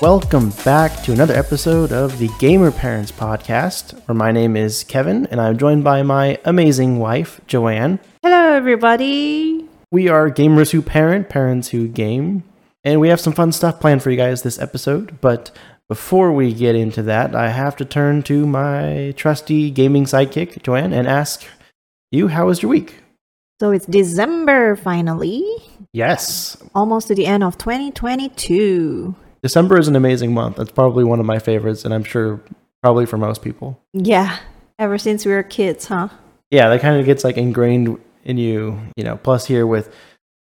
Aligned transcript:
Welcome 0.00 0.50
back 0.64 1.02
to 1.02 1.12
another 1.12 1.34
episode 1.34 1.90
of 1.90 2.20
the 2.20 2.28
Gamer 2.38 2.70
Parents 2.70 3.10
Podcast, 3.10 4.00
where 4.06 4.14
my 4.14 4.30
name 4.30 4.56
is 4.56 4.84
Kevin 4.84 5.26
and 5.26 5.40
I'm 5.40 5.58
joined 5.58 5.82
by 5.82 6.04
my 6.04 6.38
amazing 6.44 7.00
wife, 7.00 7.40
Joanne. 7.48 7.98
Hello, 8.22 8.52
everybody. 8.52 9.66
We 9.90 10.08
are 10.08 10.30
gamers 10.30 10.70
who 10.70 10.82
parent, 10.82 11.28
parents 11.28 11.70
who 11.70 11.88
game, 11.88 12.44
and 12.84 13.00
we 13.00 13.08
have 13.08 13.18
some 13.18 13.32
fun 13.32 13.50
stuff 13.50 13.80
planned 13.80 14.04
for 14.04 14.12
you 14.12 14.16
guys 14.16 14.42
this 14.42 14.60
episode. 14.60 15.20
But 15.20 15.50
before 15.88 16.32
we 16.32 16.54
get 16.54 16.76
into 16.76 17.02
that, 17.02 17.34
I 17.34 17.48
have 17.48 17.74
to 17.78 17.84
turn 17.84 18.22
to 18.24 18.46
my 18.46 19.14
trusty 19.16 19.68
gaming 19.72 20.04
sidekick, 20.04 20.62
Joanne, 20.62 20.92
and 20.92 21.08
ask 21.08 21.44
you, 22.12 22.28
how 22.28 22.46
was 22.46 22.62
your 22.62 22.70
week? 22.70 23.00
So 23.58 23.72
it's 23.72 23.86
December 23.86 24.76
finally, 24.76 25.44
Yes, 25.92 26.56
almost 26.72 27.08
to 27.08 27.16
the 27.16 27.26
end 27.26 27.42
of 27.42 27.58
2022. 27.58 29.16
December 29.42 29.78
is 29.78 29.88
an 29.88 29.96
amazing 29.96 30.34
month. 30.34 30.56
That's 30.56 30.72
probably 30.72 31.04
one 31.04 31.20
of 31.20 31.26
my 31.26 31.38
favorites, 31.38 31.84
and 31.84 31.94
I'm 31.94 32.04
sure 32.04 32.40
probably 32.82 33.06
for 33.06 33.18
most 33.18 33.42
people. 33.42 33.80
Yeah, 33.92 34.38
ever 34.78 34.98
since 34.98 35.24
we 35.24 35.32
were 35.32 35.42
kids, 35.42 35.86
huh? 35.86 36.08
Yeah, 36.50 36.68
that 36.68 36.80
kind 36.80 36.98
of 36.98 37.06
gets 37.06 37.24
like 37.24 37.36
ingrained 37.36 37.98
in 38.24 38.38
you, 38.38 38.80
you 38.96 39.04
know. 39.04 39.16
Plus, 39.16 39.46
here 39.46 39.66
with 39.66 39.94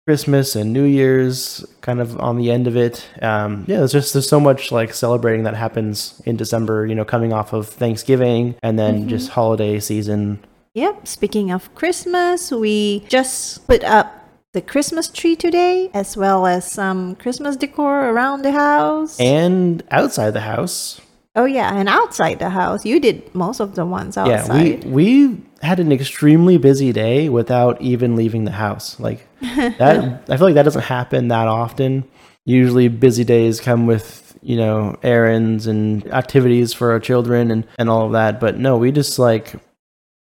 Christmas 0.06 0.56
and 0.56 0.72
New 0.72 0.84
Year's 0.84 1.64
kind 1.80 2.00
of 2.00 2.18
on 2.18 2.36
the 2.36 2.50
end 2.50 2.66
of 2.66 2.76
it, 2.76 3.08
um, 3.22 3.64
yeah, 3.68 3.78
there's 3.78 3.92
just 3.92 4.12
there's 4.12 4.28
so 4.28 4.40
much 4.40 4.72
like 4.72 4.92
celebrating 4.94 5.44
that 5.44 5.54
happens 5.54 6.20
in 6.26 6.36
December. 6.36 6.86
You 6.86 6.94
know, 6.94 7.04
coming 7.04 7.32
off 7.32 7.52
of 7.52 7.68
Thanksgiving 7.68 8.56
and 8.62 8.78
then 8.78 9.08
just 9.08 9.30
holiday 9.30 9.78
season. 9.80 10.44
Yep, 10.74 11.06
speaking 11.06 11.50
of 11.50 11.74
Christmas, 11.74 12.50
we 12.50 13.00
just 13.08 13.66
put 13.66 13.84
up 13.84 14.21
the 14.52 14.60
Christmas 14.60 15.08
tree 15.08 15.34
today, 15.34 15.90
as 15.94 16.16
well 16.16 16.46
as 16.46 16.70
some 16.70 17.14
Christmas 17.16 17.56
decor 17.56 18.10
around 18.10 18.42
the 18.42 18.52
house. 18.52 19.18
And 19.18 19.82
outside 19.90 20.32
the 20.32 20.42
house, 20.42 21.00
oh, 21.34 21.46
yeah, 21.46 21.74
and 21.74 21.88
outside 21.88 22.38
the 22.38 22.50
house. 22.50 22.84
You 22.84 23.00
did 23.00 23.34
most 23.34 23.60
of 23.60 23.74
the 23.74 23.86
ones 23.86 24.16
outside. 24.16 24.84
yeah, 24.84 24.86
we 24.86 25.26
we 25.26 25.42
had 25.62 25.80
an 25.80 25.90
extremely 25.90 26.58
busy 26.58 26.92
day 26.92 27.28
without 27.28 27.80
even 27.80 28.14
leaving 28.16 28.44
the 28.44 28.52
house. 28.52 29.00
Like 29.00 29.26
that, 29.40 30.24
I 30.28 30.36
feel 30.36 30.46
like 30.46 30.54
that 30.54 30.64
doesn't 30.64 30.82
happen 30.82 31.28
that 31.28 31.48
often. 31.48 32.04
Usually, 32.44 32.88
busy 32.88 33.24
days 33.24 33.60
come 33.60 33.86
with 33.86 34.36
you 34.42 34.56
know 34.56 34.98
errands 35.02 35.66
and 35.66 36.06
activities 36.12 36.74
for 36.74 36.90
our 36.92 37.00
children 37.00 37.50
and 37.50 37.66
and 37.78 37.88
all 37.88 38.06
of 38.06 38.12
that. 38.12 38.38
But 38.38 38.58
no, 38.58 38.76
we 38.76 38.92
just 38.92 39.18
like 39.18 39.54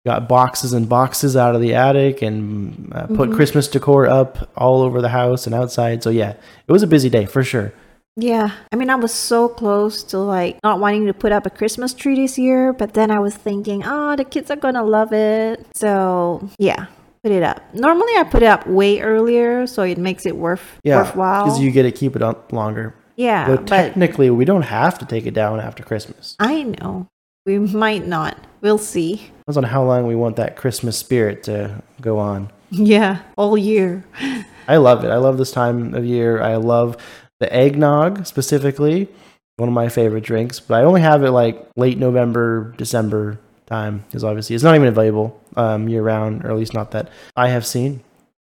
got 0.05 0.27
boxes 0.27 0.73
and 0.73 0.87
boxes 0.89 1.35
out 1.37 1.55
of 1.55 1.61
the 1.61 1.73
attic 1.73 2.21
and 2.21 2.91
uh, 2.93 3.07
put 3.07 3.31
Christmas 3.31 3.67
decor 3.67 4.05
up 4.07 4.49
all 4.57 4.81
over 4.81 5.01
the 5.01 5.09
house 5.09 5.45
and 5.45 5.55
outside. 5.55 6.03
So 6.03 6.09
yeah, 6.09 6.31
it 6.67 6.71
was 6.71 6.83
a 6.83 6.87
busy 6.87 7.09
day 7.09 7.25
for 7.25 7.43
sure. 7.43 7.73
Yeah, 8.15 8.51
I 8.71 8.75
mean, 8.75 8.89
I 8.91 8.95
was 8.95 9.11
so 9.13 9.47
close 9.49 10.03
to 10.03 10.19
like 10.19 10.59
not 10.63 10.79
wanting 10.79 11.07
to 11.07 11.13
put 11.13 11.31
up 11.31 11.45
a 11.47 11.49
Christmas 11.49 11.93
tree 11.95 12.15
this 12.15 12.37
year, 12.37 12.71
but 12.73 12.93
then 12.93 13.09
I 13.09 13.17
was 13.19 13.33
thinking, 13.35 13.81
oh, 13.85 14.15
the 14.15 14.23
kids 14.25 14.51
are 14.51 14.55
gonna 14.55 14.83
love 14.83 15.13
it. 15.13 15.65
So 15.73 16.47
yeah, 16.59 16.87
put 17.23 17.31
it 17.31 17.41
up. 17.41 17.61
Normally, 17.73 18.13
I 18.17 18.23
put 18.23 18.43
it 18.43 18.47
up 18.47 18.67
way 18.67 19.01
earlier, 19.01 19.65
so 19.65 19.81
it 19.83 19.97
makes 19.97 20.25
it 20.27 20.35
worth 20.37 20.79
Yeah, 20.83 20.97
worthwhile. 20.97 21.45
because 21.45 21.59
you 21.59 21.71
get 21.71 21.83
to 21.83 21.91
keep 21.91 22.15
it 22.15 22.21
up 22.21 22.53
longer. 22.53 22.93
yeah, 23.15 23.47
but 23.47 23.61
but 23.61 23.67
technically, 23.67 24.29
we 24.29 24.45
don't 24.45 24.61
have 24.63 24.99
to 24.99 25.05
take 25.07 25.25
it 25.25 25.33
down 25.33 25.59
after 25.59 25.81
Christmas. 25.81 26.35
I 26.39 26.63
know 26.63 27.07
we 27.45 27.59
might 27.59 28.07
not. 28.07 28.37
We'll 28.61 28.77
see. 28.77 29.15
Depends 29.39 29.57
on 29.57 29.63
how 29.63 29.83
long 29.83 30.07
we 30.07 30.15
want 30.15 30.37
that 30.37 30.55
Christmas 30.55 30.97
spirit 30.97 31.43
to 31.43 31.81
go 32.01 32.17
on. 32.19 32.51
Yeah, 32.71 33.19
all 33.37 33.57
year. 33.57 34.03
I 34.67 34.77
love 34.77 35.03
it. 35.03 35.09
I 35.09 35.17
love 35.17 35.37
this 35.37 35.51
time 35.51 35.93
of 35.93 36.05
year. 36.05 36.41
I 36.41 36.55
love 36.55 36.95
the 37.39 37.53
eggnog 37.53 38.25
specifically, 38.25 39.09
one 39.57 39.67
of 39.67 39.75
my 39.75 39.89
favorite 39.89 40.23
drinks. 40.23 40.59
But 40.61 40.75
I 40.81 40.85
only 40.85 41.01
have 41.01 41.23
it 41.23 41.31
like 41.31 41.67
late 41.75 41.97
November, 41.97 42.73
December 42.77 43.39
time 43.65 43.99
because 44.07 44.23
obviously 44.23 44.55
it's 44.55 44.63
not 44.63 44.75
even 44.75 44.87
available 44.87 45.39
um, 45.57 45.89
year 45.89 46.01
round, 46.01 46.45
or 46.45 46.51
at 46.51 46.57
least 46.57 46.73
not 46.73 46.91
that 46.91 47.09
I 47.35 47.49
have 47.49 47.65
seen. 47.65 48.01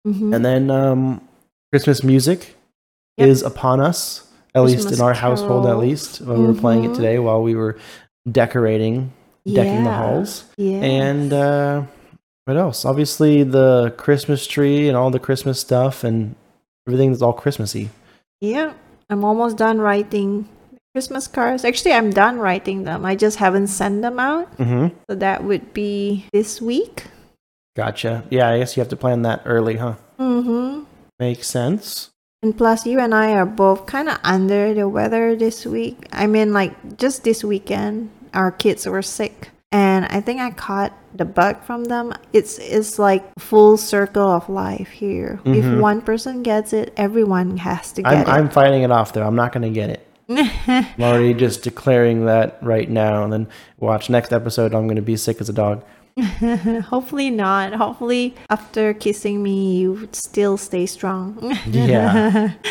Mhm. 0.07 0.35
And 0.35 0.45
then 0.45 0.71
um, 0.71 1.21
Christmas 1.73 2.03
music 2.03 2.55
Yep. 3.19 3.29
is 3.29 3.43
upon 3.43 3.81
us, 3.81 4.31
at 4.55 4.61
least 4.63 4.93
in 4.93 5.01
our 5.01 5.13
household, 5.13 5.67
at 5.67 5.77
least. 5.79 6.21
When 6.21 6.39
we 6.41 6.47
were 6.47 6.55
playing 6.55 6.85
it 6.85 6.91
Mhm. 6.93 6.95
today 6.97 7.19
while 7.19 7.43
we 7.43 7.57
were 7.57 7.77
decorating, 8.31 9.13
decking 9.47 9.85
the 9.85 9.93
halls. 9.93 10.45
Yeah. 10.57 10.81
And 10.81 11.33
uh, 11.33 11.83
what 12.45 12.57
else? 12.57 12.85
Obviously, 12.85 13.43
the 13.43 13.95
Christmas 13.97 14.47
tree 14.47 14.89
and 14.89 14.97
all 14.97 15.11
the 15.11 15.19
Christmas 15.19 15.61
stuff 15.61 16.05
and 16.05 16.35
everything 16.87 17.11
that's 17.11 17.23
all 17.23 17.33
Christmassy. 17.33 17.91
Yeah, 18.41 18.73
I'm 19.11 19.25
almost 19.25 19.57
done 19.57 19.79
writing 19.79 20.49
Christmas 20.95 21.27
cards. 21.27 21.65
Actually, 21.65 21.93
I'm 21.93 22.11
done 22.11 22.39
writing 22.39 22.85
them. 22.85 23.05
I 23.05 23.17
just 23.17 23.39
haven't 23.39 23.69
sent 23.69 24.03
them 24.03 24.19
out. 24.19 24.57
Mm-hmm. 24.59 24.97
So 25.09 25.17
that 25.17 25.45
would 25.45 25.75
be 25.75 26.27
this 26.33 26.61
week. 26.61 27.05
Gotcha. 27.77 28.25
Yeah, 28.31 28.49
I 28.49 28.59
guess 28.59 28.77
you 28.77 28.81
have 28.81 28.91
to 28.91 28.97
plan 28.97 29.23
that 29.23 29.43
early, 29.45 29.77
huh? 29.77 29.95
Mm-hmm. 30.19 30.85
Makes 31.19 31.49
sense. 31.49 32.11
And 32.43 32.57
plus, 32.57 32.87
you 32.87 33.01
and 33.01 33.15
I 33.15 33.33
are 33.33 33.47
both 33.47 33.87
kind 33.87 34.09
of 34.09 34.19
under 34.23 34.73
the 34.73 34.89
weather 34.89 35.35
this 35.35 35.67
week. 35.67 36.07
I 36.13 36.27
mean, 36.27 36.53
like, 36.53 36.97
just 36.97 37.25
this 37.25 37.43
weekend, 37.43 38.11
our 38.35 38.51
kids 38.51 38.87
were 38.87 39.03
sick. 39.03 39.51
And 39.71 40.07
I 40.07 40.21
think 40.23 40.41
I 40.41 40.51
caught 40.51 40.95
the 41.15 41.27
bug 41.27 41.63
from 41.63 41.85
them. 41.85 42.15
It's 42.33 42.59
it's 42.59 42.99
like 42.99 43.23
full 43.39 43.77
circle 43.77 44.27
of 44.29 44.49
life 44.49 44.89
here. 44.89 45.41
If 45.45 45.65
Mhm. 45.65 45.81
one 45.81 46.01
person 46.01 46.43
gets 46.43 46.73
it, 46.73 46.95
everyone 46.97 47.59
has 47.59 47.93
to 47.93 48.03
I'm, 48.07 48.19
get 48.25 48.29
I'm 48.29 48.49
fighting 48.49 48.83
it 48.83 48.91
off, 48.91 49.13
though. 49.13 49.27
I'm 49.27 49.37
not 49.37 49.53
going 49.53 49.65
to 49.65 49.71
get 49.81 49.91
it. 49.91 50.07
it. 50.29 50.51
I'm 50.97 51.03
already 51.05 51.35
just 51.35 51.63
declaring 51.63 52.25
that 52.27 52.59
right 52.63 52.89
now. 52.89 53.25
And 53.25 53.33
then 53.33 53.47
watch 53.79 54.09
next 54.09 54.33
episode, 54.33 54.75
I'm 54.75 54.87
going 54.87 54.97
to 54.97 55.03
be 55.03 55.17
sick 55.17 55.39
as 55.41 55.51
a 55.51 55.53
dog. 55.53 55.85
Hopefully 56.89 57.31
not. 57.31 57.75
Hopefully, 57.75 58.35
after 58.51 58.95
kissing 58.95 59.43
me, 59.43 59.77
you 59.79 59.93
would 59.93 60.17
still 60.17 60.57
stay 60.57 60.87
strong. 60.87 61.57
Yeah. 61.67 62.53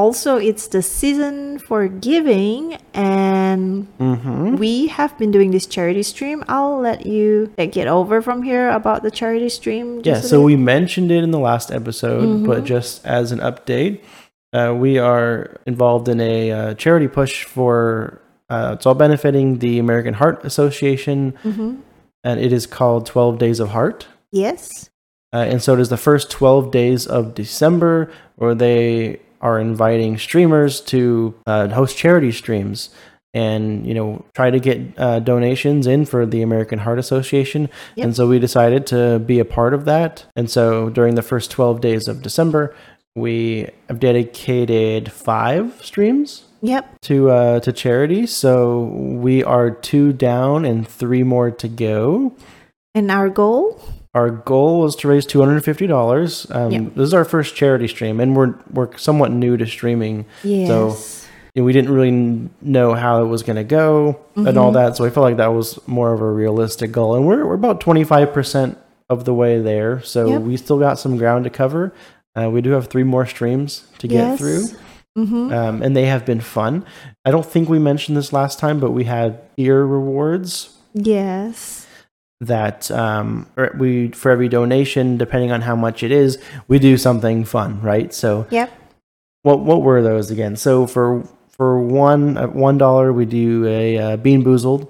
also, 0.00 0.36
it's 0.50 0.66
the 0.68 0.82
season 0.82 1.58
for 1.58 1.80
giving, 1.88 2.76
and 2.94 3.86
Mm-hmm. 4.00 4.56
we 4.56 4.86
have 4.88 5.12
been 5.20 5.30
doing 5.30 5.50
this 5.56 5.66
charity 5.66 6.02
stream. 6.02 6.38
I'll 6.48 6.78
let 6.80 7.04
you 7.06 7.52
take 7.56 7.76
it 7.76 7.86
over 7.86 8.22
from 8.22 8.42
here 8.42 8.70
about 8.80 9.02
the 9.02 9.10
charity 9.10 9.48
stream. 9.50 10.00
Yeah, 10.04 10.20
so 10.20 10.38
bit. 10.40 10.46
we 10.46 10.56
mentioned 10.56 11.10
it 11.12 11.22
in 11.22 11.30
the 11.30 11.38
last 11.50 11.70
episode, 11.70 12.46
but 12.46 12.64
just 12.64 13.04
as 13.06 13.30
an 13.32 13.40
update, 13.40 14.00
uh, 14.52 14.74
we 14.84 14.98
are 14.98 15.60
involved 15.66 16.08
in 16.08 16.18
a 16.20 16.50
uh, 16.50 16.74
charity 16.74 17.08
push 17.08 17.44
for 17.44 18.20
uh, 18.48 18.72
it's 18.76 18.84
all 18.86 18.94
benefiting 18.96 19.58
the 19.60 19.78
American 19.78 20.14
Heart 20.14 20.44
Association, 20.44 21.34
Mhm. 21.44 21.76
and 22.24 22.40
it 22.40 22.52
is 22.52 22.66
called 22.66 23.06
12 23.06 23.38
Days 23.38 23.60
of 23.60 23.68
Heart. 23.70 24.08
Yes. 24.32 24.90
Uh, 25.32 25.46
and 25.50 25.62
so 25.62 25.74
it 25.74 25.80
is 25.80 25.88
the 25.88 25.96
first 26.08 26.30
12 26.32 26.72
days 26.72 27.06
of 27.06 27.34
December 27.34 28.10
where 28.36 28.56
they 28.56 29.20
are 29.40 29.58
inviting 29.60 30.18
streamers 30.18 30.80
to 30.82 31.34
uh, 31.46 31.68
host 31.68 31.96
charity 31.96 32.32
streams 32.32 32.90
and 33.32 33.86
you 33.86 33.94
know 33.94 34.24
try 34.34 34.50
to 34.50 34.58
get 34.58 34.80
uh, 34.98 35.20
donations 35.20 35.86
in 35.86 36.04
for 36.04 36.26
the 36.26 36.42
American 36.42 36.78
Heart 36.80 36.98
Association. 36.98 37.68
Yep. 37.94 38.04
And 38.04 38.16
so 38.16 38.26
we 38.26 38.38
decided 38.38 38.86
to 38.88 39.18
be 39.20 39.38
a 39.38 39.44
part 39.44 39.74
of 39.74 39.84
that. 39.84 40.24
And 40.36 40.50
so 40.50 40.90
during 40.90 41.14
the 41.14 41.22
first 41.22 41.50
12 41.50 41.80
days 41.80 42.08
of 42.08 42.22
December, 42.22 42.74
we 43.14 43.68
have 43.88 44.00
dedicated 44.00 45.12
five 45.12 45.80
streams 45.84 46.44
Yep. 46.62 47.00
to 47.02 47.30
uh, 47.30 47.60
to 47.60 47.72
charity. 47.72 48.26
So 48.26 48.82
we 48.82 49.42
are 49.44 49.70
two 49.70 50.12
down 50.12 50.64
and 50.64 50.86
three 50.86 51.22
more 51.22 51.50
to 51.50 51.68
go. 51.68 52.34
And 52.94 53.10
our 53.10 53.28
goal? 53.30 53.80
Our 54.14 54.30
goal 54.30 54.80
was 54.80 54.96
to 54.96 55.08
raise 55.08 55.24
two 55.24 55.38
hundred 55.40 55.54
and 55.56 55.64
fifty 55.64 55.86
dollars. 55.86 56.46
Um. 56.50 56.90
This 56.94 57.08
is 57.08 57.14
our 57.14 57.24
first 57.24 57.54
charity 57.54 57.86
stream, 57.88 58.18
and 58.20 58.34
we're 58.36 58.54
we're 58.72 58.96
somewhat 58.96 59.30
new 59.30 59.56
to 59.56 59.66
streaming. 59.66 60.26
Yes. 60.42 61.28
And 61.56 61.64
we 61.64 61.72
didn't 61.72 61.90
really 61.92 62.48
know 62.62 62.94
how 62.94 63.22
it 63.22 63.26
was 63.26 63.42
going 63.42 63.56
to 63.56 63.64
go 63.64 64.20
and 64.36 64.46
Mm-hmm. 64.46 64.58
all 64.58 64.70
that, 64.72 64.96
so 64.96 65.04
I 65.04 65.10
felt 65.10 65.24
like 65.24 65.36
that 65.38 65.52
was 65.52 65.78
more 65.88 66.12
of 66.12 66.20
a 66.20 66.30
realistic 66.30 66.92
goal. 66.92 67.14
And 67.16 67.26
we're 67.26 67.44
we're 67.46 67.54
about 67.54 67.80
twenty 67.80 68.04
five 68.04 68.32
percent 68.32 68.78
of 69.08 69.24
the 69.24 69.34
way 69.34 69.60
there, 69.60 70.00
so 70.02 70.28
Yep. 70.28 70.42
we 70.42 70.56
still 70.56 70.78
got 70.78 70.98
some 70.98 71.16
ground 71.16 71.44
to 71.44 71.50
cover. 71.50 71.92
Uh, 72.36 72.48
we 72.50 72.60
do 72.60 72.70
have 72.70 72.86
three 72.86 73.02
more 73.02 73.26
streams 73.26 73.84
to 73.98 74.06
get 74.08 74.38
through. 74.38 74.66
Mm-hmm. 75.18 75.52
um, 75.52 75.82
and 75.82 75.96
they 75.96 76.06
have 76.06 76.24
been 76.24 76.40
fun. 76.40 76.84
I 77.24 77.32
don't 77.32 77.44
think 77.44 77.68
we 77.68 77.80
mentioned 77.80 78.16
this 78.16 78.32
last 78.32 78.60
time, 78.60 78.78
but 78.78 78.92
we 78.92 79.04
had 79.04 79.40
ear 79.56 79.84
rewards 79.84 80.76
Yes. 80.94 81.79
That 82.42 82.90
um, 82.90 83.46
we 83.76 84.08
for 84.08 84.30
every 84.30 84.48
donation, 84.48 85.18
depending 85.18 85.52
on 85.52 85.60
how 85.60 85.76
much 85.76 86.02
it 86.02 86.10
is, 86.10 86.38
we 86.68 86.78
do 86.78 86.96
something 86.96 87.44
fun, 87.44 87.82
right? 87.82 88.14
So 88.14 88.46
Yep. 88.50 88.72
what 89.42 89.60
what 89.60 89.82
were 89.82 90.00
those 90.00 90.30
again? 90.30 90.56
So 90.56 90.86
for 90.86 91.22
for 91.50 91.78
one 91.80 92.38
uh, 92.38 92.46
one 92.46 92.78
dollar, 92.78 93.12
we 93.12 93.26
do 93.26 93.66
a 93.66 93.98
uh, 93.98 94.16
BeanBoozled. 94.16 94.88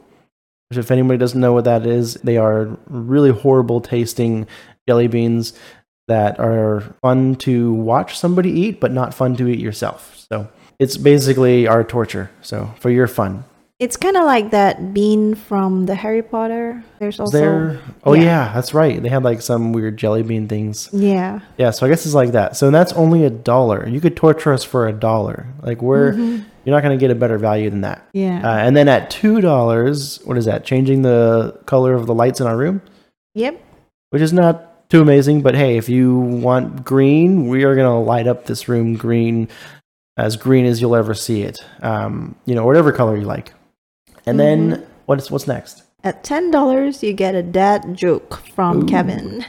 Which, 0.68 0.78
if 0.78 0.92
anybody 0.92 1.18
doesn't 1.18 1.40
know 1.40 1.52
what 1.52 1.64
that 1.64 1.84
is, 1.84 2.14
they 2.22 2.36
are 2.36 2.78
really 2.86 3.32
horrible 3.32 3.80
tasting 3.80 4.46
jelly 4.88 5.08
beans 5.08 5.52
that 6.06 6.38
are 6.38 6.94
fun 7.02 7.34
to 7.36 7.72
watch 7.72 8.16
somebody 8.16 8.50
eat, 8.50 8.78
but 8.78 8.92
not 8.92 9.12
fun 9.12 9.34
to 9.36 9.48
eat 9.48 9.58
yourself. 9.58 10.24
So 10.30 10.48
it's 10.78 10.96
basically 10.96 11.66
our 11.66 11.82
torture. 11.82 12.30
So 12.42 12.72
for 12.78 12.90
your 12.90 13.08
fun, 13.08 13.42
It's 13.80 13.96
kind 13.96 14.16
of 14.18 14.24
like 14.24 14.50
that 14.50 14.92
bean 14.92 15.34
from 15.34 15.86
the 15.86 15.94
Harry 15.94 16.22
Potter. 16.22 16.84
There's 16.98 17.18
also 17.18 17.36
there? 17.38 17.80
Oh 18.04 18.12
yeah. 18.12 18.22
yeah. 18.22 18.52
that's 18.52 18.74
right. 18.74 19.02
They 19.02 19.08
had 19.08 19.22
like 19.24 19.40
some 19.40 19.72
weird 19.72 19.96
jelly 19.96 20.22
bean 20.22 20.48
things. 20.48 20.90
yeah. 20.92 21.40
Yeah, 21.56 21.70
so 21.70 21.86
I 21.86 21.88
guess 21.88 22.04
it's 22.04 22.14
like 22.14 22.32
that. 22.32 22.56
So 22.58 22.70
that's 22.70 22.92
only 22.92 23.24
a 23.24 23.30
dollar. 23.30 23.88
You 23.88 24.00
could 24.02 24.16
torture 24.16 24.52
us 24.52 24.64
for 24.64 24.86
a 24.86 24.92
dollar. 24.92 25.46
Like 25.62 25.80
we're 25.80 26.12
Mhm. 26.12 26.44
you're 26.64 26.76
not 26.76 26.82
going 26.82 26.96
to 26.96 27.00
get 27.00 27.10
a 27.10 27.14
better 27.14 27.38
value 27.38 27.70
than 27.70 27.80
that. 27.80 28.06
Yeah. 28.12 28.42
Uh, 28.44 28.58
and 28.58 28.76
then 28.76 28.86
at 28.86 29.08
two 29.10 29.40
dollars, 29.40 30.20
what 30.26 30.36
is 30.36 30.44
that? 30.44 30.62
Changing 30.64 31.00
the 31.00 31.58
color 31.64 31.94
of 31.94 32.06
the 32.06 32.14
lights 32.14 32.38
in 32.38 32.46
our 32.46 32.58
room, 32.58 32.82
yep. 33.34 33.58
which 34.10 34.20
is 34.20 34.34
not 34.34 34.90
too 34.90 35.00
amazing. 35.00 35.40
But 35.40 35.54
hey, 35.54 35.78
if 35.78 35.88
you 35.88 36.18
want 36.18 36.84
green, 36.84 37.48
we 37.48 37.64
are 37.64 37.74
going 37.74 37.86
to 37.90 37.98
light 37.98 38.26
up 38.26 38.44
this 38.44 38.68
room 38.68 38.94
green, 38.96 39.48
as 40.18 40.36
green 40.36 40.66
as 40.66 40.82
you'll 40.82 40.96
ever 40.96 41.14
see 41.14 41.40
it. 41.44 41.64
Um, 41.80 42.34
you 42.44 42.54
know, 42.54 42.66
whatever 42.66 42.92
color 42.92 43.16
you 43.16 43.24
like. 43.24 43.54
And 44.26 44.38
then 44.38 44.86
what's 45.06 45.30
what's 45.30 45.46
next? 45.46 45.82
At 46.02 46.24
ten 46.24 46.50
dollars, 46.50 47.02
you 47.02 47.12
get 47.12 47.34
a 47.34 47.42
dad 47.42 47.96
joke 47.96 48.42
from 48.54 48.84
Ooh. 48.84 48.86
Kevin. 48.86 49.44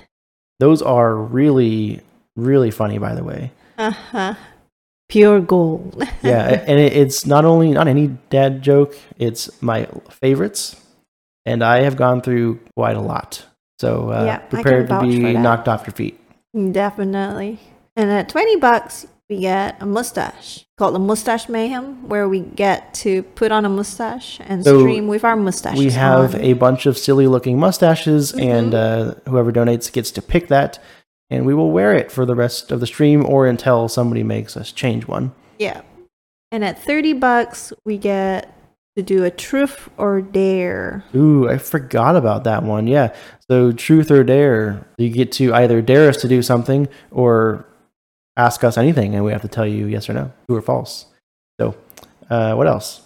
Those 0.59 0.81
are 0.81 1.15
really 1.15 2.01
really 2.35 2.71
funny, 2.71 2.97
by 2.97 3.15
the 3.15 3.23
way. 3.23 3.51
Uh 3.77 3.91
huh. 3.91 4.35
Pure 5.09 5.41
gold. 5.41 6.03
yeah, 6.23 6.63
and 6.67 6.79
it, 6.79 6.93
it's 6.93 7.25
not 7.25 7.45
only 7.45 7.71
not 7.71 7.87
any 7.87 8.07
dad 8.29 8.61
joke; 8.61 8.97
it's 9.17 9.61
my 9.61 9.87
favorites, 10.09 10.79
and 11.45 11.63
I 11.63 11.81
have 11.81 11.95
gone 11.95 12.21
through 12.21 12.59
quite 12.75 12.95
a 12.95 13.01
lot. 13.01 13.45
So 13.79 14.11
uh, 14.11 14.25
Yeah, 14.25 14.37
prepared 14.37 14.89
to 14.89 15.01
be 15.01 15.33
knocked 15.33 15.67
off 15.67 15.87
your 15.87 15.93
feet. 15.93 16.19
Definitely. 16.53 17.59
And 17.95 18.11
at 18.11 18.29
20 18.29 18.57
bucks, 18.57 19.07
we 19.31 19.39
get 19.39 19.81
a 19.81 19.85
mustache 19.85 20.65
called 20.77 20.93
the 20.93 20.99
Mustache 20.99 21.47
Mayhem, 21.47 22.09
where 22.09 22.27
we 22.27 22.41
get 22.41 22.93
to 22.95 23.23
put 23.23 23.49
on 23.53 23.63
a 23.63 23.69
mustache 23.69 24.41
and 24.45 24.61
So 24.65 24.81
stream 24.81 25.07
with 25.07 25.23
our 25.23 25.37
mustaches. 25.37 25.79
we 25.79 25.89
have 25.91 26.35
on. 26.35 26.41
a 26.41 26.51
bunch 26.53 26.85
of 26.85 26.97
silly 26.97 27.27
looking 27.27 27.57
mustaches, 27.57 28.33
Mhm. 28.33 28.43
and 28.43 28.75
uh, 28.75 29.13
whoever 29.29 29.53
donates 29.53 29.89
gets 29.91 30.11
to 30.11 30.21
pick 30.21 30.49
that, 30.49 30.79
and 31.29 31.45
we 31.45 31.53
will 31.53 31.71
wear 31.71 31.93
it 31.95 32.11
for 32.11 32.25
the 32.25 32.35
rest 32.35 32.73
of 32.73 32.81
the 32.81 32.85
stream 32.87 33.25
or 33.25 33.47
until 33.47 33.87
somebody 33.87 34.21
makes 34.21 34.57
us 34.57 34.73
change 34.73 35.07
one. 35.07 35.31
Yeah. 35.57 35.79
And 36.51 36.65
at 36.65 36.77
30 36.77 37.13
bucks, 37.13 37.71
we 37.85 37.97
get 37.97 38.53
to 38.97 39.01
do 39.01 39.23
a 39.23 39.31
truth 39.31 39.87
or 39.97 40.19
dare. 40.21 41.05
Ooh, 41.15 41.47
I 41.47 41.57
forgot 41.57 42.17
about 42.17 42.43
that 42.43 42.63
one. 42.63 42.87
Yeah. 42.87 43.13
So 43.49 43.71
truth 43.71 44.11
or 44.11 44.25
dare, 44.25 44.85
you 44.97 45.07
get 45.07 45.31
to 45.33 45.53
either 45.53 45.81
dare 45.81 46.09
us 46.09 46.17
to 46.17 46.27
do 46.27 46.41
something 46.41 46.89
or 47.11 47.65
ask 48.37 48.63
us 48.63 48.77
anything, 48.77 49.15
and 49.15 49.23
we 49.23 49.31
have 49.31 49.41
to 49.41 49.47
tell 49.47 49.67
you 49.67 49.87
yes 49.87 50.09
or 50.09 50.13
no, 50.13 50.31
true 50.47 50.57
or 50.57 50.61
false. 50.61 51.05
So, 51.59 51.75
uh, 52.29 52.53
what 52.55 52.67
else? 52.67 53.01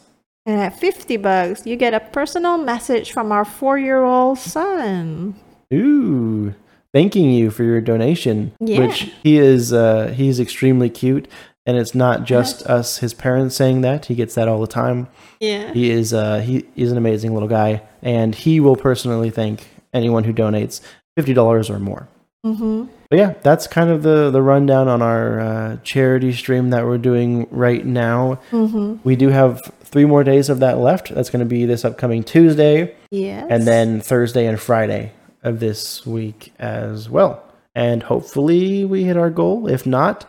And 0.45 0.61
at 0.61 0.79
50 0.79 1.17
bucks, 1.17 1.65
you 1.65 1.75
get 1.75 1.93
a 1.93 1.99
personal 1.99 2.57
message 2.57 3.11
from 3.11 3.31
our 3.31 3.45
four 3.45 3.79
year 3.79 4.03
old 4.03 4.37
son. 4.37 5.35
Ooh, 5.73 6.53
thanking 6.93 7.31
you 7.31 7.49
for 7.49 7.63
your 7.63 7.81
donation. 7.81 8.53
Yeah. 8.59 8.79
Which 8.79 9.11
he 9.23 9.37
is, 9.37 9.73
uh, 9.73 10.13
he's 10.15 10.39
extremely 10.39 10.89
cute, 10.89 11.27
and 11.65 11.77
it's 11.77 11.95
not 11.95 12.25
just 12.25 12.61
us, 12.67 12.99
his 12.99 13.13
parents, 13.15 13.55
saying 13.55 13.81
that. 13.81 14.05
He 14.05 14.15
gets 14.15 14.35
that 14.35 14.47
all 14.47 14.61
the 14.61 14.67
time. 14.67 15.07
Yeah. 15.39 15.73
He 15.73 15.89
is, 15.89 16.13
uh, 16.13 16.41
he 16.41 16.65
is 16.75 16.91
an 16.91 16.97
amazing 16.97 17.33
little 17.33 17.49
guy, 17.49 17.81
and 18.03 18.35
he 18.35 18.59
will 18.59 18.75
personally 18.75 19.31
thank 19.31 19.67
anyone 19.93 20.25
who 20.25 20.33
donates 20.33 20.81
fifty 21.17 21.33
dollars 21.33 21.69
or 21.69 21.79
more. 21.79 22.07
Mm-hmm. 22.45 22.85
But 23.09 23.19
yeah, 23.19 23.33
that's 23.43 23.67
kind 23.67 23.89
of 23.89 24.03
the 24.03 24.29
the 24.31 24.41
rundown 24.41 24.87
on 24.87 25.01
our 25.01 25.39
uh, 25.39 25.77
charity 25.83 26.33
stream 26.33 26.71
that 26.71 26.85
we're 26.85 26.97
doing 26.97 27.47
right 27.51 27.85
now. 27.85 28.39
Mm-hmm. 28.51 28.97
We 29.03 29.15
do 29.15 29.29
have 29.29 29.61
three 29.81 30.05
more 30.05 30.23
days 30.23 30.49
of 30.49 30.59
that 30.59 30.79
left. 30.79 31.13
That's 31.13 31.29
going 31.29 31.39
to 31.41 31.45
be 31.45 31.65
this 31.65 31.85
upcoming 31.85 32.23
Tuesday, 32.23 32.95
Yes. 33.11 33.45
and 33.49 33.67
then 33.67 34.01
Thursday 34.01 34.45
and 34.47 34.59
Friday 34.59 35.11
of 35.43 35.59
this 35.59 36.05
week 36.05 36.51
as 36.59 37.09
well. 37.09 37.43
And 37.75 38.03
hopefully 38.03 38.85
we 38.85 39.03
hit 39.03 39.17
our 39.17 39.29
goal. 39.29 39.67
If 39.67 39.85
not, 39.85 40.25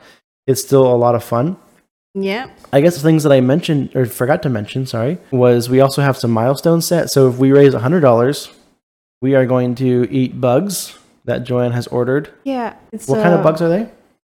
it's 0.46 0.62
still 0.62 0.86
a 0.86 0.94
lot 0.96 1.14
of 1.14 1.24
fun. 1.24 1.56
Yeah. 2.14 2.50
I 2.72 2.80
guess 2.80 2.96
the 2.96 3.02
things 3.02 3.22
that 3.22 3.32
I 3.32 3.40
mentioned 3.40 3.94
or 3.94 4.04
forgot 4.06 4.42
to 4.42 4.48
mention, 4.48 4.84
sorry, 4.86 5.18
was 5.30 5.68
we 5.68 5.80
also 5.80 6.02
have 6.02 6.16
some 6.16 6.30
milestones 6.30 6.86
set. 6.86 7.10
So 7.10 7.28
if 7.28 7.36
we 7.38 7.52
raise 7.52 7.72
hundred 7.74 8.00
dollars, 8.00 8.50
we 9.22 9.34
are 9.34 9.46
going 9.46 9.74
to 9.76 10.06
eat 10.10 10.40
bugs 10.40 10.98
that 11.26 11.44
Joanne 11.44 11.72
has 11.72 11.86
ordered. 11.88 12.30
Yeah. 12.44 12.74
It's 12.92 13.06
What 13.08 13.22
kind 13.22 13.34
of 13.34 13.42
bugs 13.42 13.60
are 13.60 13.68
they? 13.68 13.90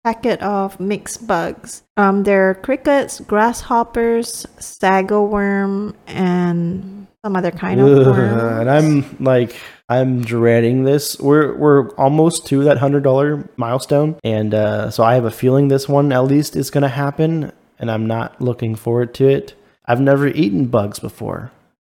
Packet 0.03 0.41
of 0.41 0.79
mixed 0.79 1.27
bugs. 1.27 1.83
Um, 1.97 2.23
there 2.23 2.49
are 2.49 2.55
crickets, 2.55 3.19
grasshoppers, 3.19 4.45
sago 4.59 5.23
worm, 5.23 5.93
and 6.07 7.07
some 7.23 7.35
other 7.35 7.51
kind 7.51 7.81
of 7.81 8.07
worm. 8.07 8.39
and 8.61 8.69
I'm 8.69 9.17
like, 9.19 9.55
I'm 9.89 10.21
dreading 10.21 10.83
this. 10.83 11.19
We're 11.19 11.53
we're 11.57 11.89
almost 11.95 12.47
to 12.47 12.63
that 12.63 12.77
hundred 12.77 13.03
dollar 13.03 13.49
milestone, 13.57 14.15
and 14.23 14.53
uh, 14.53 14.89
so 14.89 15.03
I 15.03 15.15
have 15.15 15.25
a 15.25 15.31
feeling 15.31 15.67
this 15.67 15.89
one 15.89 16.11
at 16.13 16.23
least 16.23 16.55
is 16.55 16.69
going 16.71 16.83
to 16.83 16.87
happen, 16.87 17.51
and 17.77 17.91
I'm 17.91 18.07
not 18.07 18.39
looking 18.41 18.75
forward 18.75 19.13
to 19.15 19.27
it. 19.27 19.53
I've 19.85 19.99
never 20.01 20.27
eaten 20.27 20.67
bugs 20.67 20.99
before. 20.99 21.51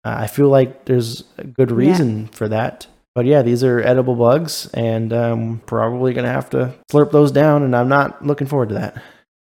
Uh, 0.04 0.14
I 0.20 0.26
feel 0.26 0.48
like 0.48 0.86
there's 0.86 1.24
a 1.36 1.44
good 1.44 1.70
reason 1.70 2.28
for 2.28 2.48
that. 2.48 2.86
But 3.20 3.26
yeah, 3.26 3.42
these 3.42 3.62
are 3.62 3.82
edible 3.82 4.14
bugs, 4.14 4.66
and 4.72 5.12
um, 5.12 5.60
probably 5.66 6.14
going 6.14 6.24
to 6.24 6.32
have 6.32 6.48
to 6.50 6.72
slurp 6.90 7.12
those 7.12 7.30
down, 7.30 7.62
and 7.64 7.76
I'm 7.76 7.90
not 7.90 8.26
looking 8.26 8.46
forward 8.46 8.70
to 8.70 8.76
that. 8.76 9.02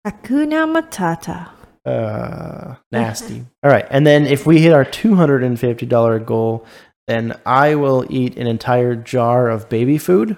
Hakuna 0.07 0.71
Matata. 0.71 1.49
Uh, 1.83 2.75
nasty. 2.93 3.47
All 3.63 3.71
right, 3.71 3.87
and 3.89 4.07
then 4.07 4.27
if 4.27 4.45
we 4.45 4.61
hit 4.61 4.75
our 4.75 4.85
two 4.85 5.15
hundred 5.15 5.43
and 5.43 5.59
fifty 5.59 5.87
dollar 5.87 6.19
goal, 6.19 6.67
then 7.07 7.41
I 7.47 7.75
will 7.77 8.05
eat 8.11 8.37
an 8.37 8.47
entire 8.47 8.97
jar 8.97 9.49
of 9.49 9.71
baby 9.71 9.97
food. 9.97 10.37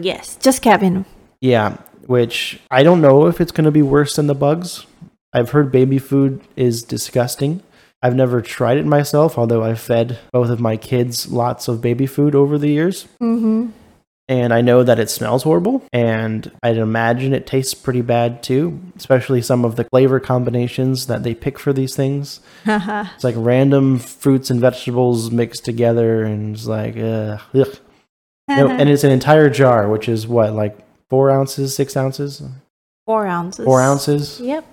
Yes, 0.00 0.34
just 0.34 0.60
Kevin. 0.60 1.04
Yeah, 1.40 1.76
which 2.06 2.58
I 2.68 2.82
don't 2.82 3.00
know 3.00 3.28
if 3.28 3.40
it's 3.40 3.52
going 3.52 3.66
to 3.66 3.70
be 3.70 3.82
worse 3.82 4.16
than 4.16 4.26
the 4.26 4.34
bugs. 4.34 4.86
I've 5.32 5.50
heard 5.50 5.70
baby 5.70 6.00
food 6.00 6.40
is 6.56 6.82
disgusting. 6.82 7.62
I've 8.02 8.14
never 8.16 8.40
tried 8.40 8.78
it 8.78 8.86
myself, 8.86 9.36
although 9.38 9.62
I've 9.62 9.80
fed 9.80 10.18
both 10.32 10.48
of 10.50 10.60
my 10.60 10.76
kids 10.76 11.30
lots 11.30 11.68
of 11.68 11.80
baby 11.82 12.06
food 12.06 12.34
over 12.34 12.56
the 12.58 12.68
years. 12.68 13.06
Mm-hmm. 13.20 13.68
And 14.28 14.54
I 14.54 14.60
know 14.60 14.84
that 14.84 15.00
it 15.00 15.10
smells 15.10 15.42
horrible, 15.42 15.82
and 15.92 16.50
I'd 16.62 16.76
imagine 16.76 17.34
it 17.34 17.48
tastes 17.48 17.74
pretty 17.74 18.00
bad 18.00 18.44
too, 18.44 18.80
especially 18.96 19.42
some 19.42 19.64
of 19.64 19.74
the 19.74 19.82
flavor 19.84 20.20
combinations 20.20 21.08
that 21.08 21.24
they 21.24 21.34
pick 21.34 21.58
for 21.58 21.72
these 21.72 21.96
things. 21.96 22.38
It's 22.66 23.24
like 23.24 23.34
random 23.36 23.98
fruits 23.98 24.48
and 24.48 24.60
vegetables 24.60 25.32
mixed 25.32 25.64
together, 25.64 26.22
and 26.22 26.54
it's 26.54 26.66
like, 26.66 26.96
uh, 26.96 27.38
ugh. 27.54 27.76
No, 28.48 28.68
and 28.68 28.88
it's 28.88 29.02
an 29.04 29.10
entire 29.12 29.50
jar, 29.50 29.88
which 29.88 30.08
is 30.08 30.26
what, 30.28 30.52
like 30.52 30.78
four 31.08 31.30
ounces, 31.30 31.74
six 31.74 31.96
ounces, 31.96 32.40
Four 33.06 33.26
ounces. 33.26 33.64
four 33.64 33.80
ounces. 33.80 34.40
Yep. 34.40 34.64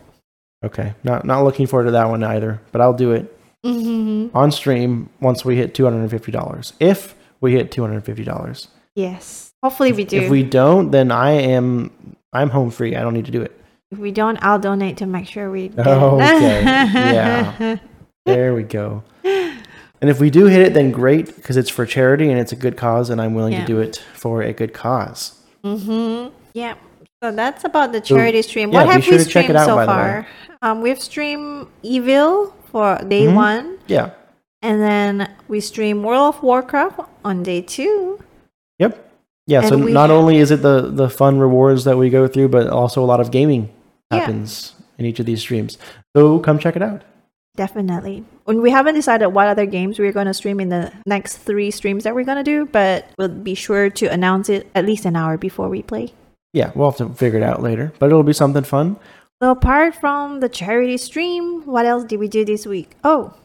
Okay, 0.63 0.93
not 1.03 1.23
not 1.25 1.43
looking 1.43 1.67
forward 1.67 1.85
to 1.85 1.91
that 1.91 2.09
one 2.09 2.23
either, 2.23 2.61
but 2.71 2.81
I'll 2.81 2.93
do 2.93 3.11
it 3.11 3.33
Mm-hmm. 3.65 4.37
on 4.37 4.51
stream 4.51 5.09
once 5.19 5.43
we 5.43 5.55
hit 5.57 5.73
two 5.73 5.83
hundred 5.83 6.01
and 6.01 6.11
fifty 6.11 6.31
dollars. 6.31 6.73
If 6.79 7.15
we 7.41 7.51
hit 7.53 7.71
two 7.71 7.81
hundred 7.81 7.95
and 7.95 8.05
fifty 8.05 8.23
dollars, 8.23 8.67
Yes. 8.95 9.51
Hopefully 9.63 9.91
we 9.91 10.05
do. 10.05 10.17
if 10.21 10.29
we 10.29 10.43
don't, 10.43 10.91
then 10.91 11.11
I 11.11 11.31
am 11.31 12.15
I'm 12.33 12.49
home 12.49 12.69
free. 12.71 12.95
I 12.95 13.01
don't 13.01 13.13
need 13.13 13.25
to 13.25 13.31
do 13.31 13.41
it. 13.41 13.59
If 13.91 13.97
we 13.97 14.11
don't, 14.11 14.37
I'll 14.43 14.59
donate 14.59 14.97
to 14.97 15.05
make 15.05 15.27
sure 15.27 15.49
we. 15.51 15.65
It. 15.65 15.79
Okay, 15.79 16.63
yeah. 16.63 17.77
There 18.25 18.53
we 18.53 18.63
go. 18.63 19.03
And 19.23 20.09
if 20.11 20.19
we 20.19 20.29
do 20.29 20.45
hit 20.45 20.61
it, 20.61 20.73
then 20.73 20.91
great, 20.91 21.35
because 21.35 21.57
it's 21.57 21.69
for 21.71 21.85
charity 21.85 22.29
and 22.29 22.39
it's 22.39 22.51
a 22.51 22.55
good 22.55 22.77
cause, 22.77 23.09
and 23.09 23.19
I'm 23.21 23.33
willing 23.33 23.53
Yeah. 23.53 23.61
to 23.61 23.65
do 23.65 23.79
it 23.79 23.97
for 24.13 24.41
a 24.43 24.53
good 24.53 24.73
cause. 24.73 25.41
Mm-hmm. 25.63 26.33
Yeah. 26.53 26.75
So 27.23 27.31
that's 27.31 27.63
about 27.63 27.91
the 27.93 27.99
So, 27.99 28.15
charity 28.15 28.41
stream. 28.43 28.71
yeah, 28.71 28.83
what 28.85 28.93
have 28.93 29.03
sure 29.03 29.17
we 29.17 29.23
to 29.23 29.29
check 29.29 29.45
it 29.49 29.57
streamed 29.57 29.57
out, 29.57 29.65
so 29.65 29.75
by 29.75 29.85
the 29.85 29.91
way. 29.91 29.95
far? 29.97 30.27
Um, 30.61 30.81
we've 30.81 31.01
streamed 31.01 31.67
Evil 31.81 32.53
for 32.71 32.97
day 33.07 33.25
Mhm. 33.25 33.35
one, 33.35 33.77
Yeah. 33.87 34.11
and 34.61 34.81
then 34.81 35.29
we 35.47 35.59
streamed 35.59 36.03
World 36.03 36.35
of 36.35 36.43
Warcraft 36.43 36.99
on 37.25 37.41
day 37.43 37.61
two. 37.61 38.19
Yep. 38.79 39.03
Yeah. 39.47 39.61
so 39.61 39.75
And 39.75 39.85
we 39.85 39.93
not 39.93 40.09
have- 40.09 40.19
only 40.19 40.37
is 40.37 40.51
it 40.51 40.61
the 40.61 40.81
the 40.93 41.09
fun 41.09 41.39
rewards 41.39 41.85
that 41.85 41.97
we 41.97 42.09
go 42.09 42.27
through, 42.27 42.49
but 42.49 42.67
also 42.67 43.01
a 43.01 43.07
lot 43.07 43.19
of 43.19 43.31
gaming 43.31 43.69
Yeah. 44.11 44.19
happens 44.19 44.73
in 44.99 45.05
each 45.05 45.19
of 45.19 45.25
these 45.25 45.39
streams. 45.41 45.77
So 46.15 46.37
come 46.39 46.59
check 46.59 46.75
it 46.75 46.81
out. 46.83 47.01
Definitely. 47.55 48.23
And 48.45 48.61
we 48.61 48.69
haven't 48.69 48.93
decided 48.93 49.29
what 49.29 49.47
other 49.47 49.65
games 49.65 49.97
we're 49.97 50.11
going 50.11 50.27
to 50.27 50.33
stream 50.33 50.59
in 50.59 50.69
the 50.69 50.91
next 51.07 51.37
three 51.37 51.71
streams 51.71 52.03
that 52.03 52.13
we're 52.13 52.23
going 52.25 52.37
to 52.37 52.43
do, 52.43 52.67
but 52.71 53.05
we'll 53.17 53.29
be 53.29 53.55
sure 53.55 53.89
to 53.89 54.05
announce 54.07 54.49
it 54.49 54.67
at 54.75 54.85
least 54.85 55.05
an 55.05 55.15
hour 55.15 55.37
before 55.37 55.67
we 55.69 55.81
play. 55.81 56.13
Yeah, 56.57 56.71
we'll 56.73 56.89
have 56.89 56.97
to 56.97 57.13
figure 57.13 57.37
it 57.37 57.43
out 57.43 57.61
later, 57.61 57.93
but 57.99 58.07
it'll 58.07 58.23
be 58.23 58.33
something 58.33 58.63
fun. 58.63 58.97
So, 59.43 59.51
apart 59.51 59.93
from 59.93 60.39
the 60.39 60.49
charity 60.49 60.97
stream, 60.97 61.61
what 61.67 61.85
else 61.85 62.03
did 62.03 62.19
we 62.19 62.27
do 62.27 62.43
this 62.43 62.65
week? 62.65 62.95
Oh, 63.03 63.35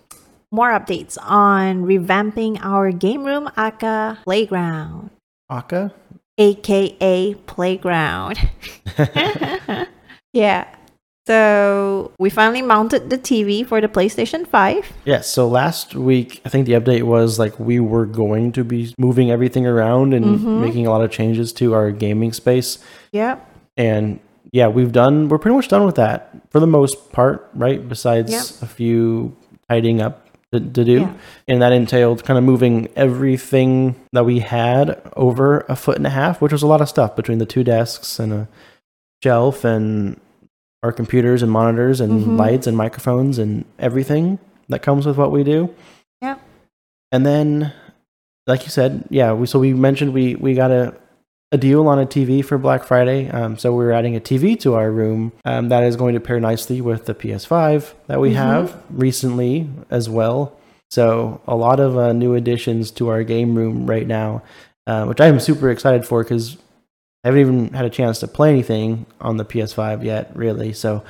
more 0.50 0.70
updates 0.70 1.18
on 1.20 1.84
revamping 1.84 2.58
our 2.64 2.90
game 2.90 3.24
room 3.24 3.50
aka 3.58 4.16
playground 4.24 5.10
Aka? 5.50 5.92
aka 6.38 7.34
playground 7.34 8.38
yeah 10.32 10.74
so 11.26 12.10
we 12.18 12.28
finally 12.30 12.62
mounted 12.62 13.08
the 13.10 13.18
tv 13.18 13.64
for 13.66 13.80
the 13.80 13.88
playstation 13.88 14.46
5 14.46 14.92
Yes, 15.04 15.28
so 15.28 15.46
last 15.48 15.94
week, 15.94 16.40
I 16.44 16.48
think 16.48 16.66
the 16.66 16.72
update 16.72 17.02
was 17.04 17.38
like 17.38 17.58
we 17.60 17.78
were 17.80 18.06
going 18.06 18.52
to 18.52 18.64
be 18.64 18.94
moving 18.98 19.30
everything 19.30 19.66
around 19.66 20.14
and 20.14 20.24
Mhm. 20.38 20.60
making 20.60 20.86
a 20.86 20.90
lot 20.90 21.02
of 21.04 21.10
changes 21.10 21.52
to 21.54 21.74
our 21.74 21.90
gaming 21.90 22.32
space. 22.32 22.78
yep 23.12 23.46
And 23.76 24.18
yeah, 24.52 24.68
we've 24.68 24.92
done, 24.92 25.28
we're 25.28 25.38
pretty 25.38 25.56
much 25.56 25.68
done 25.68 25.86
with 25.86 25.94
that 25.94 26.28
for 26.50 26.60
the 26.60 26.66
most 26.66 27.12
part, 27.12 27.48
right? 27.54 27.88
Besides 27.88 28.30
Yep. 28.32 28.44
a 28.62 28.66
few 28.66 29.34
tidying 29.70 30.02
up 30.02 30.26
to, 30.52 30.60
to 30.60 30.84
do. 30.84 30.92
Yeah. 31.00 31.12
And 31.48 31.62
that 31.62 31.72
entailed 31.72 32.24
kind 32.24 32.36
of 32.36 32.44
moving 32.44 32.88
everything 32.94 33.94
that 34.12 34.26
we 34.26 34.40
had 34.40 35.00
over 35.16 35.64
a 35.68 35.76
foot 35.76 35.96
and 35.96 36.06
a 36.06 36.10
half, 36.10 36.42
which 36.42 36.52
was 36.52 36.62
a 36.62 36.66
lot 36.66 36.80
of 36.82 36.88
stuff 36.90 37.16
between 37.16 37.38
the 37.38 37.46
two 37.46 37.64
desks 37.64 38.18
and 38.18 38.32
a 38.32 38.48
shelf 39.24 39.64
and 39.64 40.20
our 40.82 40.92
computers 40.92 41.42
and 41.42 41.50
monitors 41.52 42.00
and 42.00 42.24
Mhm. 42.24 42.36
lights 42.38 42.66
and 42.66 42.76
microphones 42.76 43.38
and 43.38 43.64
everything 43.78 44.38
that 44.68 44.82
comes 44.82 45.06
with 45.06 45.16
what 45.16 45.30
we 45.30 45.44
do. 45.44 45.70
Yep. 46.22 46.40
And 47.12 47.24
then, 47.26 47.72
like 48.46 48.64
you 48.64 48.70
said, 48.70 49.04
yeah, 49.10 49.32
we 49.32 49.46
so 49.46 49.58
we 49.58 49.72
mentioned 49.74 50.12
we 50.12 50.34
we 50.34 50.54
got 50.54 50.70
a 50.70 50.94
a 51.52 51.58
deal 51.58 51.86
on 51.86 51.98
a 51.98 52.06
TV 52.06 52.40
for 52.42 52.56
Black 52.56 52.82
Friday. 52.82 53.28
Um, 53.28 53.58
so 53.58 53.74
we're 53.74 53.92
adding 53.92 54.16
a 54.16 54.20
TV 54.20 54.56
to 54.60 54.72
our 54.74 54.90
room 54.90 55.32
um, 55.44 55.68
that 55.68 55.84
is 55.84 55.96
going 55.96 56.14
to 56.14 56.20
pair 56.20 56.40
nicely 56.40 56.80
with 56.80 57.04
the 57.04 57.14
PS5 57.14 57.94
that 58.06 58.20
we 58.20 58.30
Mhm. 58.30 58.36
have 58.36 58.76
recently 58.90 59.68
as 59.90 60.08
well. 60.08 60.52
So 60.90 61.42
a 61.46 61.54
lot 61.54 61.78
of 61.78 61.96
uh, 61.98 62.14
new 62.14 62.34
additions 62.34 62.90
to 62.92 63.08
our 63.10 63.22
game 63.22 63.54
room 63.54 63.86
right 63.86 64.06
now, 64.06 64.40
uh, 64.86 65.04
which 65.04 65.20
I 65.20 65.26
am 65.26 65.38
super 65.40 65.68
excited 65.70 66.06
for 66.06 66.22
because 66.22 66.56
I 67.24 67.28
haven't 67.28 67.40
even 67.40 67.68
had 67.72 67.84
a 67.84 67.90
chance 67.90 68.18
to 68.20 68.28
play 68.28 68.50
anything 68.50 69.06
on 69.20 69.36
the 69.36 69.44
PS5 69.44 70.02
yet, 70.04 70.30
really. 70.34 70.72
So, 70.72 71.04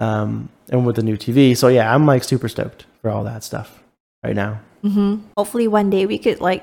um, 0.00 0.48
and 0.70 0.86
with 0.86 0.96
the 0.96 1.02
new 1.02 1.16
TV, 1.16 1.56
so 1.56 1.68
yeah, 1.68 1.94
I'm 1.94 2.06
like 2.06 2.24
super 2.24 2.48
stoked 2.48 2.86
for 3.02 3.10
all 3.10 3.24
that 3.24 3.44
stuff 3.44 3.82
right 4.24 4.34
now. 4.36 4.60
Mm-hmm. 4.84 5.28
hopefully 5.38 5.66
one 5.66 5.88
day 5.88 6.04
we 6.04 6.18
could 6.18 6.42
like 6.42 6.62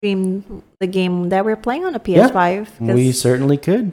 stream 0.00 0.64
the 0.80 0.88
game 0.88 1.28
that 1.28 1.44
we're 1.44 1.54
playing 1.54 1.84
on 1.84 1.92
the 1.92 2.00
Yeah. 2.04 2.26
ps5 2.28 2.66
'cause- 2.78 2.94
We 2.96 3.12
certainly 3.12 3.56
could. 3.56 3.92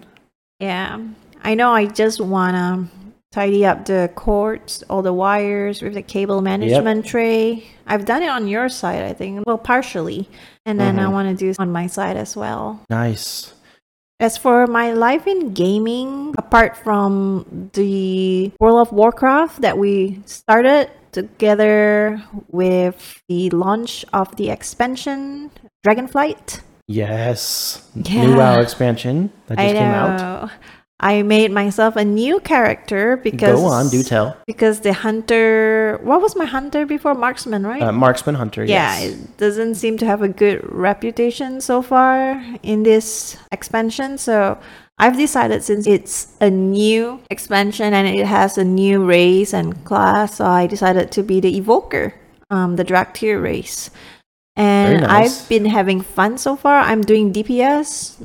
Yeah, 0.59 0.98
I 1.43 1.53
know. 1.53 1.71
I 1.71 1.86
just 1.86 2.19
wanna 2.19 2.88
tidy 3.31 3.63
up 3.67 3.86
the 3.86 4.09
cords, 4.15 4.83
all 4.89 5.03
the 5.03 5.13
wires 5.13 5.83
with 5.83 5.93
the 5.93 6.01
cable 6.01 6.41
management 6.41 7.05
tray. 7.05 7.63
I've 7.86 8.05
done 8.05 8.24
it 8.24 8.29
on 8.29 8.48
your 8.48 8.69
side, 8.69 9.03
I 9.03 9.13
think. 9.13 9.45
Well, 9.45 9.59
partially, 9.59 10.27
and 10.65 10.79
then 10.79 10.98
I 10.98 11.03
Mhm. 11.05 11.12
want 11.12 11.29
to 11.29 11.36
do 11.36 11.53
on 11.62 11.71
my 11.71 11.86
side 11.86 12.17
as 12.17 12.36
well. 12.36 12.79
Nice. 12.89 13.53
As 14.20 14.36
for 14.38 14.68
my 14.68 14.92
life 14.92 15.28
in 15.28 15.54
gaming, 15.54 16.36
apart 16.38 16.76
from 16.76 17.70
the 17.72 18.52
World 18.60 18.88
of 18.88 18.92
Warcraft 18.92 19.62
that 19.62 19.78
we 19.78 20.20
started 20.26 20.92
together 21.14 22.22
with 22.52 23.24
the 23.30 23.50
launch 23.52 24.04
of 24.12 24.36
the 24.36 24.50
expansion 24.50 25.52
Dragonflight. 25.88 26.60
Yes. 26.86 27.88
Yeah. 27.96 28.26
New 28.26 28.36
WoW 28.36 28.60
expansion 28.60 29.32
that 29.48 29.58
just 29.58 29.70
I 29.70 29.72
came 29.72 29.88
out. 29.88 30.52
I 31.01 31.22
made 31.24 31.51
myself 31.51 31.96
a 31.96 32.03
new 32.03 32.41
character 32.41 33.15
because 33.15 33.56
Go 33.60 33.65
on, 33.68 33.88
do 33.89 34.03
tell. 34.03 34.36
because 34.46 34.82
the 34.82 34.91
hunter 34.91 35.98
what 36.03 36.22
was 36.22 36.36
my 36.36 36.46
hunter 36.46 36.86
before 36.86 37.15
marksman 37.15 37.65
right 37.65 37.82
Uh, 37.82 37.91
Marksman 37.91 38.36
Hunter. 38.36 38.65
yeah 38.65 39.00
Yes. 39.00 39.13
it 39.13 39.38
doesn't 39.38 39.75
seem 39.75 39.98
to 39.98 40.06
have 40.06 40.22
a 40.22 40.27
good 40.27 40.60
reputation 40.68 41.62
so 41.62 41.82
far 41.82 42.44
in 42.63 42.84
this 42.84 43.38
expansion 43.51 44.18
so 44.18 44.58
i've 45.00 45.15
decided 45.15 45.63
since 45.63 45.88
it's 45.88 46.36
a 46.41 46.50
new 46.50 47.20
expansion 47.32 47.94
and 47.94 48.06
it 48.08 48.25
has 48.27 48.58
a 48.58 48.63
new 48.65 49.00
race 49.06 49.53
and 49.53 49.84
class 49.86 50.36
so 50.36 50.46
i 50.46 50.68
decided 50.68 51.12
to 51.15 51.24
be 51.24 51.39
the 51.39 51.56
evoker 51.56 52.13
um 52.51 52.75
the 52.75 52.84
Dracthyr 52.84 53.41
race 53.41 53.89
and 54.60 55.01
nice. 55.01 55.44
i've 55.44 55.50
been 55.50 55.65
having 55.65 56.01
fun 56.01 56.38
so 56.38 56.56
far 56.60 56.79
i'm 56.84 57.01
doing 57.01 57.32
dps 57.32 58.20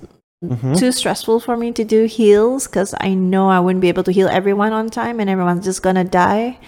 Mhm. 0.51 0.79
too 0.79 0.93
stressful 0.93 1.41
for 1.41 1.57
me 1.57 1.73
to 1.73 1.85
do 1.85 2.05
heals 2.05 2.67
because 2.67 2.95
I 3.01 3.15
know 3.15 3.49
I 3.49 3.61
wouldn't 3.61 3.81
be 3.81 3.89
able 3.89 4.05
to 4.05 4.13
heal 4.13 4.29
everyone 4.29 4.73
on 4.73 4.91
time 4.91 5.21
and 5.21 5.29
everyone's 5.31 5.65
just 5.65 5.83
gonna 5.83 6.05
die 6.05 6.59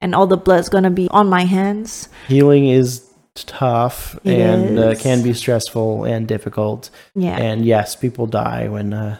and 0.00 0.14
all 0.14 0.26
the 0.26 0.36
blood's 0.36 0.68
gonna 0.68 0.90
be 0.90 1.08
on 1.10 1.28
my 1.28 1.44
hands. 1.44 2.08
Healing 2.28 2.68
is 2.68 3.02
tough 3.34 4.18
It 4.24 4.40
and 4.40 4.78
uh, 4.78 4.94
can 4.94 5.22
be 5.22 5.32
stressful 5.34 6.04
and 6.04 6.26
difficult. 6.26 6.90
Yeah. 7.14 7.36
And 7.36 7.64
yes, 7.66 7.94
people 7.96 8.26
die 8.26 8.68
when 8.68 8.92
uh, 8.92 9.18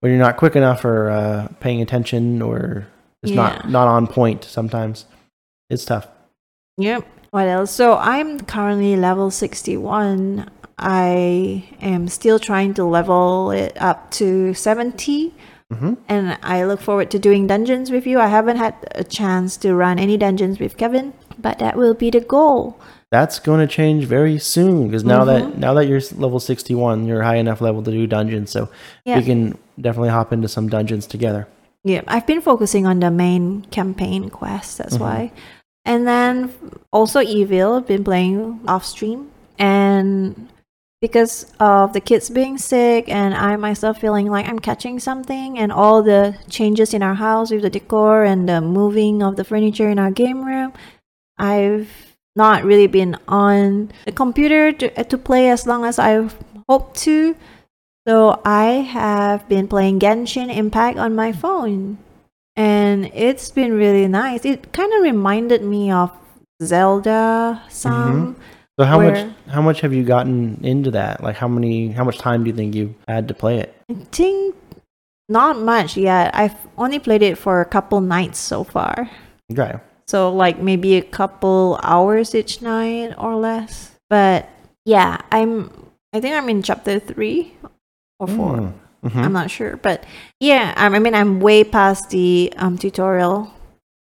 when 0.00 0.12
you're 0.12 0.20
not 0.20 0.36
quick 0.36 0.54
enough 0.56 0.84
or 0.84 1.10
uh, 1.10 1.48
paying 1.60 1.82
attention 1.82 2.40
or 2.42 2.86
it's 3.22 3.32
Yeah. 3.32 3.36
not 3.36 3.68
not 3.70 3.88
on 3.88 4.06
point. 4.06 4.44
Sometimes 4.44 5.06
it's 5.70 5.84
tough. 5.84 6.06
Yep. 6.76 7.04
What 7.30 7.46
else? 7.48 7.70
So 7.72 7.96
I'm 7.98 8.40
currently 8.40 8.96
level 8.96 9.30
61. 9.30 10.48
I 10.78 11.64
am 11.80 12.08
still 12.08 12.38
trying 12.38 12.74
to 12.74 12.84
level 12.84 13.50
it 13.50 13.76
up 13.80 14.10
to 14.12 14.54
70. 14.54 15.34
hmm 15.72 15.94
And 16.08 16.38
I 16.42 16.64
look 16.64 16.80
forward 16.80 17.10
to 17.10 17.18
doing 17.18 17.46
dungeons 17.46 17.90
with 17.90 18.06
you. 18.06 18.18
I 18.20 18.28
haven't 18.28 18.56
had 18.56 18.74
a 18.94 19.04
chance 19.04 19.56
to 19.58 19.74
run 19.74 19.98
any 19.98 20.16
dungeons 20.16 20.58
with 20.58 20.76
Kevin, 20.76 21.12
but 21.38 21.58
that 21.58 21.76
will 21.76 21.94
be 21.94 22.10
the 22.10 22.20
goal. 22.20 22.78
That's 23.10 23.38
going 23.38 23.60
to 23.60 23.66
change 23.66 24.04
very 24.04 24.38
soon 24.38 24.86
because 24.88 25.02
now 25.04 25.24
that 25.24 25.42
Mhm. 25.42 25.56
now 25.58 25.72
that 25.74 25.86
you're 25.88 26.00
level 26.16 26.38
61, 26.40 27.06
you're 27.06 27.22
high 27.22 27.36
enough 27.36 27.60
level 27.60 27.82
to 27.82 27.90
do 27.90 28.06
dungeons. 28.06 28.50
So 28.50 28.68
Yeah. 29.04 29.16
we 29.18 29.24
can 29.24 29.56
definitely 29.80 30.10
hop 30.10 30.32
into 30.32 30.46
some 30.48 30.68
dungeons 30.68 31.06
together. 31.06 31.48
Yeah, 31.84 32.02
I've 32.06 32.26
been 32.26 32.40
focusing 32.42 32.86
on 32.86 33.00
the 33.00 33.10
main 33.10 33.64
campaign 33.70 34.28
quest. 34.28 34.76
That's 34.78 34.96
Mhm. 34.98 35.00
why. 35.00 35.32
And 35.86 36.06
then 36.06 36.50
also 36.92 37.20
Evil, 37.20 37.80
been 37.80 38.04
playing 38.04 38.60
off 38.68 38.84
stream, 38.84 39.28
and 39.58 40.48
because 41.00 41.46
of 41.60 41.92
the 41.92 42.00
kids 42.00 42.28
being 42.28 42.58
sick 42.58 43.08
and 43.08 43.34
I 43.34 43.56
myself 43.56 44.00
feeling 44.00 44.26
like 44.26 44.48
I'm 44.48 44.58
catching 44.58 44.98
something, 44.98 45.58
and 45.58 45.70
all 45.70 46.02
the 46.02 46.36
changes 46.48 46.92
in 46.92 47.02
our 47.02 47.14
house 47.14 47.50
with 47.50 47.62
the 47.62 47.70
decor 47.70 48.24
and 48.24 48.48
the 48.48 48.60
moving 48.60 49.22
of 49.22 49.36
the 49.36 49.44
furniture 49.44 49.88
in 49.88 49.98
our 49.98 50.10
game 50.10 50.44
room, 50.44 50.72
I've 51.38 52.16
not 52.34 52.64
really 52.64 52.86
been 52.86 53.16
on 53.28 53.92
the 54.06 54.12
computer 54.12 54.72
to, 54.72 55.00
uh, 55.00 55.04
to 55.04 55.18
play 55.18 55.50
as 55.50 55.66
long 55.66 55.84
as 55.84 55.98
I 55.98 56.28
hoped 56.68 56.96
to. 56.98 57.36
So 58.06 58.40
I 58.44 58.82
have 58.82 59.48
been 59.48 59.68
playing 59.68 60.00
Genshin 60.00 60.54
Impact 60.54 60.98
on 60.98 61.14
my 61.14 61.32
phone. 61.32 61.98
And 62.56 63.10
it's 63.14 63.50
been 63.50 63.74
really 63.74 64.08
nice. 64.08 64.44
It 64.44 64.72
kind 64.72 64.92
of 64.92 65.02
reminded 65.02 65.62
me 65.62 65.92
of 65.92 66.10
Zelda 66.62 67.62
some. 67.68 68.34
Mm-hmm. 68.34 68.42
So 68.78 68.84
how 68.84 68.98
Where- 68.98 69.10
much 69.10 69.34
how 69.48 69.60
much 69.62 69.80
have 69.80 69.92
you 69.92 70.04
gotten 70.04 70.60
into 70.62 70.90
that? 70.92 71.22
Like 71.22 71.36
how 71.36 71.48
many 71.48 71.88
how 71.88 72.04
much 72.04 72.18
time 72.18 72.44
do 72.44 72.50
you 72.50 72.56
think 72.56 72.74
you 72.74 72.94
had 73.08 73.26
to 73.28 73.34
play 73.34 73.58
it? 73.58 73.74
I 73.90 73.94
think 74.12 74.54
not 75.28 75.58
much 75.58 75.96
yet. 75.96 76.34
I've 76.34 76.54
only 76.78 76.98
played 76.98 77.22
it 77.22 77.36
for 77.36 77.60
a 77.60 77.64
couple 77.66 78.00
nights 78.00 78.38
so 78.38 78.62
far. 78.64 79.10
Okay. 79.52 79.74
So 80.06 80.32
like 80.32 80.60
maybe 80.62 80.94
a 80.96 81.02
couple 81.02 81.78
hours 81.82 82.34
each 82.34 82.62
night 82.62 83.14
or 83.18 83.34
less. 83.36 83.92
But 84.08 84.48
yeah, 84.84 85.18
I'm 85.32 85.70
I 86.14 86.20
think 86.20 86.34
I'm 86.36 86.48
in 86.48 86.62
chapter 86.62 86.98
3 86.98 87.52
or 88.20 88.26
4. 88.28 88.56
Mm. 88.56 88.72
Mhm. 89.04 89.24
I'm 89.24 89.32
not 89.32 89.50
sure, 89.50 89.76
but 89.76 90.02
yeah, 90.40 90.72
I 90.76 90.86
I 90.86 90.98
mean, 90.98 91.14
I'm 91.14 91.38
way 91.40 91.62
past 91.62 92.10
the 92.10 92.52
um, 92.56 92.78
tutorial, 92.78 93.52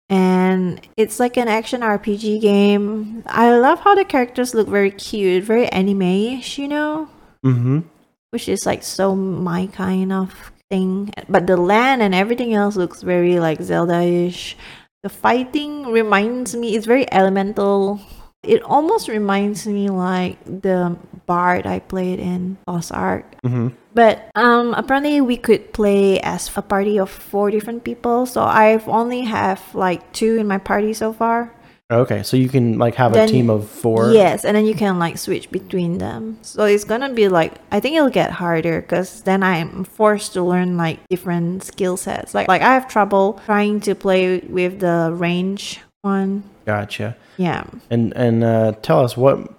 and 0.09 0.79
it's 0.95 1.19
like 1.19 1.37
an 1.37 1.47
action 1.47 1.81
RPG 1.81 2.39
game. 2.41 3.23
I 3.27 3.55
love 3.57 3.79
how 3.81 3.95
the 3.95 4.05
characters 4.05 4.53
look 4.53 4.67
very 4.67 4.91
cute, 4.91 5.43
very 5.43 5.67
anime-ish, 5.67 6.57
you 6.57 6.67
know, 6.67 7.09
Mhm. 7.45 7.83
which 8.31 8.47
is 8.47 8.65
like 8.65 8.83
so 8.83 9.15
my 9.15 9.67
kind 9.67 10.11
of 10.13 10.51
thing. 10.69 11.11
But 11.29 11.47
the 11.47 11.57
land 11.57 12.01
and 12.01 12.15
everything 12.15 12.53
else 12.53 12.75
looks 12.75 13.01
very 13.01 13.39
like 13.39 13.61
Zelda-ish. 13.61 14.55
The 15.03 15.09
fighting 15.09 15.87
reminds 15.91 16.55
me, 16.55 16.75
it's 16.75 16.85
very 16.87 17.05
elemental 17.13 17.99
It 18.47 18.63
almost 18.63 19.07
reminds 19.07 19.67
me 19.67 19.89
like 19.89 20.39
the 20.45 20.97
Bard 21.25 21.67
I 21.67 21.79
played 21.79 22.19
in 22.19 22.57
Lost 22.67 22.91
Ark. 22.91 23.25
hmm 23.43 23.69
But 23.93 24.31
um, 24.35 24.73
apparently 24.73 25.19
we 25.21 25.35
could 25.37 25.73
play 25.73 26.19
as 26.21 26.49
a 26.55 26.61
party 26.61 26.97
of 26.97 27.09
four 27.09 27.51
different 27.51 27.83
people. 27.83 28.25
So 28.25 28.41
I've 28.43 28.87
only 28.87 29.21
have 29.27 29.59
like 29.75 30.13
two 30.13 30.37
in 30.37 30.47
my 30.47 30.57
party 30.57 30.93
so 30.93 31.11
far. 31.11 31.51
Okay, 31.89 32.21
so 32.21 32.35
you 32.35 32.49
can 32.49 32.77
like 32.77 32.95
have 32.95 33.15
a 33.15 33.25
team 33.27 33.49
of 33.49 33.69
four. 33.69 34.11
Yes, 34.11 34.43
and 34.43 34.57
then 34.57 34.65
you 34.65 34.75
can 34.75 34.99
like 34.99 35.17
switch 35.17 35.49
between 35.51 35.99
them. 35.99 36.37
So 36.41 36.65
it's 36.65 36.83
gonna 36.83 37.13
be 37.13 37.29
like 37.29 37.53
I 37.71 37.79
think 37.79 37.95
it'll 37.95 38.09
get 38.11 38.31
harder 38.31 38.81
because 38.81 39.21
then 39.23 39.41
I'm 39.41 39.85
forced 39.85 40.33
to 40.33 40.43
learn 40.43 40.75
like 40.75 40.99
different 41.07 41.63
skill 41.63 41.95
sets. 41.95 42.35
Like 42.35 42.49
like 42.49 42.61
I 42.61 42.73
have 42.73 42.89
trouble 42.89 43.39
trying 43.45 43.79
to 43.87 43.95
play 43.95 44.39
with 44.39 44.79
the 44.83 45.15
range 45.15 45.79
one. 46.01 46.43
Gotcha. 46.67 47.15
Yeah. 47.37 47.63
And 47.89 48.13
and 48.17 48.43
uh, 48.43 48.73
tell 48.81 48.99
us 48.99 49.15
what 49.15 49.53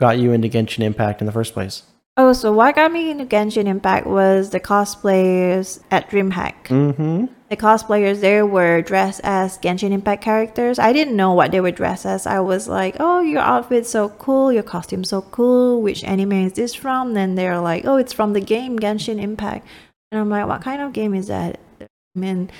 got 0.00 0.18
you 0.18 0.32
into 0.32 0.48
Genshin 0.48 0.82
Impact 0.82 1.20
in 1.20 1.26
the 1.26 1.32
first 1.32 1.52
place. 1.52 1.82
Oh, 2.16 2.32
so 2.32 2.52
what 2.52 2.74
got 2.76 2.90
me 2.90 3.10
into 3.10 3.26
Genshin 3.26 3.66
Impact 3.66 4.06
was 4.06 4.48
the 4.50 4.60
cosplayers 4.60 5.82
at 5.90 6.08
DreamHack. 6.08 6.64
Mm-hmm. 6.68 7.26
The 7.50 7.56
cosplayers 7.56 8.20
there 8.20 8.46
were 8.46 8.80
dressed 8.80 9.20
as 9.24 9.58
Genshin 9.58 9.90
Impact 9.90 10.22
characters. 10.22 10.78
I 10.78 10.94
didn't 10.94 11.16
know 11.16 11.34
what 11.34 11.50
they 11.50 11.60
were 11.60 11.70
dressed 11.70 12.06
as. 12.06 12.26
I 12.26 12.40
was 12.40 12.66
like, 12.66 12.96
"Oh, 12.98 13.20
your 13.20 13.42
outfit's 13.42 13.90
so 13.90 14.08
cool. 14.08 14.50
Your 14.50 14.62
costume's 14.62 15.10
so 15.10 15.20
cool. 15.20 15.82
Which 15.82 16.02
anime 16.02 16.46
is 16.46 16.54
this 16.54 16.72
from?" 16.72 17.12
Then 17.12 17.34
they're 17.34 17.60
like, 17.60 17.84
"Oh, 17.84 17.96
it's 17.96 18.14
from 18.14 18.32
the 18.32 18.40
game 18.40 18.78
Genshin 18.78 19.20
Impact." 19.20 19.66
And 20.10 20.18
I'm 20.18 20.30
like, 20.30 20.46
"What 20.48 20.62
kind 20.62 20.80
of 20.80 20.94
game 20.94 21.14
is 21.14 21.26
that?" 21.26 21.60
I 21.82 22.18
mean, 22.18 22.50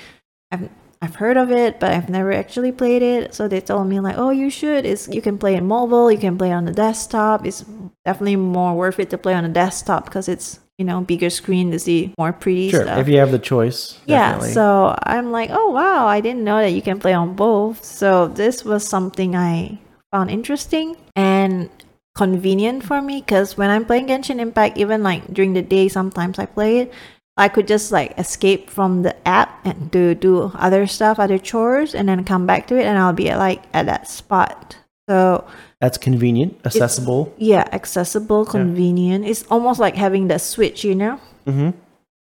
I've 0.51 0.69
I've 1.01 1.15
heard 1.15 1.37
of 1.37 1.51
it, 1.51 1.79
but 1.79 1.91
I've 1.91 2.09
never 2.09 2.31
actually 2.31 2.71
played 2.71 3.01
it. 3.01 3.33
So 3.33 3.47
they 3.47 3.61
told 3.61 3.87
me 3.87 3.99
like, 3.99 4.17
"Oh, 4.17 4.29
you 4.31 4.49
should. 4.49 4.85
It's 4.85 5.07
you 5.07 5.21
can 5.21 5.37
play 5.37 5.55
it 5.55 5.61
mobile. 5.63 6.11
You 6.11 6.17
can 6.17 6.37
play 6.37 6.51
on 6.51 6.65
the 6.65 6.71
desktop. 6.71 7.45
It's 7.45 7.63
definitely 8.05 8.37
more 8.37 8.73
worth 8.75 8.99
it 8.99 9.09
to 9.11 9.17
play 9.17 9.33
on 9.33 9.43
the 9.43 9.49
desktop 9.49 10.05
because 10.05 10.27
it's 10.27 10.59
you 10.77 10.85
know 10.85 11.01
bigger 11.01 11.29
screen 11.29 11.71
to 11.71 11.79
see 11.79 12.13
more 12.17 12.33
pretty 12.33 12.69
Sure, 12.69 12.83
stuff." 12.83 12.99
if 12.99 13.07
you 13.07 13.19
have 13.19 13.31
the 13.31 13.39
choice. 13.39 13.99
Yeah, 14.05 14.39
so 14.39 14.95
I'm 15.03 15.31
like, 15.31 15.49
oh 15.51 15.69
wow, 15.71 16.07
I 16.07 16.21
didn't 16.21 16.43
know 16.43 16.57
that 16.57 16.71
you 16.71 16.81
can 16.81 16.99
play 16.99 17.13
on 17.13 17.35
both. 17.35 17.83
So 17.83 18.27
this 18.27 18.63
was 18.65 18.87
something 18.87 19.35
I 19.35 19.79
found 20.11 20.31
interesting 20.31 20.95
and 21.15 21.69
convenient 22.15 22.83
for 22.83 23.01
me 23.01 23.19
because 23.19 23.57
when 23.57 23.69
I'm 23.69 23.85
playing 23.85 24.07
Genshin 24.07 24.39
Impact, 24.39 24.77
even 24.77 25.03
like 25.03 25.27
during 25.33 25.53
the 25.53 25.61
day, 25.61 25.87
sometimes 25.89 26.39
I 26.39 26.45
play 26.45 26.79
it. 26.79 26.93
I 27.37 27.49
could 27.49 27.67
just 27.67 27.91
like 27.91 28.17
escape 28.17 28.69
from 28.69 29.01
the 29.03 29.15
app 29.27 29.65
and 29.65 29.91
do 29.91 30.15
do 30.15 30.51
other 30.55 30.87
stuff, 30.87 31.19
other 31.19 31.37
chores, 31.37 31.93
and 31.93 32.07
then 32.07 32.23
come 32.23 32.45
back 32.45 32.67
to 32.67 32.77
it, 32.79 32.85
and 32.85 32.97
I'll 32.97 33.13
be 33.13 33.29
at, 33.29 33.37
like 33.39 33.63
at 33.73 33.85
that 33.87 34.07
spot. 34.09 34.77
So 35.09 35.45
that's 35.81 35.97
convenient, 35.97 36.57
accessible. 36.65 37.33
yeah, 37.37 37.67
accessible, 37.71 38.45
convenient. 38.45 39.25
It's 39.25 39.43
almost 39.51 39.79
like 39.79 39.95
having 39.95 40.27
the 40.29 40.39
switch, 40.39 40.83
you 40.83 40.95
know. 40.95 41.19
Mm-hmm. 41.45 41.71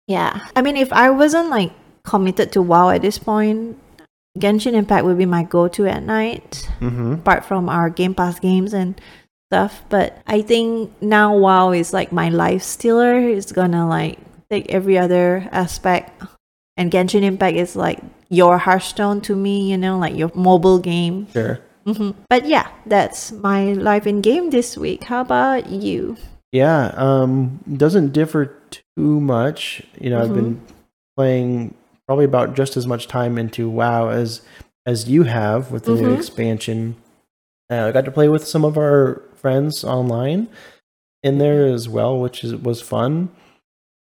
Yeah. 0.08 0.40
I 0.56 0.62
mean, 0.62 0.76
if 0.76 0.92
I 0.92 1.10
wasn't 1.10 1.50
like 1.50 1.72
committed 2.04 2.52
to 2.52 2.62
WoW 2.62 2.90
at 2.90 3.02
this 3.02 3.18
point, 3.18 3.78
Genshin 4.38 4.72
Impact 4.74 5.04
would 5.04 5.18
be 5.18 5.26
my 5.26 5.42
go 5.44 5.68
to 5.68 5.86
at 5.86 6.02
night, 6.02 6.68
Mm-hmm. 6.80 7.12
apart 7.20 7.44
from 7.44 7.68
our 7.68 7.90
Game 7.90 8.14
Pass 8.14 8.40
games 8.40 8.72
and 8.72 9.00
stuff. 9.50 9.84
But 9.88 10.18
I 10.26 10.42
think 10.42 10.90
now 11.02 11.36
WoW 11.36 11.72
is 11.72 11.92
like 11.92 12.12
my 12.12 12.30
life 12.30 12.62
stealer. 12.62 13.18
It's 13.18 13.52
gonna 13.52 13.86
like 13.88 14.18
take 14.50 14.70
every 14.72 14.98
other 14.98 15.48
aspect. 15.52 16.10
And 16.76 16.90
Genshin 16.92 17.22
Impact 17.22 17.56
is 17.56 17.74
like 17.76 18.00
your 18.28 18.58
Hearthstone 18.58 19.20
to 19.22 19.34
me, 19.36 19.70
you 19.70 19.78
know, 19.78 19.98
like 19.98 20.14
your 20.14 20.30
mobile 20.34 20.78
game. 20.78 21.26
Sure. 21.32 21.58
hmm 21.86 22.10
But 22.28 22.46
yeah, 22.46 22.68
that's 22.86 23.32
my 23.32 23.72
life 23.72 24.06
in 24.06 24.20
game 24.20 24.50
this 24.50 24.76
week. 24.76 25.04
How 25.04 25.20
about 25.22 25.70
you? 25.70 26.16
Yeah, 26.52 26.92
um, 26.96 27.60
doesn't 27.76 28.12
differ 28.12 28.52
too 28.70 29.20
much. 29.20 29.82
You 30.00 30.10
know, 30.10 30.20
I've 30.22 30.34
been 30.34 30.60
playing 31.16 31.74
probably 32.06 32.24
about 32.24 32.54
just 32.54 32.76
as 32.76 32.86
much 32.86 33.08
time 33.08 33.38
into 33.38 33.68
WoW 33.68 34.08
as 34.08 34.42
as 34.86 35.08
you 35.08 35.24
have 35.24 35.72
with 35.72 35.84
the 35.84 35.92
new 35.92 36.08
Mhm. 36.10 36.14
expansion. 36.18 36.96
Uh, 37.70 37.86
I 37.86 37.92
got 37.92 38.04
to 38.04 38.12
play 38.12 38.28
with 38.28 38.46
some 38.46 38.64
of 38.64 38.78
our 38.78 39.22
friends 39.34 39.82
online 39.82 40.46
in 41.24 41.38
there 41.38 41.66
as 41.66 41.88
well, 41.88 42.18
which 42.18 42.44
is 42.44 42.54
was 42.54 42.80
fun. 42.80 43.30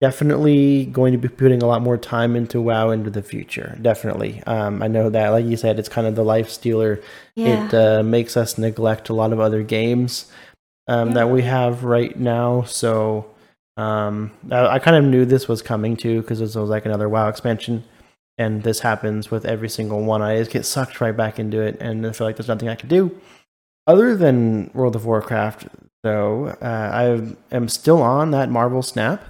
Definitely 0.02 0.86
going 0.86 1.12
to 1.12 1.18
be 1.18 1.28
putting 1.28 1.62
a 1.62 1.66
lot 1.66 1.80
more 1.80 1.96
time 1.96 2.34
into 2.34 2.60
WoW 2.60 2.90
into 2.90 3.08
the 3.08 3.22
future. 3.22 3.78
Definitely, 3.80 4.42
um, 4.48 4.82
I 4.82 4.88
know 4.88 5.08
that. 5.10 5.28
Like 5.28 5.44
you 5.44 5.56
said, 5.56 5.78
it's 5.78 5.88
kind 5.88 6.08
of 6.08 6.16
the 6.16 6.24
life 6.24 6.50
stealer 6.50 7.00
Yeah. 7.36 7.66
it 7.68 7.72
uh, 7.74 8.02
makes 8.02 8.36
us 8.36 8.58
neglect 8.58 9.10
a 9.10 9.14
lot 9.14 9.32
of 9.32 9.38
other 9.38 9.62
games 9.62 10.28
um, 10.88 11.12
that 11.12 11.30
we 11.30 11.42
have 11.42 11.84
right 11.84 12.18
now. 12.18 12.62
So 12.62 13.30
um, 13.76 14.32
I, 14.50 14.66
I 14.66 14.78
kind 14.80 14.96
of 14.96 15.04
knew 15.04 15.24
this 15.24 15.46
was 15.46 15.62
coming 15.62 15.96
too 15.96 16.20
because 16.22 16.40
this 16.40 16.56
was 16.56 16.68
like 16.68 16.84
another 16.84 17.08
WoW 17.08 17.28
expansion, 17.28 17.84
and 18.36 18.64
this 18.64 18.80
happens 18.80 19.30
with 19.30 19.44
every 19.44 19.68
single 19.68 20.02
one. 20.02 20.20
I 20.20 20.36
just 20.38 20.50
get 20.50 20.66
sucked 20.66 21.00
right 21.00 21.16
back 21.16 21.38
into 21.38 21.60
it, 21.60 21.76
and 21.80 22.04
I 22.04 22.10
feel 22.10 22.26
like 22.26 22.34
there's 22.36 22.48
nothing 22.48 22.68
I 22.68 22.74
can 22.74 22.88
do 22.88 23.16
other 23.86 24.16
than 24.16 24.72
World 24.74 24.96
of 24.96 25.06
Warcraft. 25.06 25.68
So 26.04 26.56
uh, 26.60 26.64
I 27.52 27.54
am 27.54 27.68
still 27.68 28.02
on 28.02 28.32
that 28.32 28.50
Marvel 28.50 28.82
Snap, 28.82 29.24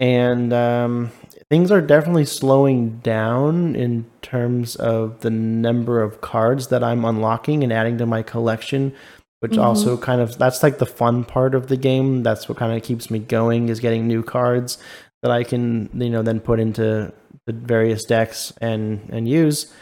and 0.00 0.52
um, 0.52 1.10
things 1.50 1.70
are 1.70 1.80
definitely 1.80 2.24
slowing 2.24 2.98
down 2.98 3.74
in 3.74 4.06
terms 4.22 4.76
of 4.76 5.20
the 5.20 5.30
number 5.30 6.02
of 6.02 6.20
cards 6.20 6.68
that 6.68 6.84
I'm 6.84 7.04
unlocking 7.04 7.62
and 7.64 7.72
adding 7.72 7.98
to 7.98 8.06
my 8.06 8.22
collection, 8.22 8.92
which 9.40 9.52
Mhm. 9.52 9.62
also 9.64 9.96
kind 9.96 10.20
of 10.20 10.36
that's 10.38 10.62
like 10.62 10.78
the 10.78 10.86
fun 10.86 11.24
part 11.24 11.54
of 11.54 11.66
the 11.68 11.76
game. 11.76 12.22
That's 12.22 12.48
what 12.48 12.58
kind 12.58 12.76
of 12.76 12.82
keeps 12.82 13.10
me 13.10 13.18
going 13.18 13.68
is 13.68 13.80
getting 13.80 14.06
new 14.06 14.22
cards 14.22 14.78
that 15.22 15.32
I 15.32 15.42
can 15.44 15.90
you 15.94 16.10
know 16.10 16.22
then 16.22 16.40
put 16.40 16.60
into 16.60 17.12
the 17.46 17.52
various 17.52 18.04
decks 18.04 18.52
and 18.60 19.00
and 19.10 19.28
use. 19.28 19.72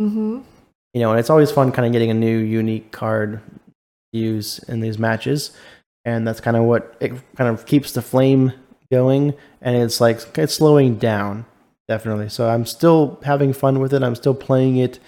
mm-hmm. 0.00 0.40
You 0.94 1.02
know, 1.02 1.10
and 1.10 1.20
it's 1.20 1.28
always 1.30 1.50
fun 1.50 1.72
kind 1.72 1.84
of 1.86 1.92
getting 1.92 2.10
a 2.10 2.14
new 2.14 2.38
unique 2.38 2.90
card 2.92 3.40
to 4.14 4.18
use 4.18 4.58
in 4.60 4.80
these 4.80 4.98
matches. 4.98 5.50
And 6.06 6.26
that's 6.26 6.40
kind 6.40 6.56
of 6.56 6.64
what 6.64 6.96
it 7.00 7.12
kind 7.36 7.50
of 7.50 7.66
keeps 7.66 7.92
the 7.92 8.00
flame 8.00 8.52
going 8.90 9.34
and 9.60 9.76
it's 9.76 10.00
like 10.00 10.36
it's 10.38 10.54
slowing 10.54 10.96
down 10.96 11.44
definitely. 11.88 12.28
So 12.28 12.48
i'm 12.48 12.66
still 12.66 13.20
having 13.24 13.52
fun 13.52 13.78
with 13.80 13.94
it. 13.94 14.02
I'm 14.02 14.14
still 14.14 14.34
playing 14.34 14.76
it 14.76 14.98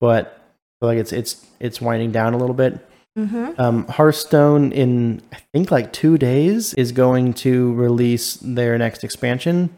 but 0.00 0.40
like 0.80 0.98
it's 0.98 1.12
it's 1.12 1.46
it's 1.60 1.80
winding 1.80 2.12
down 2.12 2.34
a 2.34 2.38
little 2.38 2.54
bit. 2.54 2.86
Mm-hmm. 3.16 3.58
um, 3.58 3.86
hearthstone 3.86 4.72
in 4.72 5.22
i 5.32 5.38
think 5.54 5.70
like 5.70 5.90
two 5.90 6.18
days 6.18 6.74
is 6.74 6.92
going 6.92 7.32
to 7.32 7.72
release 7.72 8.34
their 8.42 8.76
next 8.76 9.04
expansion 9.04 9.70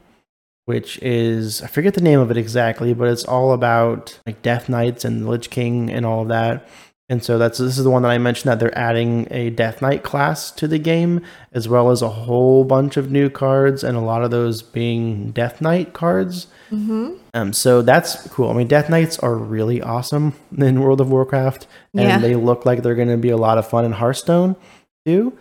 which 0.64 0.98
is 1.02 1.62
i 1.62 1.68
forget 1.68 1.94
the 1.94 2.00
name 2.00 2.18
of 2.18 2.32
it 2.32 2.36
exactly 2.36 2.92
but 2.92 3.06
it's 3.06 3.22
all 3.22 3.52
about 3.52 4.18
like 4.26 4.42
death 4.42 4.68
knights 4.68 5.04
and 5.04 5.28
lich 5.28 5.50
king 5.50 5.88
and 5.88 6.04
all 6.04 6.22
of 6.22 6.28
that 6.28 6.68
and 7.08 7.22
so 7.24 7.38
that's 7.38 7.58
this 7.58 7.78
is 7.78 7.84
the 7.84 7.90
one 7.90 8.02
that 8.02 8.10
I 8.10 8.18
mentioned 8.18 8.50
that 8.50 8.58
they're 8.60 8.76
adding 8.76 9.26
a 9.30 9.50
Death 9.50 9.80
Knight 9.80 10.02
class 10.02 10.50
to 10.52 10.68
the 10.68 10.78
game, 10.78 11.22
as 11.52 11.68
well 11.68 11.90
as 11.90 12.02
a 12.02 12.08
whole 12.08 12.64
bunch 12.64 12.96
of 12.96 13.10
new 13.10 13.30
cards, 13.30 13.82
and 13.82 13.96
a 13.96 14.00
lot 14.00 14.22
of 14.22 14.30
those 14.30 14.60
being 14.62 15.30
Death 15.30 15.60
Knight 15.60 15.92
cards. 15.94 16.48
Mm-hmm. 16.70 17.14
Um, 17.32 17.52
so 17.54 17.80
that's 17.80 18.28
cool. 18.28 18.50
I 18.50 18.52
mean, 18.52 18.68
Death 18.68 18.90
Knights 18.90 19.18
are 19.20 19.34
really 19.36 19.80
awesome 19.80 20.34
in 20.58 20.80
World 20.82 21.00
of 21.00 21.10
Warcraft, 21.10 21.66
and 21.94 22.02
Yeah. 22.04 22.18
they 22.18 22.34
look 22.34 22.66
like 22.66 22.82
they're 22.82 22.94
going 22.94 23.08
to 23.08 23.16
be 23.16 23.30
a 23.30 23.36
lot 23.38 23.56
of 23.58 23.66
fun 23.66 23.84
in 23.86 23.92
Hearthstone 23.92 24.54
too. 25.06 25.32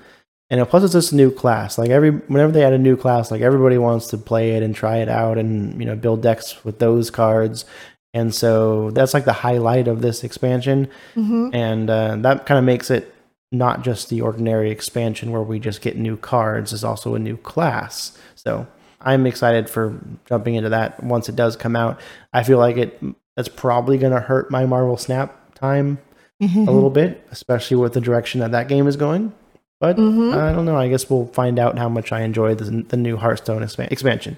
And 0.50 0.66
plus, 0.70 0.82
it's 0.86 0.94
just 0.94 1.12
a 1.12 1.16
new 1.18 1.30
class. 1.30 1.78
Like 1.78 1.90
every 1.90 2.12
whenever 2.12 2.54
they 2.54 2.64
add 2.64 2.72
a 2.72 2.78
new 2.78 2.96
class, 2.96 3.30
like 3.32 3.42
everybody 3.42 3.78
wants 3.78 4.08
to 4.08 4.18
play 4.18 4.52
it 4.52 4.64
and 4.64 4.74
try 4.74 5.00
it 5.00 5.10
out, 5.10 5.38
and 5.38 5.78
you 5.78 5.86
know, 5.86 5.98
build 5.98 6.22
decks 6.22 6.64
with 6.64 6.80
those 6.80 7.10
cards. 7.12 7.66
And 8.14 8.34
so 8.34 8.92
that's 8.92 9.14
like 9.14 9.26
the 9.26 9.34
highlight 9.34 9.88
of 9.88 10.02
this 10.02 10.24
expansion. 10.24 10.88
Mm-hmm. 11.16 11.50
and 11.54 11.90
uh, 11.90 12.16
that 12.18 12.46
kind 12.46 12.58
of 12.58 12.64
makes 12.66 12.90
it 12.90 13.14
not 13.52 13.82
just 13.84 14.10
the 14.10 14.22
ordinary 14.22 14.72
expansion 14.72 15.32
where 15.32 15.42
we 15.42 15.60
just 15.60 15.82
get 15.82 15.98
new 15.98 16.18
cards 16.18 16.74
is 16.74 16.84
also 16.84 17.16
a 17.16 17.20
new 17.20 17.38
class. 17.38 18.18
So 18.36 18.68
i'm 19.02 19.28
excited 19.28 19.70
for 19.70 20.00
jumping 20.26 20.56
into 20.56 20.70
that 20.70 21.04
once 21.04 21.30
it 21.30 21.36
does 21.36 21.56
come 21.56 21.76
out. 21.76 22.00
I 22.34 22.44
feel 22.44 22.58
like 22.58 22.78
it 22.78 23.00
that's 23.36 23.48
probably 23.50 23.98
going 24.00 24.14
to 24.14 24.20
hurt 24.20 24.50
my 24.50 24.66
marvel 24.66 24.98
snap 24.98 25.54
time 25.54 26.00
a 26.42 26.46
little 26.46 26.90
bit 27.02 27.26
especially 27.32 27.78
with 27.78 27.94
the 27.94 28.02
direction 28.02 28.42
that 28.42 28.52
that 28.52 28.68
game 28.68 28.88
is 28.88 28.96
going. 28.98 29.34
But 29.80 29.98
Mhm. 29.98 30.36
i 30.36 30.52
don't 30.52 30.66
know 30.66 30.76
i 30.76 30.88
guess 30.90 31.08
we'll 31.10 31.28
find 31.28 31.60
out 31.60 31.78
how 31.78 31.88
much 31.88 32.12
i 32.12 32.22
enjoy 32.22 32.56
the, 32.56 32.84
the 32.90 32.98
new 32.98 33.16
hearthstone 33.18 33.62
expan- 33.62 33.92
expansion 33.92 34.36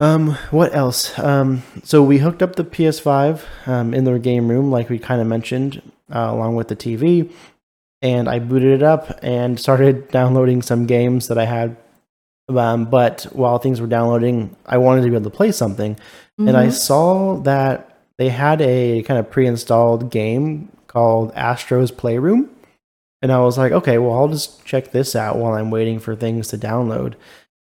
um, 0.00 0.32
what 0.50 0.74
else? 0.74 1.18
Um, 1.18 1.62
so 1.82 2.02
we 2.02 2.18
hooked 2.18 2.42
up 2.42 2.56
the 2.56 2.64
PS5 2.64 3.42
um, 3.66 3.94
in 3.94 4.04
the 4.04 4.18
game 4.18 4.48
room, 4.48 4.70
like 4.70 4.88
we 4.90 4.98
kind 4.98 5.20
of 5.20 5.26
mentioned, 5.26 5.80
uh, 6.14 6.28
along 6.32 6.56
with 6.56 6.68
the 6.68 6.76
TV, 6.76 7.30
and 8.02 8.28
I 8.28 8.38
booted 8.38 8.72
it 8.72 8.82
up 8.82 9.18
and 9.22 9.58
started 9.66 10.08
downloading 10.08 10.62
some 10.62 10.86
games 10.86 11.28
that 11.28 11.38
I 11.38 11.44
had. 11.46 11.76
Um, 12.48 12.84
but 12.84 13.24
while 13.32 13.58
things 13.58 13.80
were 13.80 13.86
downloading, 13.88 14.54
I 14.66 14.78
wanted 14.78 15.02
to 15.02 15.08
be 15.08 15.16
able 15.16 15.30
to 15.30 15.36
play 15.36 15.50
something, 15.50 15.98
and 16.38 16.56
I 16.56 16.66
Mhm. 16.68 16.72
saw 16.72 17.36
that 17.38 17.96
they 18.18 18.28
had 18.28 18.60
a 18.62 19.02
kind 19.02 19.18
of 19.18 19.30
pre-installed 19.30 20.10
game 20.10 20.68
called 20.86 21.32
Astro's 21.34 21.90
Playroom. 21.90 22.50
and 23.22 23.32
I 23.32 23.40
was 23.40 23.56
like, 23.58 23.72
okay, 23.72 23.96
well, 23.98 24.12
I'll 24.12 24.28
just 24.28 24.64
check 24.66 24.92
this 24.92 25.16
out 25.16 25.36
while 25.38 25.54
I'm 25.54 25.70
waiting 25.70 25.98
for 25.98 26.14
things 26.14 26.48
to 26.48 26.58
download. 26.58 27.14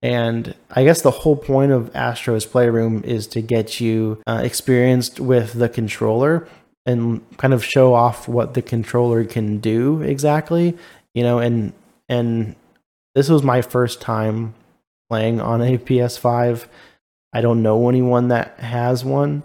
And 0.05 0.55
I 0.71 0.85
guess 0.85 1.01
the 1.01 1.11
whole 1.11 1.35
point 1.35 1.73
of 1.73 1.91
Astro's 1.97 2.45
Playroom 2.45 3.03
is 3.05 3.27
to 3.29 3.41
get 3.41 3.81
you 3.81 4.23
uh, 4.27 4.43
experienced 4.45 5.19
with 5.19 5.55
the 5.55 5.71
controller 5.71 6.47
and 6.85 7.23
kind 7.39 7.55
of 7.55 7.65
show 7.65 7.95
off 7.95 8.29
what 8.29 8.53
the 8.53 8.61
controller 8.61 9.25
can 9.25 9.61
do 9.61 10.03
exactly, 10.03 10.77
you 11.15 11.23
know, 11.23 11.39
and 11.39 11.73
and 12.11 12.55
this 13.15 13.31
was 13.31 13.43
my 13.43 13.63
first 13.63 14.03
time 14.03 14.53
playing 15.09 15.41
on 15.41 15.63
a 15.63 15.79
PS5. 15.79 16.67
I 17.33 17.41
don't 17.41 17.63
know 17.63 17.89
anyone 17.89 18.29
that 18.29 18.61
has 18.61 19.07
one. 19.07 19.43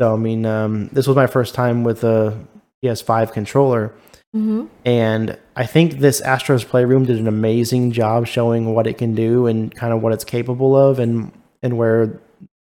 So 0.00 0.14
I 0.14 0.16
mean, 0.16 0.46
um, 0.46 0.88
this 0.88 1.06
was 1.06 1.14
my 1.14 1.28
first 1.28 1.54
time 1.54 1.84
with 1.84 2.02
a 2.02 2.36
PS5 2.84 3.32
controller. 3.32 3.94
Mm-hmm. 4.34 4.66
And 4.84 5.38
I 5.54 5.66
think 5.66 5.98
this 5.98 6.20
Astro's 6.20 6.64
Playroom 6.64 7.04
did 7.06 7.18
an 7.18 7.28
amazing 7.28 7.92
job 7.92 8.26
showing 8.26 8.74
what 8.74 8.86
it 8.86 8.98
can 8.98 9.14
do 9.14 9.46
and 9.46 9.74
kind 9.74 9.92
of 9.92 10.02
what 10.02 10.12
it's 10.12 10.24
capable 10.24 10.76
of 10.76 10.98
and 10.98 11.32
and 11.62 11.78
where 11.78 12.20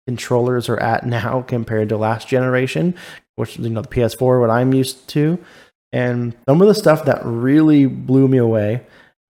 controllers 0.07 0.67
are 0.67 0.79
at 0.79 1.05
now 1.05 1.41
compared 1.43 1.89
to 1.89 1.97
last 1.97 2.27
generation, 2.27 2.95
which 3.35 3.57
you 3.57 3.69
know 3.69 3.81
the 3.81 3.87
PS4 3.87 4.39
what 4.41 4.49
I'm 4.49 4.73
used 4.73 5.07
to. 5.09 5.37
And 5.93 6.35
some 6.47 6.61
of 6.61 6.67
the 6.67 6.75
stuff 6.75 7.05
that 7.05 7.21
really 7.23 7.85
blew 7.85 8.27
me 8.27 8.37
away, 8.37 8.81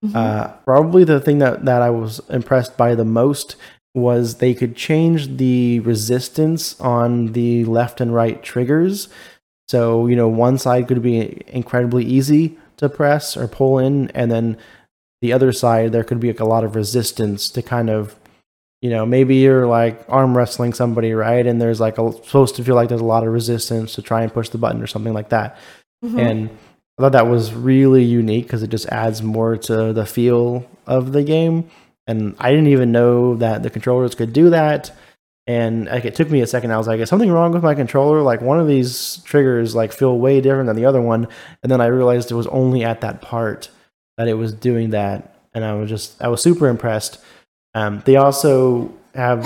Mhm. 0.04 0.14
uh, 0.16 0.48
probably 0.64 1.04
the 1.04 1.20
thing 1.20 1.38
that, 1.38 1.64
that 1.64 1.80
I 1.82 1.90
was 1.90 2.20
impressed 2.28 2.76
by 2.76 2.94
the 2.96 3.04
most 3.04 3.54
was 3.94 4.36
they 4.36 4.52
could 4.54 4.74
change 4.74 5.36
the 5.36 5.78
resistance 5.80 6.80
on 6.80 7.32
the 7.34 7.64
left 7.66 8.00
and 8.00 8.12
right 8.14 8.42
triggers. 8.42 9.08
So, 9.68 10.06
you 10.06 10.16
know, 10.16 10.28
one 10.28 10.58
side 10.58 10.88
could 10.88 11.02
be 11.02 11.40
incredibly 11.48 12.04
easy 12.04 12.58
to 12.76 12.88
press 12.88 13.36
or 13.36 13.48
pull 13.48 13.78
in, 13.78 14.10
and 14.10 14.30
then 14.30 14.56
the 15.20 15.32
other 15.32 15.52
side, 15.52 15.92
there 15.92 16.04
could 16.04 16.20
be 16.20 16.28
like 16.28 16.40
a 16.40 16.44
lot 16.44 16.64
of 16.64 16.74
resistance 16.74 17.48
to 17.50 17.62
kind 17.62 17.88
of, 17.88 18.16
you 18.80 18.90
know, 18.90 19.06
maybe 19.06 19.36
you're 19.36 19.66
like 19.66 20.04
arm 20.08 20.36
wrestling 20.36 20.72
somebody, 20.72 21.12
right? 21.12 21.46
And 21.46 21.62
there's 21.62 21.78
like 21.78 21.96
a, 21.98 22.12
supposed 22.12 22.56
to 22.56 22.64
feel 22.64 22.74
like 22.74 22.88
there's 22.88 23.00
a 23.00 23.04
lot 23.04 23.24
of 23.24 23.32
resistance 23.32 23.94
to 23.94 24.02
try 24.02 24.22
and 24.22 24.32
push 24.34 24.48
the 24.48 24.58
button 24.58 24.82
or 24.82 24.88
something 24.88 25.14
like 25.14 25.28
that. 25.28 25.56
Mhm. 26.04 26.18
And 26.18 26.50
I 26.98 27.02
thought 27.02 27.12
that 27.12 27.28
was 27.28 27.54
really 27.54 28.02
unique 28.02 28.46
because 28.46 28.64
it 28.64 28.70
just 28.70 28.86
adds 28.88 29.22
more 29.22 29.56
to 29.56 29.92
the 29.92 30.04
feel 30.04 30.68
of 30.88 31.12
the 31.12 31.22
game. 31.22 31.70
And 32.08 32.34
I 32.40 32.50
didn't 32.50 32.66
even 32.66 32.90
know 32.90 33.36
that 33.36 33.62
the 33.62 33.70
controllers 33.70 34.16
could 34.16 34.32
do 34.32 34.50
that. 34.50 34.90
And 35.46 35.86
like 35.86 36.04
it 36.04 36.14
took 36.14 36.30
me 36.30 36.40
a 36.40 36.46
second. 36.46 36.70
I 36.70 36.78
was 36.78 36.86
like, 36.86 37.00
"Is 37.00 37.08
something 37.08 37.30
wrong 37.30 37.52
with 37.52 37.64
my 37.64 37.74
controller? 37.74 38.22
Like 38.22 38.40
one 38.40 38.60
of 38.60 38.68
these 38.68 39.16
triggers 39.24 39.74
like 39.74 39.92
feel 39.92 40.18
way 40.18 40.40
different 40.40 40.68
than 40.68 40.76
the 40.76 40.84
other 40.84 41.02
one." 41.02 41.26
And 41.62 41.72
then 41.72 41.80
I 41.80 41.86
realized 41.86 42.30
it 42.30 42.36
was 42.36 42.46
only 42.48 42.84
at 42.84 43.00
that 43.00 43.20
part 43.20 43.68
that 44.18 44.28
it 44.28 44.34
was 44.34 44.52
doing 44.52 44.90
that, 44.90 45.34
and 45.52 45.64
I 45.64 45.74
was 45.74 45.90
just 45.90 46.22
I 46.22 46.28
was 46.28 46.40
super 46.40 46.68
impressed. 46.68 47.18
Um, 47.74 48.02
they 48.04 48.16
also 48.16 48.92
have 49.14 49.42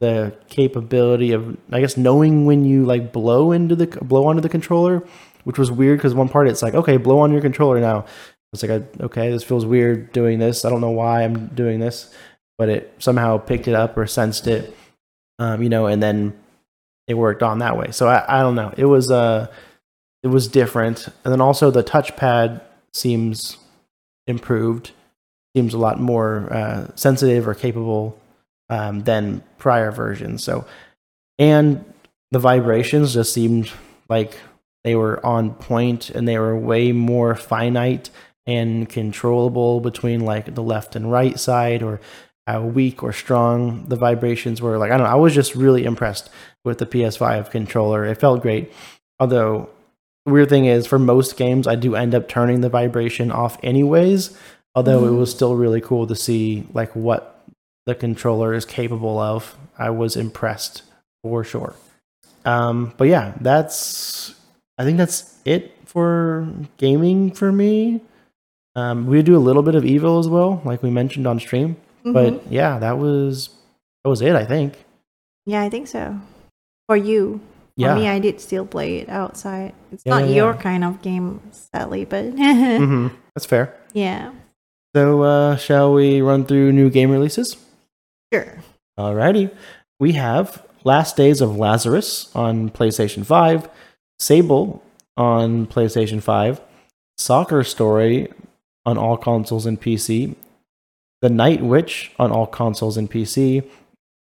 the 0.00 0.34
capability 0.48 1.32
of 1.32 1.56
I 1.72 1.80
guess 1.80 1.96
knowing 1.96 2.44
when 2.46 2.64
you 2.64 2.84
like 2.84 3.12
blow 3.12 3.52
into 3.52 3.76
the 3.76 3.86
blow 3.86 4.26
onto 4.26 4.42
the 4.42 4.48
controller, 4.48 5.02
which 5.44 5.58
was 5.58 5.70
weird 5.70 5.98
because 5.98 6.14
one 6.14 6.28
part 6.28 6.48
it's 6.48 6.62
like 6.62 6.74
okay 6.74 6.96
blow 6.96 7.20
on 7.20 7.32
your 7.32 7.40
controller 7.40 7.80
now. 7.80 8.04
It's 8.52 8.62
like 8.62 8.82
okay 9.00 9.30
this 9.30 9.44
feels 9.44 9.64
weird 9.64 10.12
doing 10.12 10.38
this. 10.38 10.64
I 10.64 10.70
don't 10.70 10.80
know 10.80 10.90
why 10.90 11.22
I'm 11.22 11.48
doing 11.48 11.80
this, 11.80 12.12
but 12.58 12.68
it 12.68 12.94
somehow 12.98 13.38
picked 13.38 13.68
it 13.68 13.74
up 13.74 13.96
or 13.96 14.06
sensed 14.06 14.46
it, 14.46 14.76
um, 15.40 15.62
you 15.62 15.68
know, 15.68 15.86
and 15.86 16.00
then 16.00 16.38
it 17.08 17.14
worked 17.14 17.42
on 17.42 17.58
that 17.58 17.76
way. 17.76 17.90
So 17.90 18.06
I, 18.06 18.38
I 18.38 18.42
don't 18.42 18.54
know. 18.54 18.72
It 18.76 18.84
was 18.84 19.10
uh 19.10 19.48
it 20.22 20.28
was 20.28 20.46
different, 20.46 21.08
and 21.24 21.32
then 21.32 21.40
also 21.40 21.70
the 21.70 21.82
touchpad 21.82 22.60
seems 22.92 23.56
improved. 24.26 24.92
Seems 25.56 25.74
a 25.74 25.78
lot 25.78 25.98
more 25.98 26.52
uh, 26.52 26.90
sensitive 26.94 27.48
or 27.48 27.54
capable 27.54 28.20
um, 28.68 29.00
than 29.00 29.42
prior 29.58 29.90
versions. 29.90 30.44
So, 30.44 30.64
and 31.40 31.84
the 32.30 32.38
vibrations 32.38 33.14
just 33.14 33.32
seemed 33.34 33.72
like 34.08 34.38
they 34.84 34.94
were 34.94 35.24
on 35.26 35.54
point 35.54 36.10
and 36.10 36.28
they 36.28 36.38
were 36.38 36.56
way 36.56 36.92
more 36.92 37.34
finite 37.34 38.10
and 38.46 38.88
controllable 38.88 39.80
between 39.80 40.20
like 40.20 40.54
the 40.54 40.62
left 40.62 40.94
and 40.94 41.10
right 41.10 41.38
side 41.38 41.82
or 41.82 42.00
how 42.50 42.62
weak 42.62 43.02
or 43.02 43.12
strong 43.12 43.84
the 43.86 43.96
vibrations 43.96 44.60
were. 44.60 44.76
Like, 44.78 44.90
I 44.90 44.96
don't 44.96 45.06
know. 45.06 45.12
I 45.12 45.16
was 45.16 45.34
just 45.34 45.54
really 45.54 45.84
impressed 45.84 46.30
with 46.64 46.78
the 46.78 46.86
PS5 46.86 47.50
controller. 47.50 48.04
It 48.04 48.18
felt 48.18 48.42
great. 48.42 48.72
Although, 49.18 49.68
the 50.26 50.32
weird 50.32 50.48
thing 50.48 50.64
is, 50.66 50.86
for 50.86 50.98
most 50.98 51.36
games, 51.36 51.66
I 51.66 51.74
do 51.76 51.94
end 51.94 52.14
up 52.14 52.28
turning 52.28 52.60
the 52.60 52.68
vibration 52.68 53.30
off 53.30 53.58
anyways. 53.62 54.36
Although 54.74 55.04
it 55.06 55.10
Mhm. 55.10 55.18
was 55.18 55.30
still 55.30 55.56
really 55.56 55.80
cool 55.80 56.06
to 56.06 56.14
see 56.14 56.66
like 56.72 56.94
what 56.94 57.40
the 57.86 57.94
controller 57.94 58.54
is 58.54 58.64
capable 58.64 59.18
of. 59.18 59.56
I 59.78 59.90
was 59.90 60.16
impressed 60.16 60.82
for 61.22 61.42
sure. 61.42 61.74
Um, 62.44 62.92
but 62.96 63.08
yeah, 63.08 63.32
that's 63.40 64.34
I 64.78 64.84
think 64.84 64.96
that's 64.96 65.34
it 65.44 65.74
for 65.84 66.46
gaming 66.78 67.32
for 67.32 67.50
me. 67.52 68.00
Um, 68.76 69.06
we 69.06 69.20
do 69.22 69.36
a 69.36 69.42
little 69.48 69.62
bit 69.62 69.74
of 69.74 69.84
evil 69.84 70.18
as 70.18 70.28
well, 70.28 70.62
like 70.64 70.82
we 70.82 70.90
mentioned 70.90 71.26
on 71.26 71.38
stream. 71.40 71.76
Mhm. 72.04 72.12
But 72.12 72.52
yeah, 72.52 72.78
that 72.78 72.98
was 72.98 73.48
that 74.04 74.10
was 74.10 74.22
it. 74.22 74.34
I 74.34 74.44
think. 74.44 74.74
yeah, 75.46 75.62
I 75.62 75.68
think 75.68 75.88
so. 75.88 76.18
For 76.88 76.96
you, 76.96 77.40
for 77.76 77.82
Yeah. 77.86 77.94
me, 77.94 78.08
I 78.08 78.18
did 78.18 78.40
still 78.40 78.66
play 78.66 78.98
it 78.98 79.08
outside. 79.08 79.74
It's 79.92 80.02
Yeah, 80.06 80.18
not 80.18 80.28
yeah, 80.28 80.36
your 80.36 80.54
kind 80.54 80.84
of 80.84 81.02
game, 81.02 81.40
sadly, 81.52 82.04
but 82.04 82.24
hmm 82.36 83.08
That's 83.34 83.46
fair. 83.46 83.74
yeah, 83.92 84.32
So, 84.94 85.22
uh, 85.22 85.56
shall 85.56 85.92
we 85.94 86.20
run 86.20 86.44
through 86.44 86.72
new 86.72 86.90
game 86.90 87.10
releases? 87.10 87.56
sure. 88.32 88.58
Alrighty. 88.98 89.50
We 89.98 90.12
have 90.12 90.64
Last 90.84 91.16
Days 91.16 91.40
of 91.40 91.56
Lazarus 91.56 92.30
on 92.34 92.70
PlayStation 92.70 93.24
5, 93.24 93.68
Sable 94.18 94.82
on 95.16 95.66
PlayStation 95.66 96.22
5, 96.22 96.60
Soccer 97.18 97.62
Story 97.64 98.28
on 98.86 98.96
all 98.98 99.16
consoles 99.16 99.66
and 99.66 99.80
PC, 99.80 100.34
The 101.22 101.30
Night 101.30 101.62
Witch 101.62 102.12
on 102.18 102.32
all 102.32 102.46
consoles 102.46 102.96
and 102.96 103.10
PC, 103.10 103.68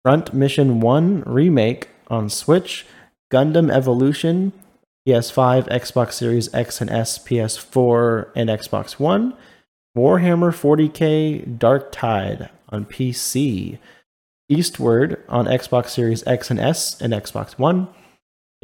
Front 0.04 0.32
Mission 0.32 0.80
1 0.80 1.24
Remake 1.26 1.88
on 2.08 2.28
Switch, 2.28 2.86
Gundam 3.32 3.72
Evolution, 3.72 4.52
PS5, 5.08 5.68
Xbox 5.68 6.12
Series 6.12 6.52
X 6.54 6.80
and 6.80 6.90
S, 6.90 7.18
PS4, 7.18 8.30
and 8.36 8.48
Xbox 8.48 9.00
One, 9.00 9.34
Warhammer 9.96 10.52
40k 10.52 11.58
Darktide 11.58 12.50
on 12.68 12.84
PC, 12.84 13.78
Eastward 14.48 15.22
on 15.28 15.46
Xbox 15.46 15.88
Series 15.88 16.24
X 16.26 16.50
and 16.50 16.60
S 16.60 17.00
and 17.00 17.12
Xbox 17.12 17.58
One, 17.58 17.88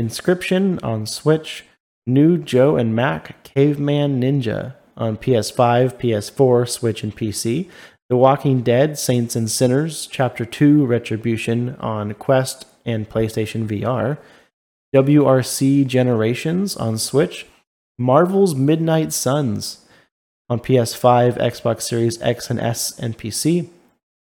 Inscryption 0.01 0.83
on 0.85 1.05
Switch, 1.05 1.65
New 2.07 2.39
Joe 2.39 2.77
and 2.77 2.95
Mac 2.95 3.43
Caveman 3.43 4.21
Ninja 4.21 4.75
on 4.97 5.17
PS5, 5.17 5.95
PS4, 5.99 6.69
Switch, 6.69 7.03
and 7.03 7.17
PC, 7.17 7.69
The 8.11 8.17
Walking 8.17 8.63
Dead 8.63 8.99
Saints 8.99 9.37
and 9.37 9.49
Sinners 9.49 10.09
Chapter 10.11 10.45
2 10.45 10.85
Retribution 10.85 11.77
on 11.77 12.15
Quest 12.15 12.67
and 12.85 13.09
PlayStation 13.09 13.69
VR, 13.69 14.19
WRC 14.93 15.87
Generations 15.87 16.77
on 16.77 16.99
Switch, 16.99 17.47
Marvel's 17.97 18.57
Midnight 18.57 19.13
Suns 19.13 19.87
on 20.49 20.59
PS5, 20.59 21.39
Xbox 21.39 21.83
Series 21.83 22.21
X 22.21 22.51
and 22.51 22.59
S, 22.59 22.99
and 22.99 23.17
PC. 23.17 23.69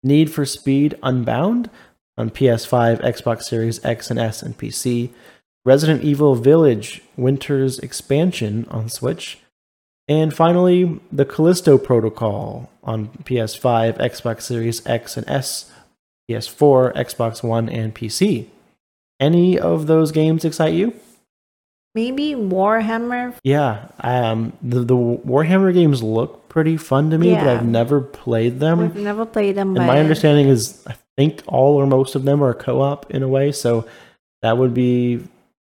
Need 0.02 0.30
for 0.30 0.44
Speed 0.44 0.98
Unbound 1.02 1.70
on 2.18 2.28
PS5, 2.28 3.00
Xbox 3.00 3.44
Series 3.44 3.82
X 3.82 4.10
and 4.10 4.20
S, 4.20 4.42
and 4.42 4.58
PC. 4.58 5.12
Resident 5.64 6.04
Evil 6.04 6.34
Village 6.34 7.00
Winter's 7.16 7.78
Expansion 7.78 8.66
on 8.70 8.90
Switch. 8.90 9.41
And 10.08 10.34
finally, 10.34 11.00
the 11.12 11.24
Callisto 11.24 11.78
Protocol 11.78 12.70
on 12.82 13.08
PS5, 13.24 13.98
Xbox 13.98 14.42
Series 14.42 14.84
X 14.86 15.16
and 15.16 15.28
S, 15.28 15.70
PS4, 16.30 16.94
Xbox 16.94 17.42
One, 17.42 17.68
and 17.68 17.94
PC. 17.94 18.46
Any 19.20 19.58
of 19.58 19.86
those 19.86 20.10
games 20.10 20.44
excite 20.44 20.74
you? 20.74 20.94
Maybe 21.94 22.32
Warhammer. 22.32 23.34
Yeah, 23.44 23.88
um, 24.00 24.54
the 24.62 24.80
the 24.80 24.96
Warhammer 24.96 25.74
games 25.74 26.02
look 26.02 26.48
pretty 26.48 26.76
fun 26.76 27.10
to 27.10 27.18
me, 27.18 27.34
but 27.34 27.46
I've 27.46 27.66
never 27.66 28.00
played 28.00 28.60
them. 28.60 28.80
We've 28.80 28.96
never 28.96 29.26
played 29.26 29.56
them, 29.56 29.76
And 29.76 29.86
my 29.86 30.00
understanding 30.00 30.48
is, 30.48 30.82
I 30.86 30.94
think 31.16 31.42
all 31.46 31.76
or 31.76 31.86
most 31.86 32.14
of 32.14 32.24
them 32.24 32.42
are 32.42 32.54
co-op 32.54 33.10
in 33.10 33.22
a 33.22 33.28
way, 33.28 33.52
so 33.52 33.86
that 34.40 34.56
would 34.56 34.72
be 34.72 35.22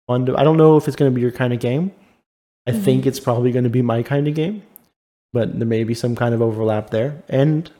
fun 0.06 0.26
to. 0.26 0.36
I 0.36 0.44
don't 0.44 0.56
know 0.56 0.76
if 0.76 0.86
it's 0.86 0.96
going 0.96 1.10
to 1.10 1.14
be 1.14 1.20
your 1.20 1.32
kind 1.32 1.52
of 1.52 1.58
game. 1.58 1.92
I 2.66 2.72
Mhm. 2.72 2.82
think 2.82 3.06
it's 3.06 3.20
probably 3.20 3.50
going 3.52 3.64
to 3.64 3.70
be 3.70 3.82
my 3.82 4.02
kind 4.02 4.28
of 4.28 4.34
game, 4.34 4.62
but 5.32 5.58
there 5.58 5.66
may 5.66 5.84
be 5.84 5.94
some 5.94 6.14
kind 6.14 6.34
of 6.34 6.40
overlap 6.42 6.90
there, 6.90 7.22
and 7.28 7.70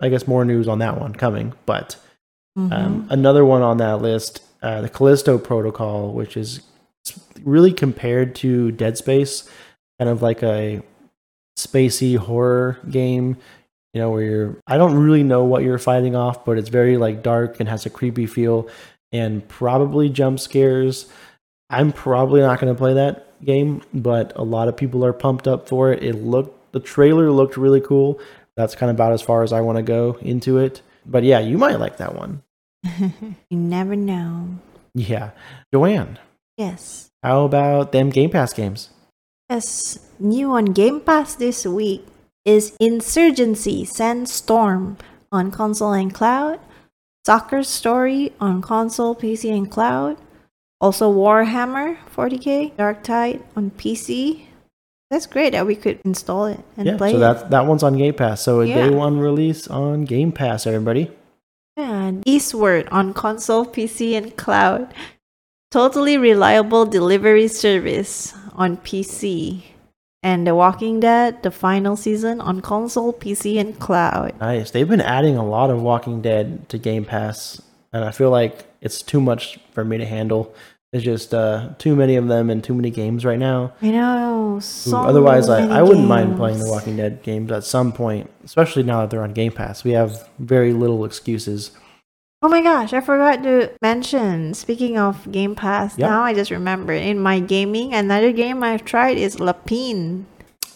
I 0.00 0.08
guess 0.08 0.26
more 0.26 0.44
news 0.44 0.66
on 0.68 0.78
that 0.78 1.00
one 1.00 1.12
coming. 1.14 1.52
But 1.66 1.96
Mhm. 2.58 2.72
um, 2.72 3.06
another 3.10 3.44
one 3.44 3.62
on 3.62 3.76
that 3.78 4.00
list, 4.00 4.42
uh, 4.62 4.80
the 4.80 4.88
Callisto 4.88 5.38
Protocol, 5.38 6.12
which 6.12 6.36
is 6.36 6.60
really 7.42 7.72
compared 7.72 8.34
to 8.36 8.72
Dead 8.72 8.96
Space, 8.96 9.48
kind 9.98 10.08
of 10.10 10.22
like 10.22 10.42
a 10.42 10.82
spacey 11.58 12.16
horror 12.16 12.78
game. 12.90 13.36
You 13.92 14.00
know, 14.00 14.10
where 14.10 14.22
you're 14.22 14.56
I 14.66 14.76
don't 14.76 14.96
really 14.96 15.22
know 15.22 15.44
what 15.44 15.62
you're 15.62 15.78
fighting 15.78 16.16
off, 16.16 16.44
but 16.44 16.58
it's 16.58 16.68
very 16.68 16.96
like 16.96 17.22
dark 17.22 17.60
and 17.60 17.68
has 17.68 17.86
a 17.86 17.90
creepy 17.90 18.26
feel 18.26 18.66
and 19.12 19.46
probably 19.46 20.08
jump 20.08 20.40
scares. 20.40 21.06
I'm 21.70 21.92
probably 21.92 22.40
not 22.40 22.58
going 22.58 22.74
to 22.74 22.76
play 22.78 22.94
that 22.94 23.23
game, 23.44 23.82
but 23.94 24.32
a 24.36 24.42
lot 24.42 24.68
of 24.68 24.76
people 24.76 25.04
are 25.04 25.12
pumped 25.12 25.48
up 25.48 25.68
for 25.68 25.92
it. 25.92 26.02
It 26.02 26.16
looked 26.16 26.72
the 26.72 26.80
trailer 26.80 27.30
looked 27.30 27.56
really 27.56 27.80
cool. 27.80 28.18
That's 28.56 28.74
kind 28.74 28.90
of 28.90 28.96
about 28.96 29.12
as 29.12 29.22
far 29.22 29.42
as 29.42 29.52
I 29.52 29.60
want 29.60 29.76
to 29.78 29.82
go 29.82 30.18
into 30.20 30.58
it. 30.58 30.82
But 31.06 31.22
yeah, 31.24 31.38
you 31.40 31.56
might 31.58 31.78
like 31.80 31.96
that 31.98 32.14
one. 32.14 32.42
you 32.84 33.56
never 33.58 33.96
know. 33.96 34.48
Yeah. 34.94 35.30
Joanne, 35.72 36.18
Yes. 36.56 37.10
how 37.22 37.44
about 37.44 37.92
them 37.92 38.10
Game 38.10 38.30
Pass 38.30 38.52
games? 38.52 38.90
Yes. 39.50 39.98
New 40.18 40.52
on 40.52 40.66
Game 40.66 41.00
Pass 41.00 41.34
this 41.34 41.66
week 41.66 42.06
is 42.44 42.76
Insurgency 42.80 43.84
Sandstorm 43.84 44.96
on 45.32 45.50
console 45.50 45.92
and 45.92 46.12
cloud, 46.14 46.60
Soccer 47.26 47.62
Story 47.62 48.32
on 48.40 48.62
console, 48.62 49.14
PC, 49.14 49.50
and 49.56 49.70
cloud. 49.70 50.16
Also, 50.84 51.10
Warhammer 51.10 51.96
40k 52.14 52.76
Darktide 52.76 53.40
on 53.56 53.70
PC. 53.70 54.42
That's 55.10 55.24
great 55.24 55.52
that 55.52 55.66
we 55.66 55.76
could 55.76 55.98
install 56.04 56.44
it 56.44 56.60
and 56.76 56.86
yeah, 56.86 56.98
play 56.98 57.12
so 57.12 57.16
it. 57.16 57.20
that 57.20 57.50
that 57.50 57.64
one's 57.64 57.82
on 57.82 57.96
Game 57.96 58.12
Pass. 58.12 58.42
So 58.42 58.60
a 58.60 58.66
Yeah. 58.66 58.74
day 58.74 58.90
one 58.90 59.18
release 59.18 59.66
on 59.66 60.04
Game 60.04 60.30
Pass, 60.30 60.66
everybody. 60.66 61.10
And 61.74 62.22
Eastward 62.26 62.86
on 62.92 63.14
console, 63.14 63.64
PC, 63.64 64.14
and 64.14 64.36
cloud. 64.36 64.92
Totally 65.70 66.18
reliable 66.18 66.84
delivery 66.84 67.48
service 67.48 68.34
on 68.52 68.76
PC. 68.76 69.64
And 70.22 70.46
The 70.46 70.54
Walking 70.54 71.00
Dead, 71.00 71.42
the 71.42 71.50
final 71.50 71.96
season 71.96 72.42
on 72.42 72.60
console, 72.60 73.14
PC, 73.14 73.58
and 73.58 73.78
cloud. 73.78 74.34
Nice. 74.38 74.70
They've 74.70 74.88
been 74.88 75.00
adding 75.00 75.38
a 75.38 75.46
lot 75.46 75.70
of 75.70 75.80
Walking 75.80 76.20
Dead 76.20 76.68
to 76.68 76.76
Game 76.76 77.06
Pass, 77.06 77.60
and 77.90 78.04
I 78.04 78.10
feel 78.10 78.28
like 78.30 78.64
it's 78.82 79.00
too 79.02 79.20
much 79.20 79.58
for 79.72 79.82
me 79.82 79.96
to 79.96 80.04
handle. 80.04 80.52
There's 80.94 81.02
just 81.02 81.34
uh, 81.34 81.70
too 81.78 81.96
many 81.96 82.14
of 82.14 82.28
them 82.28 82.50
and 82.50 82.62
too 82.62 82.72
many 82.72 82.88
games 82.88 83.24
right 83.24 83.36
now. 83.36 83.72
I 83.82 83.90
know. 83.90 84.60
So 84.62 84.96
Otherwise, 84.96 85.48
I, 85.48 85.80
I 85.80 85.82
wouldn't 85.82 86.06
mind 86.06 86.36
playing 86.36 86.60
the. 86.60 86.70
Walking 86.70 86.96
Dead 86.96 87.20
games 87.24 87.50
at 87.50 87.64
some 87.64 87.90
point, 87.90 88.30
especially 88.44 88.84
now 88.84 89.00
that 89.00 89.10
they're 89.10 89.24
on 89.24 89.32
Game 89.32 89.50
Pass. 89.50 89.82
We 89.82 89.90
have 89.90 90.28
very 90.38 90.72
little 90.72 91.04
excuses. 91.04 91.72
Oh 92.42 92.48
my 92.48 92.62
gosh, 92.62 92.92
I 92.92 93.00
forgot 93.00 93.42
to 93.42 93.72
mention. 93.82 94.54
Speaking 94.54 94.96
of 94.96 95.32
Game 95.32 95.56
Pass, 95.56 95.98
Yep. 95.98 96.08
now 96.08 96.22
I 96.22 96.32
just 96.32 96.52
remembered. 96.52 97.02
In 97.02 97.18
my 97.18 97.40
gaming, 97.40 97.92
another 97.92 98.30
game 98.30 98.62
I've 98.62 98.84
tried 98.84 99.18
is 99.18 99.40
Lapin. 99.40 100.26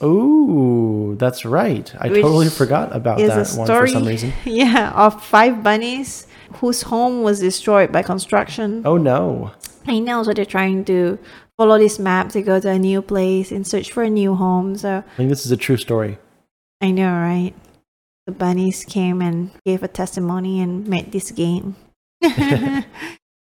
Ooh, 0.02 1.14
that's 1.16 1.44
right. 1.44 1.94
I 1.96 2.08
Which 2.08 2.22
totally 2.22 2.48
forgot 2.48 2.92
about 2.92 3.18
that 3.18 3.54
a 3.54 3.56
one 3.56 3.68
for 3.68 3.86
some 3.86 4.04
reason. 4.04 4.32
yeah, 4.44 4.90
of 4.96 5.22
five 5.24 5.62
bunnies 5.62 6.26
whose 6.54 6.82
home 6.82 7.22
was 7.22 7.38
destroyed 7.38 7.92
by 7.92 8.02
construction. 8.02 8.82
Oh 8.84 8.96
no. 8.96 9.52
I 9.88 9.98
know, 9.98 10.22
so 10.22 10.32
they're 10.32 10.44
trying 10.44 10.84
to 10.86 11.18
follow 11.56 11.78
this 11.78 11.98
map 11.98 12.28
to 12.30 12.42
go 12.42 12.60
to 12.60 12.68
a 12.70 12.78
new 12.78 13.02
place 13.02 13.50
and 13.50 13.66
search 13.66 13.90
for 13.90 14.02
a 14.02 14.10
new 14.10 14.34
home. 14.34 14.76
So 14.76 14.98
I 14.98 15.16
think 15.16 15.30
this 15.30 15.44
is 15.46 15.50
a 15.52 15.56
true 15.56 15.76
story. 15.76 16.18
I 16.80 16.90
know, 16.92 17.10
right? 17.12 17.54
The 18.26 18.32
bunnies 18.32 18.84
came 18.84 19.22
and 19.22 19.50
gave 19.64 19.82
a 19.82 19.88
testimony 19.88 20.60
and 20.60 20.86
made 20.86 21.10
this 21.12 21.30
game. 21.30 21.74
Did 22.22 22.84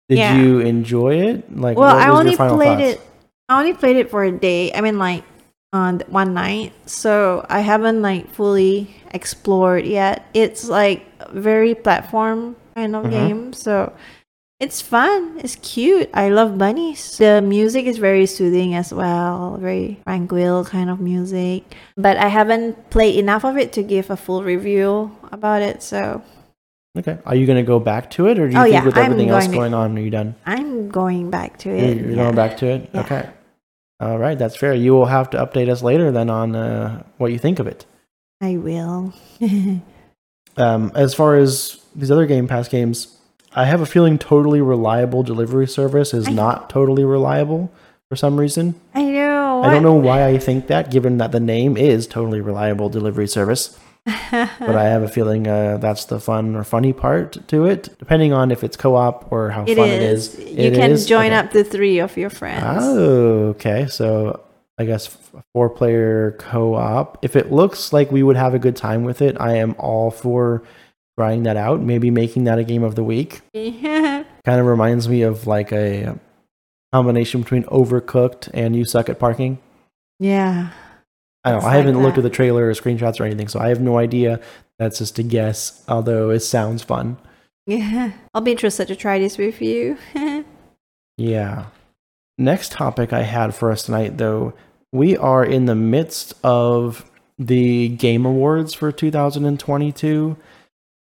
Yeah. 0.09 0.37
you 0.39 0.61
enjoy 0.61 1.15
it? 1.17 1.57
Like, 1.57 1.77
well, 1.77 1.97
I 1.97 2.09
only 2.11 2.37
played 2.37 2.79
thoughts? 2.79 2.83
it. 2.83 3.01
I 3.49 3.59
only 3.61 3.73
played 3.75 3.97
it 3.97 4.11
for 4.11 4.23
a 4.25 4.31
day. 4.31 4.73
I 4.73 4.81
mean, 4.81 4.99
like 4.99 5.25
on 5.73 6.01
one 6.09 6.35
night. 6.35 6.73
So 6.89 7.45
I 7.49 7.61
haven't 7.61 8.03
like 8.03 8.31
fully 8.31 8.95
explored 9.13 9.85
yet. 9.87 10.27
It's 10.35 10.69
like 10.69 11.07
very 11.33 11.75
platform 11.75 12.55
kind 12.75 12.95
of 12.95 13.05
Mhm. 13.07 13.11
game. 13.11 13.53
So 13.53 13.93
it's 14.59 14.81
fun. 14.81 15.39
It's 15.43 15.57
cute. 15.57 16.09
I 16.15 16.29
love 16.31 16.57
bunnies. 16.59 17.19
The 17.19 17.43
music 17.43 17.85
is 17.87 17.99
very 17.99 18.27
soothing 18.27 18.75
as 18.75 18.93
well. 18.93 19.59
Very 19.61 20.01
tranquil 20.05 20.65
kind 20.65 20.89
of 20.91 20.99
music. 21.01 21.65
But 21.97 22.17
I 22.17 22.29
haven't 22.29 22.91
played 22.91 23.17
enough 23.19 23.45
of 23.45 23.59
it 23.59 23.73
to 23.75 23.83
give 23.83 24.09
a 24.11 24.17
full 24.17 24.43
review 24.43 25.11
about 25.33 25.63
it. 25.63 25.83
So 25.83 26.23
Okay. 26.99 27.19
Are 27.27 27.35
you 27.37 27.45
going 27.45 27.59
to 27.59 27.63
go 27.67 27.79
back 27.79 28.09
to 28.13 28.27
it, 28.29 28.39
or 28.39 28.49
do 28.49 28.55
you 28.55 28.59
Oh, 28.59 28.63
think 28.63 28.73
yeah, 28.73 28.85
with 28.87 28.97
everything 28.97 29.29
else 29.29 29.47
going 29.49 29.73
to- 29.73 29.77
on, 29.77 29.99
are 29.99 30.01
you 30.01 30.09
done? 30.09 30.35
I'm 30.47 30.89
going 30.89 31.29
back 31.29 31.59
to 31.59 31.69
You're, 31.69 31.77
it. 31.77 31.97
you're 31.99 32.11
yeah. 32.11 32.17
going 32.17 32.35
back 32.35 32.57
to 32.59 32.67
it? 32.67 32.89
Yeah. 32.95 33.01
Okay. 33.01 33.29
All 34.01 34.17
right. 34.19 34.39
That's 34.39 34.57
fair. 34.57 34.73
You 34.73 34.93
will 34.95 35.05
have 35.05 35.29
to 35.31 35.37
update 35.37 35.69
us 35.69 35.83
later 35.83 36.11
then 36.11 36.31
on 36.31 36.57
uh, 36.57 37.03
what 37.19 37.33
you 37.33 37.39
think 37.39 37.59
of 37.59 37.67
it. 37.67 37.85
I 38.41 38.57
will. 38.57 39.13
Um, 40.59 40.91
as 40.95 41.13
far 41.13 41.37
as 41.37 41.83
these 41.95 42.11
other 42.11 42.25
Game 42.25 42.49
Pass 42.49 42.67
games, 42.69 43.16
I 43.57 43.65
have 43.65 43.81
a 43.81 43.87
feeling 43.87 44.19
totally 44.19 44.61
reliable 44.61 45.23
delivery 45.23 45.67
service 45.67 46.13
is 46.15 46.29
I- 46.29 46.33
not 46.33 46.71
totally 46.71 47.05
reliable 47.05 47.73
for 48.09 48.15
some 48.17 48.39
reason. 48.39 48.75
I 48.95 49.03
know. 49.05 49.63
I 49.65 49.71
don't 49.73 49.83
know 49.83 49.95
why 49.95 50.27
I 50.27 50.39
think 50.39 50.67
that, 50.69 50.91
given 50.91 51.17
that 51.19 51.33
the 51.33 51.41
name 51.41 51.77
is 51.77 52.07
totally 52.07 52.41
reliable 52.41 52.89
delivery 52.89 53.27
service. 53.27 53.77
but 54.31 54.77
I 54.77 54.85
have 54.85 55.03
a 55.03 55.09
feeling 55.09 55.49
uh, 55.49 55.79
that's 55.79 56.05
the 56.05 56.21
fun 56.21 56.55
or 56.55 56.63
funny 56.63 56.93
part 56.93 57.49
to 57.49 57.65
it, 57.67 57.89
depending 57.99 58.33
on 58.33 58.53
if 58.53 58.63
it's 58.63 58.77
co-op 58.77 59.33
or 59.33 59.51
how 59.51 59.65
It 59.67 59.77
fun 59.77 59.89
is. 59.89 60.35
it 60.35 60.41
is. 60.41 60.51
You 60.59 60.65
It 60.71 60.75
can 60.75 60.91
is? 60.93 61.07
join 61.07 61.27
Okay. 61.33 61.35
up 61.35 61.51
the 61.51 61.65
three 61.65 61.99
of 61.99 62.17
your 62.17 62.31
friends. 62.31 62.63
Oh, 62.85 63.49
okay. 63.57 63.87
So 63.89 64.41
I 64.79 64.85
guess 64.85 65.09
four-player 65.55 66.37
co-op. 66.39 67.19
If 67.25 67.35
it 67.35 67.51
looks 67.51 67.93
like 67.93 68.13
we 68.13 68.23
would 68.23 68.37
have 68.37 68.55
a 68.55 68.59
good 68.61 68.77
time 68.77 69.03
with 69.03 69.23
it, 69.23 69.37
I 69.41 69.57
am 69.57 69.75
all 69.79 70.11
for 70.13 70.63
trying 71.19 71.43
that 71.45 71.57
out. 71.57 71.81
Maybe 71.81 72.11
making 72.11 72.45
that 72.45 72.59
a 72.59 72.65
game 72.65 72.83
of 72.83 72.95
the 72.95 73.05
week. 73.05 73.41
Yeah. 73.53 74.25
Kind 74.45 74.61
of 74.61 74.67
reminds 74.67 75.09
me 75.09 75.23
of 75.23 75.47
like 75.47 75.73
a 75.73 76.19
combination 76.93 77.43
between 77.43 77.65
Overcooked 77.65 78.51
and 78.55 78.77
You 78.77 78.85
Suck 78.85 79.09
at 79.09 79.19
Parking. 79.19 79.59
yeah. 80.19 80.71
I 81.45 81.53
don't 81.53 81.63
know. 81.63 81.69
I 81.69 81.77
haven't 81.77 81.95
like 81.95 82.03
looked 82.05 82.19
at 82.19 82.25
the 82.25 82.31
trailer 82.31 82.69
or 82.69 82.73
screenshots 82.73 83.21
or 83.21 83.25
anything, 83.25 83.47
so 83.47 83.61
I 83.61 83.69
have 83.69 83.81
no 83.81 83.99
idea. 83.99 84.41
That's 84.81 84.99
just 84.99 85.17
a 85.21 85.23
guess, 85.23 85.85
although 85.87 86.31
it 86.31 86.41
sounds 86.41 86.83
fun. 86.83 87.19
Yeah. 87.67 88.11
I'll 88.35 88.41
be 88.41 88.51
interested 88.51 88.89
to 88.89 88.97
try 88.97 89.19
this 89.21 89.39
with 89.39 89.61
you. 89.63 89.97
Yeah. 91.19 91.67
Next 92.37 92.73
topic 92.73 93.13
I 93.13 93.23
had 93.23 93.55
for 93.55 93.71
us 93.71 93.85
tonight, 93.85 94.19
though, 94.19 94.53
we 94.93 95.17
are 95.17 95.43
in 95.45 95.65
the 95.65 95.75
midst 95.75 96.35
of 96.45 97.11
the 97.39 97.89
Game 97.89 98.27
Awards 98.27 98.75
for 98.75 98.93
2022, 98.93 100.37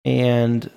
and 0.06 0.70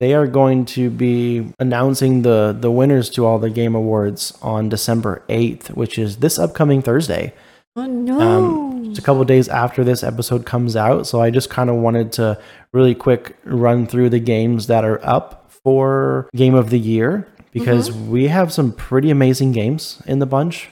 they 0.00 0.14
are 0.14 0.26
going 0.26 0.64
to 0.66 0.90
be 0.90 1.52
announcing 1.58 2.22
the 2.22 2.56
the 2.58 2.70
winners 2.70 3.08
to 3.10 3.24
all 3.24 3.38
the 3.38 3.50
Game 3.50 3.74
Awards 3.74 4.36
on 4.42 4.68
December 4.68 5.22
8th, 5.28 5.68
which 5.70 5.98
is 5.98 6.18
this 6.18 6.38
upcoming 6.38 6.82
Thursday. 6.82 7.32
oh 7.76 7.86
no. 7.86 8.72
It's 8.90 8.98
a 8.98 9.02
couple 9.02 9.20
of 9.20 9.28
days 9.28 9.48
after 9.48 9.84
this 9.84 10.02
episode 10.02 10.46
comes 10.46 10.76
out, 10.76 11.06
so 11.06 11.20
I 11.20 11.30
just 11.30 11.50
kind 11.50 11.68
of 11.68 11.76
wanted 11.76 12.12
to 12.12 12.40
really 12.72 12.94
quick 12.94 13.36
run 13.44 13.86
through 13.86 14.10
the 14.10 14.20
games 14.20 14.68
that 14.68 14.84
are 14.84 15.04
up 15.04 15.50
for 15.50 16.30
Game 16.34 16.54
of 16.54 16.70
the 16.70 16.78
Year 16.78 17.28
because 17.52 17.90
we 17.90 18.28
have 18.28 18.52
some 18.52 18.72
pretty 18.72 19.10
amazing 19.10 19.52
games 19.52 20.02
in 20.06 20.18
the 20.18 20.26
bunch. 20.26 20.68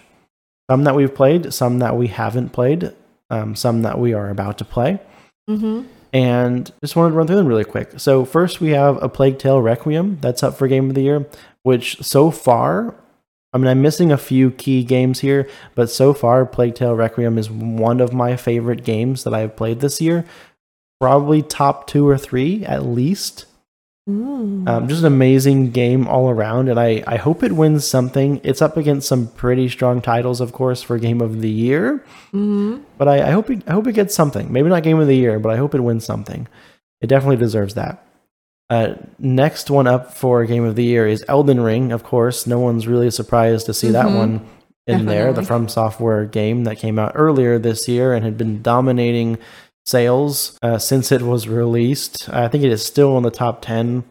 Some 0.71 0.85
that 0.85 0.95
we've 0.95 1.15
played, 1.15 1.53
some 1.53 1.81
that 1.81 1.97
we 1.97 2.07
haven't 2.07 2.51
played, 2.51 2.95
um, 3.29 3.55
some 3.55 3.83
that 3.83 3.99
we 3.99 4.15
are 4.15 4.31
about 4.31 4.59
to 4.59 4.65
play. 4.65 4.99
mm-hmm. 5.49 5.87
And 6.15 6.71
just 6.81 6.95
wanted 6.95 7.11
to 7.11 7.17
run 7.17 7.27
through 7.27 7.37
them 7.37 7.49
really 7.49 7.65
quick. 7.65 7.99
So 7.99 8.25
first 8.25 8.61
we 8.61 8.71
have 8.71 9.03
a 9.03 9.09
Plague 9.09 9.39
Tale 9.41 9.61
Requiem 9.61 10.19
that's 10.21 10.45
up 10.45 10.55
for 10.55 10.69
Game 10.69 10.89
of 10.89 10.95
the 10.95 11.03
Year, 11.03 11.27
which 11.65 12.01
so 12.03 12.31
far, 12.31 12.95
I 13.53 13.59
mean 13.59 13.67
I'm 13.67 13.83
missing 13.83 14.13
a 14.13 14.17
few 14.17 14.53
key 14.53 14.85
games 14.85 15.21
here, 15.21 15.49
but 15.75 15.91
so 15.91 16.15
far 16.15 16.47
Plague 16.47 16.77
Tale 16.77 16.95
Requiem 16.95 17.37
is 17.37 17.51
one 17.51 18.01
of 18.01 18.13
my 18.13 18.37
favorite 18.37 18.85
games 18.85 19.25
that 19.25 19.35
I've 19.35 19.57
played 19.57 19.81
this 19.81 20.01
year. 20.01 20.25
Probably 21.01 21.43
top 21.43 21.89
two 21.89 22.09
or 22.09 22.17
three 22.17 22.65
at 22.65 22.87
least. 22.87 23.47
Mm. 24.09 24.69
Um, 24.69 24.87
just 24.89 25.01
an 25.01 25.07
amazing 25.07 25.71
game 25.71 26.07
all 26.07 26.29
around, 26.29 26.69
and 26.69 26.79
I, 26.79 27.03
I 27.07 27.17
hope 27.17 27.43
it 27.43 27.53
wins 27.53 27.87
something. 27.87 28.39
It's 28.45 28.61
up 28.61 28.77
against 28.77 29.09
some 29.09 29.29
pretty 29.29 29.69
strong 29.71 30.03
titles, 30.03 30.43
of 30.43 30.53
course, 30.53 30.83
for 30.83 30.99
Game 30.99 31.23
of 31.23 31.41
the 31.41 31.49
Year. 31.51 32.05
mm-hmm. 32.33 32.83
But 32.99 33.09
I, 33.09 33.29
I 33.29 33.31
hope 33.31 33.49
it, 33.49 33.63
I 33.67 33.73
hope 33.73 33.87
it 33.87 33.95
gets 33.95 34.15
something. 34.15 34.53
Maybe 34.53 34.69
not 34.69 34.83
game 34.83 34.99
of 35.01 35.07
the 35.07 35.17
year, 35.17 35.39
but 35.39 35.51
I 35.51 35.57
hope 35.57 35.75
it 35.75 35.81
wins 35.81 36.05
something. 36.05 36.47
It 37.01 37.07
definitely 37.07 37.37
deserves 37.37 37.75
that. 37.75 38.05
Uh, 38.69 38.95
next 39.19 39.71
one 39.71 39.87
up 39.87 40.13
for 40.15 40.45
game 40.45 40.65
of 40.65 40.77
the 40.77 40.85
year 40.85 41.07
is 41.07 41.25
Elden 41.29 41.61
Ring. 41.61 41.91
Of 41.93 42.05
course, 42.05 42.47
no 42.47 42.59
one's 42.59 42.87
really 42.87 43.11
surprised 43.11 43.67
to 43.67 43.75
see 43.75 43.91
that 43.91 44.07
Mhm. 44.07 44.17
one 44.17 44.47
in 44.87 45.07
there. 45.07 45.33
The 45.33 45.43
From 45.43 45.67
Software 45.69 46.25
game 46.27 46.65
that 46.65 46.77
came 46.79 46.99
out 46.99 47.13
earlier 47.15 47.59
this 47.59 47.89
year 47.89 48.13
and 48.13 48.23
had 48.25 48.37
been 48.37 48.61
dominating 48.63 49.39
sales 49.87 50.59
uh, 50.63 50.79
since 50.79 51.13
it 51.13 51.23
was 51.23 51.49
released. 51.49 52.29
I 52.31 52.49
think 52.49 52.65
it 52.65 52.73
is 52.73 52.85
still 52.85 53.17
in 53.17 53.23
the 53.23 53.31
top 53.31 53.63
ten 53.63 54.05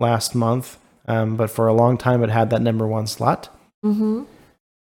last 0.00 0.34
month, 0.34 0.78
um, 1.06 1.36
but 1.36 1.50
for 1.50 1.68
a 1.68 1.74
long 1.74 1.96
time 1.96 2.22
it 2.22 2.30
had 2.30 2.50
that 2.50 2.62
number 2.62 2.86
one 2.86 3.06
slot. 3.06 3.48
Mm-hmm. 3.84 4.22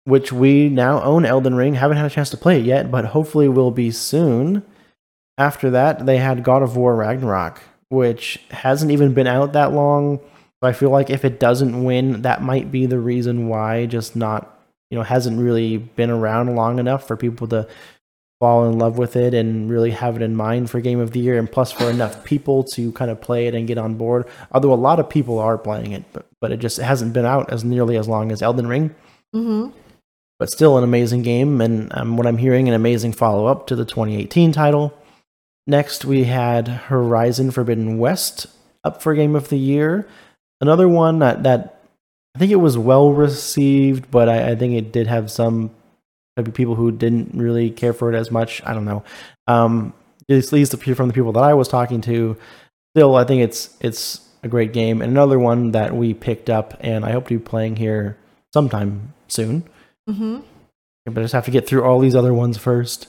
which 0.03 0.33
we 0.33 0.67
now 0.67 1.01
own 1.01 1.23
Elden 1.25 1.55
Ring. 1.55 1.75
Haven't 1.75 1.95
had 1.95 2.05
a 2.05 2.09
chance 2.09 2.29
to 2.31 2.37
play 2.37 2.59
it 2.59 2.65
yet, 2.65 2.91
but 2.91 3.05
hopefully 3.05 3.47
will 3.47 3.71
be 3.71 3.89
soon. 3.91 4.63
After 5.37 5.69
that, 5.69 6.05
they 6.05 6.17
had 6.17 6.43
God 6.43 6.61
of 6.61 6.75
War 6.75 6.95
Ragnarok, 6.95 7.61
which 7.89 8.39
hasn't 8.51 8.91
even 8.91 9.13
been 9.13 9.27
out 9.27 9.53
that 9.53 9.71
long. 9.71 10.17
So 10.17 10.67
I 10.67 10.73
feel 10.73 10.89
like 10.89 11.09
if 11.09 11.23
it 11.23 11.39
doesn't 11.39 11.83
win, 11.85 12.23
that 12.23 12.41
might 12.41 12.69
be 12.69 12.85
the 12.85 12.99
reason 12.99 13.47
why, 13.47 13.85
just 13.85 14.15
not, 14.15 14.59
you 14.89 14.97
know, 14.97 15.03
hasn't 15.03 15.39
really 15.39 15.77
been 15.77 16.09
around 16.09 16.53
long 16.55 16.79
enough 16.79 17.07
for 17.07 17.15
people 17.15 17.47
to 17.47 17.67
fall 18.41 18.67
in 18.67 18.79
love 18.79 18.97
with 18.97 19.15
it 19.15 19.35
and 19.35 19.69
really 19.69 19.91
have 19.91 20.15
it 20.15 20.23
in 20.23 20.35
mind 20.35 20.67
for 20.67 20.81
game 20.81 20.99
of 20.99 21.11
the 21.11 21.19
year 21.19 21.37
and 21.37 21.49
plus 21.49 21.71
for 21.71 21.91
enough 21.91 22.23
people 22.23 22.63
to 22.63 22.91
kind 22.93 23.11
of 23.11 23.21
play 23.21 23.45
it 23.45 23.53
and 23.53 23.67
get 23.67 23.77
on 23.77 23.93
board. 23.93 24.27
Although 24.51 24.73
a 24.73 24.75
lot 24.75 24.99
of 24.99 25.07
people 25.07 25.37
are 25.37 25.59
playing 25.59 25.91
it 25.91 26.03
but, 26.11 26.25
but 26.41 26.51
it 26.51 26.57
just 26.57 26.77
hasn't 26.77 27.13
been 27.13 27.23
out 27.23 27.53
as 27.53 27.63
nearly 27.63 27.97
as 27.97 28.07
long 28.07 28.31
as 28.31 28.41
elden 28.41 28.67
ring. 28.67 28.95
Mm-hmm. 29.33 29.69
but 30.39 30.49
still 30.49 30.77
an 30.77 30.83
amazing 30.83 31.21
game 31.21 31.61
and 31.61 31.89
um, 31.95 32.17
what 32.17 32.27
i'm 32.27 32.37
hearing 32.37 32.67
an 32.67 32.73
amazing 32.73 33.13
follow-up 33.13 33.67
to 33.67 33.77
the 33.77 33.85
2018 33.85 34.51
title. 34.51 34.93
Next 35.67 36.03
we 36.03 36.25
had 36.25 36.67
horizon 36.67 37.51
forbidden 37.51 37.97
west 37.97 38.47
up 38.83 39.01
for 39.01 39.13
game 39.13 39.35
of 39.37 39.47
the 39.47 39.57
year. 39.57 40.05
Another 40.59 40.89
one 40.89 41.19
that, 41.19 41.43
that 41.43 41.83
i 42.35 42.39
think 42.39 42.51
it 42.51 42.55
was 42.55 42.77
well 42.77 43.13
received 43.13 44.09
but 44.11 44.27
I, 44.27 44.51
I 44.51 44.55
think 44.55 44.73
it 44.73 44.91
did 44.91 45.07
have 45.07 45.29
some 45.31 45.69
maybe 46.37 46.51
people 46.51 46.75
who 46.75 46.91
didn't 46.91 47.31
really 47.33 47.69
care 47.69 47.93
for 47.93 48.11
it 48.11 48.17
as 48.17 48.31
much 48.31 48.61
i 48.65 48.73
don't 48.73 48.85
know 48.85 49.03
um 49.47 49.93
at 50.29 50.51
least 50.53 50.75
from 50.95 51.07
the 51.07 51.13
people 51.13 51.31
that 51.33 51.43
i 51.43 51.53
was 51.53 51.67
talking 51.67 52.01
to 52.01 52.37
still 52.95 53.15
i 53.15 53.23
think 53.23 53.41
it's 53.41 53.75
it's 53.81 54.27
a 54.43 54.47
great 54.47 54.73
game 54.73 55.01
and 55.01 55.11
another 55.11 55.37
one 55.37 55.71
that 55.71 55.95
we 55.95 56.13
picked 56.13 56.49
up 56.49 56.75
and 56.79 57.05
i 57.05 57.11
hope 57.11 57.27
to 57.27 57.37
be 57.37 57.43
playing 57.43 57.75
here 57.75 58.17
sometime 58.53 59.13
soon 59.27 59.63
Mm-hmm. 60.09 60.39
but 61.05 61.17
I 61.19 61.21
just 61.21 61.33
have 61.33 61.45
to 61.45 61.51
get 61.51 61.67
through 61.67 61.83
all 61.83 61.99
these 61.99 62.15
other 62.15 62.33
ones 62.33 62.57
first. 62.57 63.07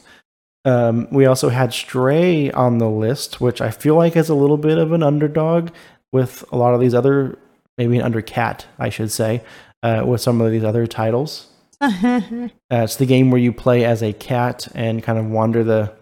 Um, 0.65 1.09
we 1.11 1.27
also 1.27 1.49
had 1.49 1.73
Stray 1.73 2.51
on 2.53 2.79
the 2.79 2.89
list, 2.89 3.41
which 3.41 3.61
I 3.61 3.71
feel 3.71 3.97
like 3.97 4.15
is 4.15 4.29
a 4.29 4.35
little 4.35 4.59
bit 4.59 4.79
of 4.79 4.93
an 4.93 5.03
underdog 5.03 5.71
with 6.13 6.45
a 6.53 6.57
lot 6.57 6.75
of 6.75 6.81
these 6.81 6.95
other, 6.95 7.39
maybe 7.79 7.99
an 7.99 8.13
undercat, 8.13 8.67
I 8.79 8.91
should 8.91 9.11
say, 9.11 9.43
uh, 9.83 10.05
with 10.07 10.21
some 10.21 10.41
of 10.41 10.53
these 10.53 10.63
other 10.65 10.87
titles. 10.87 11.49
Uh, 11.83 12.49
it's 12.71 12.97
the 12.97 13.07
game 13.07 13.31
where 13.31 13.41
you 13.41 13.53
play 13.53 13.85
as 13.85 14.03
a 14.03 14.13
cat 14.13 14.69
and 14.75 15.03
kind 15.03 15.19
of 15.19 15.27
wander 15.27 15.63
the 15.65 15.93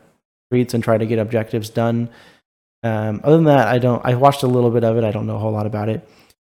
streets 0.49 0.75
and 0.75 0.85
try 0.85 0.99
to 0.99 1.07
get 1.07 1.19
objectives 1.19 1.71
done. 1.71 2.09
Um, 2.83 3.21
other 3.25 3.37
than 3.37 3.47
that, 3.47 3.69
I 3.69 3.79
don't. 3.79 4.05
I 4.05 4.15
watched 4.15 4.43
a 4.43 4.47
little 4.47 4.71
bit 4.71 4.85
of 4.85 4.97
it. 4.97 5.05
I 5.05 5.11
don't 5.11 5.27
know 5.27 5.37
a 5.37 5.41
whole 5.41 5.53
lot 5.53 5.67
about 5.67 5.89
it. 5.89 6.09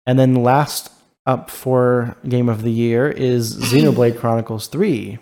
And 0.05 0.17
then 0.17 0.35
last 0.43 0.91
up 1.25 1.49
for 1.49 2.15
game 2.27 2.49
of 2.49 2.63
the 2.63 2.71
year 2.71 3.09
is 3.09 3.55
Xenoblade 3.71 4.17
Chronicles 4.17 4.67
3. 4.67 5.19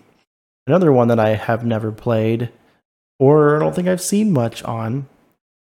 Another 0.67 0.91
one 0.91 1.09
that 1.09 1.19
I 1.19 1.29
have 1.29 1.65
never 1.65 1.91
played 1.91 2.51
or 3.19 3.55
I 3.55 3.59
don't 3.59 3.75
think 3.75 3.87
I've 3.87 4.01
seen 4.01 4.31
much 4.31 4.63
on. 4.63 5.07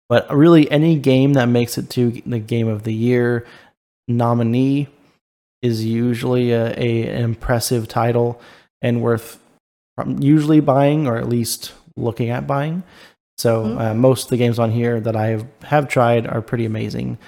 But 0.09 0.33
really 0.35 0.71
any 0.71 0.99
game 0.99 1.33
that 1.33 1.47
makes 1.47 1.79
it 1.79 1.91
to 1.91 2.23
the 2.25 2.39
game 2.39 2.69
of 2.69 2.85
the 2.85 2.95
year 2.95 3.45
nominee 4.07 4.89
is 5.63 5.85
usually 5.85 6.53
a, 6.53 6.75
a 6.79 7.09
an 7.09 7.23
impressive 7.23 7.89
title 7.89 8.41
and 8.83 9.03
worth 9.03 9.39
usually 10.19 10.61
buying 10.61 11.07
or 11.07 11.17
at 11.17 11.29
least 11.29 11.73
looking 11.97 12.31
at 12.31 12.47
buying. 12.47 12.83
So 13.39 13.65
Mhm. 13.65 13.81
uh, 13.81 13.95
most 13.95 14.25
of 14.25 14.31
the 14.31 14.37
games 14.37 14.59
on 14.59 14.71
here 14.71 15.01
that 15.01 15.17
I 15.17 15.45
have 15.65 15.89
tried 15.89 16.27
are 16.27 16.41
pretty 16.43 16.65
amazing. 16.65 17.19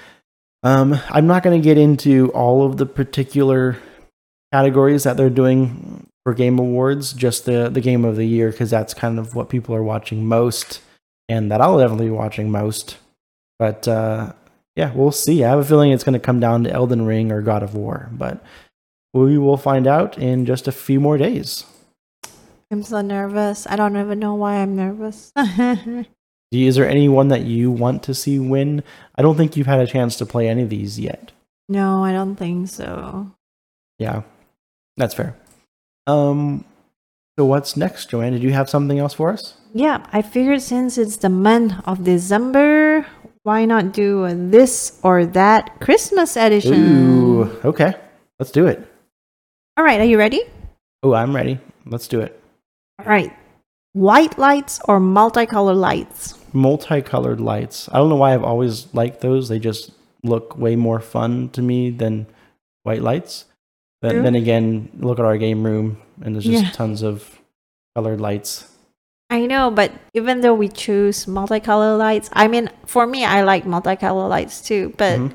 Um, 0.63 0.99
I'm 1.11 1.27
not 1.27 1.43
going 1.43 1.61
to 1.61 1.65
get 1.65 1.79
into 1.79 2.31
all 2.33 2.65
of 2.67 2.77
the 2.79 2.87
particular 2.87 3.77
categories 4.53 5.05
that 5.05 5.17
they're 5.17 5.31
doing 5.31 6.07
for 6.25 6.35
game 6.35 6.59
awards, 6.59 7.13
just 7.13 7.45
the 7.45 7.69
the 7.71 7.81
game 7.81 8.05
of 8.05 8.17
the 8.17 8.25
year, 8.27 8.51
because 8.51 8.71
that's 8.71 8.93
kind 8.95 9.19
of 9.19 9.35
what 9.35 9.49
people 9.49 9.75
are 9.75 9.83
watching 9.83 10.27
most, 10.27 10.81
and 11.29 11.51
that 11.51 11.61
I'll 11.61 11.79
definitely 11.79 12.07
be 12.07 12.13
watching 12.13 12.51
most. 12.51 12.97
But 13.59 13.87
uh, 13.89 14.33
yeah, 14.79 14.93
we'll 14.95 15.11
see. 15.11 15.43
I 15.43 15.49
have 15.49 15.59
a 15.59 15.65
feeling 15.65 15.91
it's 15.91 16.05
going 16.05 16.13
to 16.13 16.21
come 16.21 16.39
down 16.39 16.63
to 16.63 16.71
Elden 16.71 17.05
Ring 17.05 17.33
or 17.33 17.43
God 17.43 17.65
of 17.65 17.75
War, 17.75 18.09
but 18.13 18.41
we 19.13 19.37
will 19.37 19.57
find 19.57 19.89
out 19.89 20.17
in 20.17 20.47
just 20.47 20.69
a 20.69 20.73
few 20.73 21.01
more 21.01 21.19
days. 21.19 21.65
I'm 22.71 22.85
so 22.85 23.01
nervous. 23.01 23.67
I 23.69 23.75
don't 23.75 23.97
even 23.97 24.21
know 24.21 24.37
why 24.37 24.59
I'm 24.59 24.77
nervous. 24.77 25.33
Is 26.53 26.77
there 26.77 26.89
anyone 26.89 27.27
that 27.27 27.43
you 27.43 27.73
want 27.73 28.05
to 28.05 28.15
see 28.15 28.39
win? 28.39 28.85
I 29.17 29.23
don't 29.23 29.37
think 29.37 29.57
you've 29.57 29.67
had 29.67 29.81
a 29.81 29.87
chance 29.87 30.15
to 30.19 30.27
play 30.27 30.49
any 30.49 30.63
of 30.63 30.71
these 30.71 30.97
yet. 30.97 31.33
no, 31.69 32.05
I 32.05 32.13
don't 32.13 32.37
think 32.37 32.69
so. 32.69 33.33
Yeah, 33.99 34.23
that's 34.97 35.15
fair. 35.15 35.35
Um, 36.07 36.65
so 37.37 37.45
what's 37.47 37.77
next, 37.77 38.11
Joanne? 38.11 38.33
Did 38.33 38.45
you 38.45 38.53
have 38.53 38.71
something 38.71 39.01
else 39.01 39.15
for 39.15 39.33
us? 39.33 39.55
Yeah, 39.75 40.07
I 40.13 40.23
figured 40.23 40.63
since 40.63 40.97
it's 40.97 41.17
the 41.17 41.29
month 41.29 41.75
of 41.85 42.05
December, 42.05 42.88
why 43.43 43.65
not 43.65 43.93
do 43.93 44.25
a 44.25 44.35
this 44.35 44.99
or 45.03 45.27
that 45.27 45.81
Christmas 45.81 46.37
edition? 46.37 46.75
Ooh, 46.75 47.43
okay, 47.65 47.95
let's 48.39 48.51
do 48.53 48.67
it. 48.67 48.87
All 49.77 49.85
right, 49.85 50.01
are 50.01 50.05
you 50.05 50.19
ready? 50.19 50.43
Oh, 51.03 51.15
I'm 51.15 51.35
ready. 51.35 51.59
Let's 51.87 52.09
do 52.09 52.21
it. 52.21 52.41
All 52.99 53.07
right. 53.07 53.33
White 53.93 54.39
lights 54.39 54.81
or 54.87 55.01
multicolored 55.01 55.77
lights? 55.77 56.35
Multicolored 56.53 57.41
lights. 57.41 57.89
I 57.93 57.99
don't 57.99 58.09
know 58.09 58.17
why 58.17 58.35
I've 58.35 58.45
always 58.45 58.93
liked 58.95 59.21
those. 59.21 59.49
They 59.49 59.59
just 59.59 59.93
look 60.25 60.57
way 60.59 60.77
more 60.77 61.01
fun 61.01 61.49
to 61.51 61.63
me 61.63 61.91
than 61.91 62.27
white 62.83 63.03
lights. 63.03 63.45
But 64.03 64.13
True. 64.13 64.23
then 64.23 64.35
again, 64.35 64.91
look 64.99 65.19
at 65.19 65.25
our 65.25 65.39
game 65.39 65.65
room, 65.65 65.99
and 66.21 66.35
there's 66.35 66.45
just 66.45 66.65
Yeah. 66.65 66.71
tons 66.71 67.03
of 67.03 67.39
colored 67.97 68.21
lights. 68.21 68.71
I 69.31 69.45
know, 69.47 69.71
but 69.71 69.93
even 70.15 70.41
though 70.41 70.55
we 70.55 70.69
choose 70.69 71.27
multicolored 71.27 71.99
lights, 71.99 72.31
I 72.33 72.49
mean, 72.49 72.71
for 72.87 73.07
me, 73.07 73.25
I 73.25 73.43
like 73.43 73.67
multicolored 73.67 74.31
lights 74.31 74.63
too, 74.63 74.95
but 74.97 75.19
Mhm. 75.19 75.33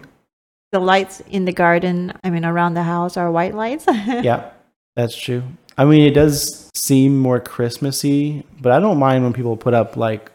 the 0.72 0.80
lights 0.80 1.22
in 1.30 1.46
the 1.46 1.52
garden, 1.54 2.12
I 2.24 2.32
mean, 2.32 2.44
around 2.44 2.74
the 2.74 2.84
house 2.84 3.18
are 3.18 3.32
white 3.32 3.54
lights. 3.54 3.86
yeah, 4.08 4.50
that's 4.96 5.16
true. 5.16 5.44
I 5.78 5.86
mean, 5.86 6.02
it 6.06 6.14
does 6.14 6.70
seem 6.76 7.18
more 7.18 7.40
Christmassy, 7.40 8.44
but 8.62 8.72
I 8.72 8.80
don't 8.80 8.98
mind 8.98 9.24
when 9.24 9.34
people 9.34 9.56
put 9.58 9.74
up 9.76 9.96
like, 9.96 10.32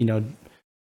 you 0.00 0.06
know, 0.06 0.24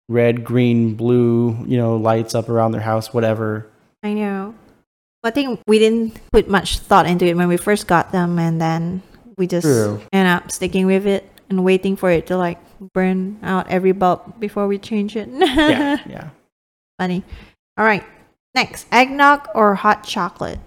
red, 0.08 0.44
green, 0.44 0.94
blue, 0.94 1.56
you 1.66 1.76
know, 1.76 1.96
lights 1.96 2.34
up 2.36 2.48
around 2.48 2.70
their 2.72 2.80
house, 2.82 3.12
whatever. 3.12 3.66
I 4.04 4.12
know. 4.12 4.54
I 5.24 5.32
think 5.32 5.60
we 5.66 5.80
didn't 5.80 6.20
put 6.30 6.48
much 6.48 6.78
thought 6.78 7.06
into 7.06 7.26
it 7.26 7.36
when 7.36 7.48
we 7.48 7.56
first 7.56 7.88
got 7.88 8.12
them, 8.12 8.38
and 8.38 8.60
then 8.60 9.02
we 9.36 9.48
just 9.48 9.64
True. 9.64 10.00
end 10.12 10.28
up 10.28 10.52
sticking 10.52 10.86
with 10.86 11.04
it 11.04 11.28
and 11.48 11.64
waiting 11.64 11.96
for 11.96 12.10
it 12.10 12.26
to 12.28 12.36
like 12.36 12.58
burn 12.92 13.38
out 13.42 13.68
every 13.68 13.92
bulb 13.92 14.40
before 14.40 14.66
we 14.66 14.78
change 14.78 15.16
it. 15.16 15.28
Yeah, 15.28 15.98
yeah. 16.08 16.30
Funny. 16.98 17.24
All 17.76 17.84
right. 17.84 18.04
Next, 18.54 18.86
eggnog 18.90 19.48
or 19.54 19.74
hot 19.74 20.04
chocolate? 20.04 20.58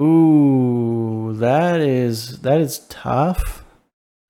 Ooh, 0.00 1.34
that 1.36 1.80
is 1.80 2.40
that 2.40 2.60
is 2.60 2.80
tough. 2.88 3.64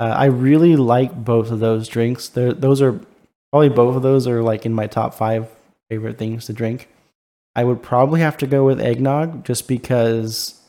Uh, 0.01 0.15
I 0.17 0.25
really 0.25 0.77
like 0.77 1.25
both 1.25 1.51
of 1.51 1.61
those 1.61 1.87
drinks. 1.87 2.29
They're, 2.29 2.53
those 2.53 2.83
are 2.83 2.99
probably 3.53 3.69
both 3.69 3.97
of 3.97 4.03
those 4.03 4.27
are 4.27 4.43
like 4.43 4.67
in 4.67 4.73
my 4.73 4.87
top 4.87 5.15
five 5.15 5.49
favorite 5.89 6.19
things 6.19 6.47
to 6.47 6.53
drink. 6.53 6.89
I 7.55 7.65
would 7.65 7.83
probably 7.83 8.21
have 8.21 8.37
to 8.39 8.47
go 8.47 8.65
with 8.65 8.81
eggnog 8.81 9.45
just 9.45 9.69
because 9.69 10.61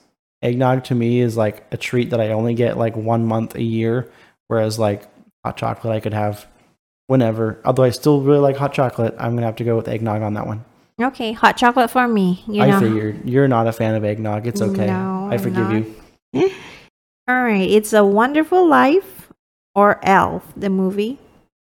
eggnog 0.41 0.83
to 0.85 0.95
me 0.95 1.21
is 1.21 1.37
like 1.37 1.65
a 1.71 1.77
treat 1.77 2.09
that 2.09 2.19
I 2.19 2.29
only 2.29 2.53
get 2.53 2.77
like 2.77 2.95
one 2.95 3.25
month 3.25 3.55
a 3.55 3.63
year, 3.63 4.11
whereas 4.51 4.77
like 4.77 5.03
hot 5.45 5.55
chocolate 5.55 5.93
I 5.95 6.01
could 6.01 6.13
have 6.13 6.45
whenever. 7.07 7.61
Although 7.63 7.83
I 7.83 7.91
still 7.91 8.19
really 8.21 8.39
like 8.39 8.57
hot 8.57 8.73
chocolate, 8.73 9.15
I'm 9.17 9.33
gonna 9.35 9.45
have 9.45 9.55
to 9.55 9.63
go 9.63 9.77
with 9.77 9.87
eggnog 9.87 10.21
on 10.21 10.33
that 10.33 10.45
one. 10.45 10.65
Okay, 11.01 11.31
hot 11.31 11.55
chocolate 11.55 11.89
for 11.89 12.05
me. 12.05 12.43
You 12.47 12.61
I 12.61 12.71
know. 12.71 12.79
figured 12.81 13.27
you're 13.27 13.47
not 13.47 13.67
a 13.67 13.71
fan 13.71 13.95
of 13.95 14.03
eggnog. 14.03 14.45
It's 14.45 14.61
okay. 14.61 14.87
No, 14.87 15.29
I 15.31 15.37
forgive 15.37 15.69
not. 15.69 15.85
you. 16.33 16.51
All 17.29 17.41
right, 17.41 17.69
it's 17.69 17.93
a 17.93 18.03
Wonderful 18.03 18.67
Life 18.67 19.31
or 19.73 19.99
Elf, 20.03 20.51
the 20.57 20.69
movie. 20.69 21.17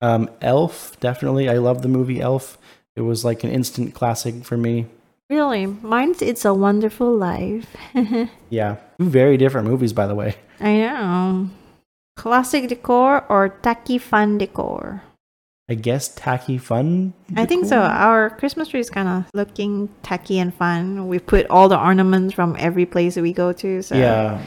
Um, 0.02 0.30
Elf, 0.42 1.00
definitely. 1.00 1.48
I 1.48 1.54
love 1.60 1.84
the 1.84 1.88
movie 1.88 2.20
Elf. 2.20 2.58
It 2.98 3.02
was 3.02 3.24
like 3.24 3.46
an 3.46 3.50
instant 3.50 3.94
classic 3.94 4.44
for 4.44 4.58
me. 4.58 4.88
Really, 5.30 5.66
mine's 5.68 6.22
It's 6.22 6.44
a 6.44 6.54
Wonderful 6.54 7.16
Life. 7.16 7.66
Yeah, 8.50 8.76
two 9.00 9.10
very 9.10 9.38
different 9.38 9.68
movies, 9.70 9.94
by 9.94 10.06
the 10.06 10.16
way. 10.16 10.36
I 10.60 10.78
know. 10.78 11.50
Classic 12.16 12.68
decor 12.70 13.26
or 13.30 13.50
tacky 13.50 13.98
fun 13.98 14.38
decor? 14.38 15.02
I 15.70 15.76
guess 15.76 16.10
tacky 16.14 16.58
fun. 16.58 17.14
I 17.36 17.46
think 17.46 17.66
so. 17.66 17.80
Our 17.80 18.30
Christmas 18.30 18.68
tree 18.68 18.82
is 18.82 18.90
kind 18.90 19.08
of 19.08 19.26
looking 19.34 19.90
tacky 20.04 20.38
and 20.38 20.54
fun. 20.54 21.08
We 21.08 21.20
put 21.20 21.48
all 21.50 21.70
the 21.70 21.80
ornaments 21.80 22.34
from 22.34 22.56
every 22.60 22.86
place 22.86 23.16
that 23.16 23.22
we 23.24 23.34
go 23.34 23.54
to. 23.54 23.82
So 23.82 23.96
Yeah, 23.96 24.42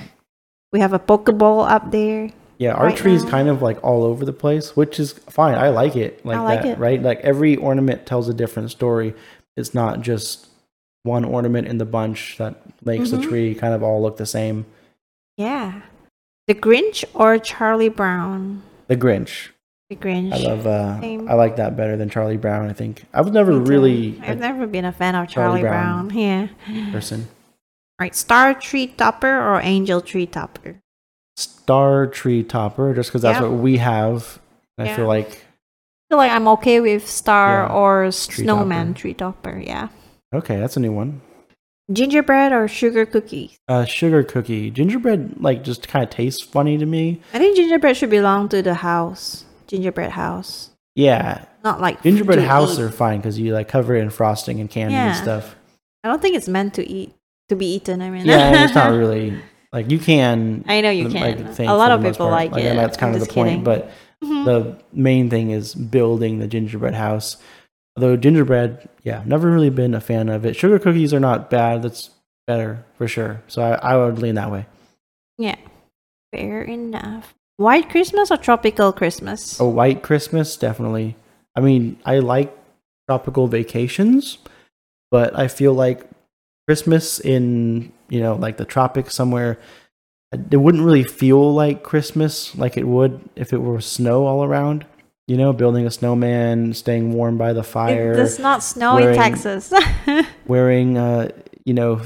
we 0.73 0.81
have 0.81 0.93
a 0.93 0.99
Pokeball 0.99 1.69
up 1.69 1.91
there. 1.91 2.31
yeah. 2.59 2.73
Our 2.75 2.87
Right 2.87 2.97
tree 2.97 3.15
is 3.15 3.25
kind 3.25 3.49
of 3.49 3.63
like 3.63 3.83
all 3.83 4.05
over 4.05 4.25
the 4.25 4.33
place, 4.33 4.77
which 4.77 5.01
is 5.01 5.13
fine. 5.13 5.55
I 5.57 5.71
like 5.71 5.97
it 5.97 6.25
like, 6.25 6.37
I 6.37 6.41
like 6.43 6.63
that, 6.63 6.69
it. 6.73 6.79
right? 6.79 7.03
Like 7.03 7.21
every 7.21 7.57
ornament 7.57 8.07
tells 8.07 8.29
a 8.29 8.35
different 8.35 8.71
story. 8.71 9.15
It's 9.57 9.75
not 9.75 10.03
just 10.03 10.49
one 11.03 11.25
ornament 11.25 11.67
in 11.67 11.79
the 11.79 11.85
bunch 11.87 12.37
that 12.39 12.57
makes 12.85 13.09
Mhm. 13.09 13.11
the 13.23 13.27
tree 13.27 13.55
kind 13.55 13.73
of 13.75 13.83
all 13.83 14.03
look 14.03 14.19
the 14.19 14.27
same. 14.27 14.67
Yeah. 15.39 15.81
The 16.47 16.55
Grinch 16.55 17.05
or 17.15 17.39
Charlie 17.39 17.89
Brown? 17.89 18.63
The 18.89 18.97
Grinch. 18.97 19.49
The 19.91 19.97
Grinch. 19.97 20.33
I 20.33 20.37
love. 20.39 20.67
Uh, 20.67 21.01
Same. 21.01 21.29
I 21.29 21.35
like 21.35 21.57
that 21.57 21.77
better 21.77 21.97
than 21.97 22.09
Charlie 22.09 22.37
Brown. 22.37 22.69
I 22.69 22.73
think 22.73 23.05
I 23.13 23.21
was 23.21 23.33
never 23.33 23.53
really 23.59 24.19
I've 24.23 24.39
never 24.39 24.67
been 24.67 24.85
a 24.85 24.93
fan 24.93 25.15
of 25.15 25.29
Charlie 25.29 25.61
Charlie, 25.61 25.63
Brown. 25.63 26.09
Brown. 26.09 26.49
Yeah. 26.69 26.93
person. 26.93 27.29
Right. 28.01 28.15
Star 28.15 28.55
tree 28.55 28.89
topper 28.89 29.29
or 29.41 29.61
angel 29.61 30.01
tree 30.01 30.27
topper? 30.27 30.77
Star 31.39 32.07
Tree 32.07 32.43
Topper, 32.43 32.95
just 32.95 33.11
because 33.11 33.21
that's 33.23 33.41
Yeah. 33.41 33.49
what 33.49 33.59
we 33.61 33.77
have. 33.79 34.39
And 34.79 34.89
I 34.89 34.95
feel 34.97 35.07
like 35.07 35.29
I 35.29 36.15
feel 36.15 36.19
like 36.19 36.31
I'm 36.33 36.49
okay 36.49 36.81
with 36.81 37.07
star 37.09 37.67
Yeah. 37.69 37.75
or 37.75 38.03
Tree 38.05 38.45
snowman 38.45 38.89
topper. 38.89 38.99
tree 39.01 39.15
topper. 39.15 39.59
Yeah. 39.65 39.89
okay, 40.35 40.59
that's 40.59 40.77
a 40.77 40.81
new 40.81 40.93
one. 40.93 41.21
Gingerbread 41.93 42.53
or 42.53 42.67
sugar 42.67 43.07
cookies? 43.07 43.59
Uh, 43.69 43.85
sugar 43.85 44.25
cookie, 44.25 44.71
gingerbread, 44.71 45.37
like 45.41 45.63
just 45.63 45.87
kind 45.87 46.03
of 46.03 46.11
tastes 46.11 46.43
funny 46.43 46.77
to 46.79 46.87
me. 46.87 47.21
I 47.33 47.39
think 47.39 47.57
gingerbread 47.57 47.97
should 47.97 48.11
belong 48.11 48.49
to 48.49 48.61
the 48.61 48.75
house. 48.75 49.45
Gingerbread 49.69 50.11
house. 50.13 50.71
Yeah, 50.97 51.45
Not 51.63 51.81
like 51.81 52.03
gingerbread 52.03 52.39
house 52.41 52.79
eat. 52.79 52.83
are 52.83 52.91
fine 52.91 53.19
because 53.21 53.39
you 53.39 53.53
like 53.53 53.69
cover 53.69 53.95
it 53.95 54.01
in 54.01 54.11
frosting 54.11 54.61
and 54.61 54.71
candy 54.71 54.95
and 54.95 55.15
stuff. 55.17 55.55
I 56.03 56.09
don't 56.09 56.23
think 56.23 56.35
it's 56.37 56.49
meant 56.49 56.75
to 56.75 56.89
eat 56.89 57.15
to 57.51 57.57
be 57.57 57.67
eaten. 57.75 58.01
I 58.03 58.11
mean, 58.11 58.25
Yeah, 58.27 58.65
it's 58.65 58.75
not 58.75 58.91
really 58.97 59.39
like 59.73 59.91
you 59.91 59.99
can. 59.99 60.65
I 60.67 60.81
know 60.81 60.91
you 60.91 61.09
like, 61.09 61.37
can. 61.37 61.53
think 61.55 61.71
a 61.71 61.75
lot 61.75 61.93
of 61.93 62.01
people 62.03 62.29
part. 62.29 62.51
like, 62.53 62.65
it. 62.65 62.75
that's 62.75 62.97
kind 62.97 63.11
I'm 63.11 63.15
of 63.15 63.21
the 63.21 63.27
just 63.27 63.35
point. 63.35 63.49
kidding. 63.51 63.65
But 63.65 63.91
Mhm. 64.25 64.45
the 64.47 64.83
main 64.95 65.29
thing 65.29 65.51
is 65.51 65.75
building 65.75 66.39
the 66.39 66.49
gingerbread 66.49 66.95
house. 66.95 67.37
Although 67.97 68.17
gingerbread, 68.17 68.89
yeah, 69.03 69.23
never 69.25 69.51
really 69.51 69.71
been 69.71 69.95
a 69.95 70.01
fan 70.01 70.29
of 70.29 70.45
it. 70.45 70.55
Sugar 70.55 70.79
cookies 70.79 71.15
are 71.15 71.21
not 71.21 71.49
bad. 71.49 71.83
That's 71.83 72.11
better 72.47 72.85
for 72.99 73.09
sure. 73.09 73.43
So 73.49 73.63
I, 73.63 73.93
I 73.93 73.97
would 73.97 74.19
lean 74.19 74.35
that 74.35 74.51
way. 74.51 74.67
yeah, 75.39 75.57
fair 76.33 76.63
enough. 76.63 77.35
White 77.57 77.89
Christmas 77.89 78.31
or 78.31 78.37
tropical 78.37 78.93
Christmas? 78.93 79.59
A 79.59 79.65
white 79.65 80.03
Christmas, 80.03 80.57
definitely. 80.59 81.17
I 81.55 81.61
mean, 81.61 81.99
I 82.05 82.19
like 82.19 82.55
tropical 83.09 83.49
vacations, 83.49 84.37
but 85.11 85.35
I 85.39 85.49
feel 85.49 85.73
like 85.73 86.05
Christmas 86.69 87.19
in, 87.19 87.93
you 88.11 88.21
know, 88.21 88.35
like 88.35 88.59
the 88.59 88.67
tropics 88.67 89.15
somewhere, 89.15 89.59
it 90.33 90.57
wouldn't 90.59 90.85
really 90.85 91.05
feel 91.05 91.55
like 91.55 91.83
Christmas 91.83 92.55
like 92.57 92.77
it 92.77 92.87
would 92.87 93.21
if 93.37 93.55
it 93.55 93.63
were 93.63 93.81
snow 93.81 94.27
all 94.27 94.45
around. 94.45 94.85
You 95.29 95.37
know, 95.37 95.53
building 95.53 95.87
a 95.87 95.91
snowman, 95.91 96.73
staying 96.73 97.13
warm 97.13 97.37
by 97.37 97.53
the 97.53 97.65
fire, 97.65 98.13
It 98.13 98.17
does 98.17 98.39
not 98.39 98.63
snow 98.63 98.95
wearing- 98.95 99.11
in 99.11 99.17
Texas. 99.17 99.73
wearing, 100.47 100.97
uh, 100.97 101.31
you 101.65 101.75
know, 101.75 102.01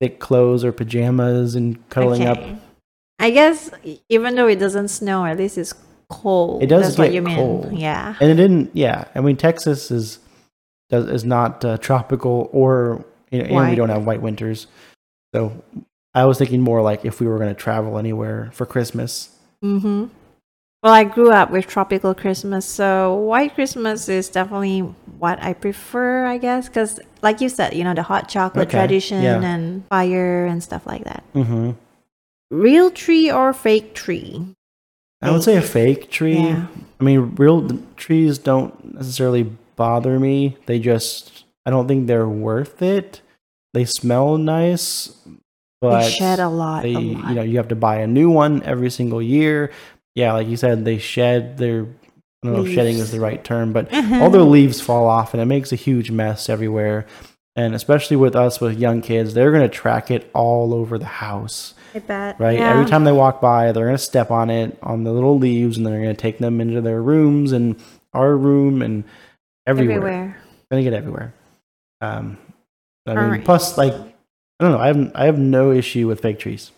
thick 0.00 0.18
clothes 0.18 0.64
or 0.64 0.72
pajamas 0.72 1.54
and 1.54 1.86
cuddling 1.90 2.26
up. 2.26 2.38
I 3.18 3.30
guess 3.30 3.70
even 4.08 4.34
though 4.36 4.46
it 4.48 4.56
doesn't 4.56 4.88
snow, 4.88 5.26
at 5.26 5.36
least 5.36 5.58
it's 5.58 5.74
cold. 6.08 6.62
It 6.62 6.68
does 6.68 6.84
That's 6.86 6.98
what 6.98 7.04
get 7.06 7.14
you 7.14 7.22
mean. 7.22 7.36
cold. 7.36 7.72
Yeah. 7.72 8.14
and 8.20 8.30
it 8.30 8.36
didn't 8.36 8.70
yeah 8.72 9.04
i 9.14 9.20
mean 9.20 9.36
texas 9.36 9.90
is 9.90 10.20
does 10.88 11.04
is 11.06 11.22
not 11.22 11.62
uh, 11.66 11.76
tropical 11.76 12.48
or 12.50 13.04
you 13.30 13.42
know, 13.42 13.58
and 13.58 13.68
we 13.70 13.76
don't 13.76 13.90
have 13.90 14.06
white 14.06 14.22
winters 14.22 14.68
so 15.34 15.62
i 16.14 16.24
was 16.24 16.38
thinking 16.38 16.62
more 16.62 16.80
like 16.80 17.04
if 17.04 17.20
we 17.20 17.26
were 17.26 17.36
going 17.36 17.54
to 17.54 17.60
travel 17.60 17.98
anywhere 17.98 18.48
for 18.54 18.64
christmas 18.64 19.36
Mm-hmm. 19.62 20.06
Well, 20.82 20.92
I 20.92 21.02
grew 21.04 21.32
up 21.32 21.50
with 21.50 21.66
tropical 21.66 22.14
Christmas, 22.14 22.64
so 22.64 23.14
white 23.16 23.54
Christmas 23.56 24.08
is 24.08 24.28
definitely 24.28 24.80
what 25.18 25.42
I 25.42 25.52
prefer, 25.52 26.24
I 26.24 26.38
guess, 26.38 26.68
because 26.68 27.00
like 27.20 27.40
you 27.40 27.48
said, 27.48 27.74
you 27.74 27.82
know, 27.82 27.94
the 27.94 28.04
hot 28.04 28.28
chocolate 28.28 28.68
Okay, 28.68 28.78
tradition 28.78 29.22
yeah. 29.22 29.42
and 29.42 29.84
fire 29.88 30.46
and 30.46 30.62
stuff 30.62 30.86
like 30.86 31.02
that. 31.04 31.24
mm-hmm. 31.34 31.72
Real 32.50 32.90
tree 32.90 33.30
or 33.30 33.52
fake 33.52 33.94
tree? 33.94 34.54
i 35.20 35.32
would 35.32 35.42
say 35.42 35.56
a 35.56 35.60
fake 35.60 36.12
tree 36.12 36.38
Yeah. 36.38 36.68
i 37.00 37.02
mean 37.02 37.34
real 37.34 37.68
trees 37.96 38.38
don't 38.38 38.94
necessarily 38.94 39.50
bother 39.74 40.20
me 40.20 40.56
they 40.66 40.78
just 40.78 41.42
i 41.66 41.70
don't 41.70 41.88
think 41.88 42.06
they're 42.06 42.28
worth 42.28 42.80
it 42.82 43.20
they 43.74 43.84
smell 43.84 44.38
nice 44.38 45.10
but 45.80 46.02
they 46.04 46.08
shed 46.10 46.38
a 46.38 46.46
lot. 46.48 46.84
they 46.84 46.94
a 46.94 47.00
you 47.00 47.34
know 47.34 47.42
you 47.42 47.56
have 47.56 47.66
to 47.66 47.74
buy 47.74 47.96
a 47.96 48.06
new 48.06 48.30
one 48.30 48.62
every 48.62 48.90
single 48.90 49.20
year 49.20 49.72
yeah 50.14 50.32
like 50.32 50.48
you 50.48 50.56
said 50.56 50.84
they 50.84 50.98
shed 50.98 51.58
their 51.58 51.82
i 51.82 52.46
don't 52.46 52.52
know 52.54 52.64
if 52.64 52.72
shedding 52.74 52.96
is 52.98 53.10
the 53.10 53.20
right 53.20 53.42
term 53.44 53.72
but 53.72 53.92
all 54.14 54.30
their 54.30 54.42
leaves 54.42 54.80
fall 54.80 55.06
off 55.06 55.34
and 55.34 55.40
it 55.42 55.46
makes 55.46 55.72
a 55.72 55.76
huge 55.76 56.10
mess 56.10 56.48
everywhere 56.48 57.06
and 57.56 57.74
especially 57.74 58.16
with 58.16 58.36
us 58.36 58.60
with 58.60 58.78
young 58.78 59.00
kids 59.00 59.34
they're 59.34 59.50
going 59.50 59.62
to 59.62 59.68
track 59.68 60.10
it 60.10 60.30
all 60.34 60.72
over 60.74 60.98
the 60.98 61.04
house 61.04 61.74
I 61.94 61.98
bet. 62.00 62.38
right 62.38 62.58
Yeah. 62.58 62.70
every 62.72 62.84
time 62.86 63.04
they 63.04 63.12
walk 63.12 63.40
by 63.40 63.72
they're 63.72 63.86
going 63.86 63.96
to 63.96 64.02
step 64.02 64.30
on 64.30 64.50
it 64.50 64.78
on 64.82 65.04
the 65.04 65.12
little 65.12 65.38
leaves 65.38 65.76
and 65.76 65.86
they're 65.86 66.02
going 66.02 66.14
to 66.14 66.20
take 66.20 66.38
them 66.38 66.60
into 66.60 66.80
their 66.80 67.02
rooms 67.02 67.52
and 67.52 67.76
our 68.14 68.36
room 68.36 68.82
and 68.82 69.04
everywhere, 69.66 69.96
everywhere. 69.96 70.36
going 70.70 70.84
to 70.84 70.90
get 70.90 70.96
everywhere 70.96 71.34
um 72.00 72.38
i 73.06 73.10
mean 73.14 73.18
Alright. 73.24 73.44
plus 73.44 73.76
like 73.76 73.92
i 73.94 74.04
don't 74.60 74.72
know 74.72 74.78
i 74.78 74.86
have 74.86 75.12
i 75.14 75.24
have 75.24 75.38
no 75.38 75.72
issue 75.72 76.06
with 76.06 76.20
fake 76.20 76.38
trees 76.38 76.70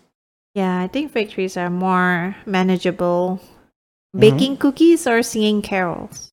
Yeah, 0.55 0.81
I 0.81 0.89
think 0.89 1.13
trees 1.31 1.57
are 1.57 1.71
more 1.71 2.37
manageable. 2.47 3.41
Mhm. 4.17 4.21
Baking 4.21 4.57
cookies 4.57 5.07
or 5.07 5.23
singing 5.23 5.63
carols? 5.63 6.31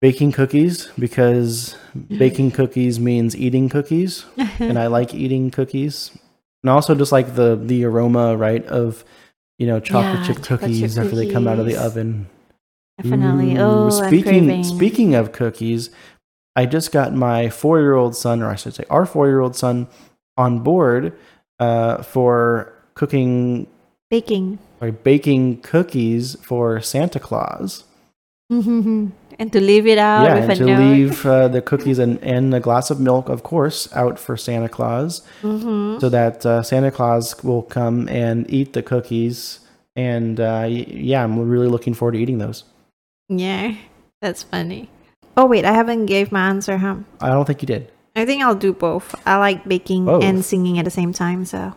baking 0.00 0.32
cookies 0.32 0.86
because 0.98 1.76
baking 2.08 2.50
cookies 2.50 2.98
means 2.98 3.36
eating 3.36 3.68
cookies 3.68 4.24
and 4.58 4.78
I 4.78 4.86
like 4.86 5.12
eating 5.14 5.50
cookies. 5.50 6.10
And 6.62 6.70
also 6.70 6.94
just 6.94 7.12
like 7.12 7.34
the 7.34 7.56
the 7.56 7.84
aroma, 7.84 8.36
right, 8.36 8.64
of 8.66 9.04
you 9.58 9.66
know 9.66 9.78
chocolate 9.80 10.20
Yeah, 10.20 10.26
chip 10.26 10.36
chocolate 10.36 10.60
cookies 10.60 10.94
chip 10.94 11.04
after 11.04 11.16
they 11.16 11.30
come 11.30 11.46
out 11.46 11.58
of 11.58 11.66
the 11.66 11.76
oven. 11.76 12.28
Definitely. 13.02 13.56
Ooh, 13.56 13.60
oh, 13.60 13.90
speaking 13.90 14.64
speaking 14.64 15.14
of 15.14 15.32
cookies, 15.32 15.90
I 16.56 16.66
just 16.66 16.92
got 16.92 17.14
my 17.14 17.48
four 17.48 17.78
year 17.80 17.94
old 17.94 18.16
son, 18.16 18.42
or 18.42 18.50
I 18.50 18.56
should 18.56 18.74
say, 18.74 18.84
our 18.90 19.06
four 19.06 19.28
year 19.28 19.40
old 19.40 19.56
son, 19.56 19.86
on 20.36 20.60
board 20.60 21.16
uh, 21.58 22.02
for 22.02 22.74
cooking 23.00 23.66
baking. 24.10 24.58
or 24.80 24.92
baking 24.92 25.62
cookies 25.62 26.36
for 26.42 26.80
Santa 26.82 27.18
Claus. 27.18 27.84
and 28.50 29.12
to 29.52 29.60
leave 29.60 29.86
it 29.86 29.96
out 29.96 30.24
yeah, 30.24 30.34
with 30.34 30.42
and 30.44 30.52
a 30.52 30.56
to 30.56 30.64
note. 30.66 30.90
leave 30.92 31.24
uh, 31.26 31.48
the 31.48 31.62
cookies 31.62 31.98
and, 31.98 32.18
and 32.22 32.52
a 32.54 32.60
glass 32.60 32.90
of 32.90 33.00
milk, 33.00 33.28
of 33.28 33.42
course, 33.42 33.88
out 33.94 34.18
for 34.18 34.36
Santa 34.36 34.68
Claus, 34.68 35.22
Mhm. 35.42 36.00
so 36.00 36.08
that 36.10 36.44
uh, 36.44 36.62
Santa 36.62 36.90
Claus 36.90 37.42
will 37.42 37.62
come 37.62 38.08
and 38.08 38.44
eat 38.52 38.72
the 38.74 38.82
cookies. 38.82 39.60
And 39.96 40.38
uh, 40.40 40.66
yeah, 40.68 41.24
I'm 41.24 41.38
really 41.48 41.68
looking 41.68 41.94
forward 41.94 42.12
to 42.12 42.18
eating 42.20 42.38
those. 42.38 42.64
Yeah, 43.28 43.76
that's 44.20 44.42
funny. 44.42 44.88
Oh 45.36 45.46
wait, 45.46 45.64
I 45.64 45.72
haven't 45.72 46.06
gave 46.06 46.32
my 46.32 46.48
answer, 46.48 46.76
huh? 46.78 46.96
I 47.20 47.28
don't 47.30 47.46
think 47.46 47.62
you 47.62 47.66
did. 47.66 47.90
I 48.16 48.26
think 48.26 48.42
I'll 48.42 48.58
do 48.58 48.72
both. 48.74 49.14
I 49.24 49.38
like 49.38 49.64
baking 49.66 50.04
Both. 50.04 50.24
and 50.24 50.44
singing 50.44 50.78
at 50.78 50.84
the 50.84 50.90
same 50.90 51.12
time, 51.14 51.44
so 51.46 51.72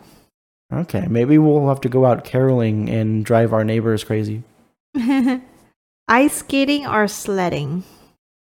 Okay, 0.74 1.06
maybe 1.08 1.38
we'll 1.38 1.68
have 1.68 1.80
to 1.82 1.88
go 1.88 2.04
out 2.04 2.24
caroling 2.24 2.88
and 2.90 3.24
drive 3.24 3.52
our 3.52 3.64
neighbors 3.64 4.02
crazy. 4.04 4.42
ice 6.08 6.34
skating 6.36 6.86
or 6.86 7.06
sledding. 7.08 7.84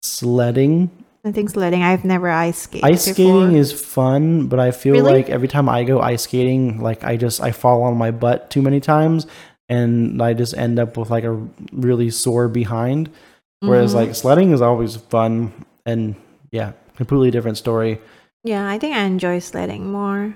Sledding. 0.03 0.91
I 1.25 1.33
think 1.33 1.51
sledding. 1.51 1.83
I've 1.83 2.05
never 2.05 2.31
ice 2.31 2.59
skated. 2.59 2.85
Ice 2.89 3.07
before. 3.09 3.43
skating 3.43 3.57
is 3.57 3.73
fun, 3.73 4.47
but 4.47 4.59
I 4.61 4.71
feel 4.71 4.95
Really? 4.95 5.13
like 5.13 5.29
every 5.31 5.49
time 5.49 5.69
I 5.69 5.85
go 5.85 6.01
ice 6.01 6.23
skating, 6.23 6.81
like 6.81 7.05
I 7.05 7.17
just 7.17 7.41
I 7.41 7.53
fall 7.53 7.83
on 7.83 7.97
my 7.97 8.11
butt 8.11 8.51
too 8.51 8.63
many 8.63 8.81
times 8.81 9.27
and 9.69 10.23
I 10.23 10.33
just 10.35 10.57
end 10.57 10.79
up 10.79 10.97
with 10.97 11.11
like 11.11 11.25
a 11.25 11.33
really 11.73 12.11
sore 12.11 12.49
behind. 12.49 13.11
Whereas 13.61 13.93
Mhm. 13.93 13.97
like 13.97 14.15
sledding 14.15 14.53
is 14.53 14.63
always 14.63 14.97
fun 14.97 15.53
and 15.85 16.15
yeah, 16.53 16.73
completely 16.97 17.31
different 17.31 17.59
story. 17.59 18.01
Yeah, 18.45 18.69
I 18.69 18.79
think 18.79 18.97
I 18.97 19.03
enjoy 19.05 19.41
sledding 19.41 19.91
more. 19.91 20.35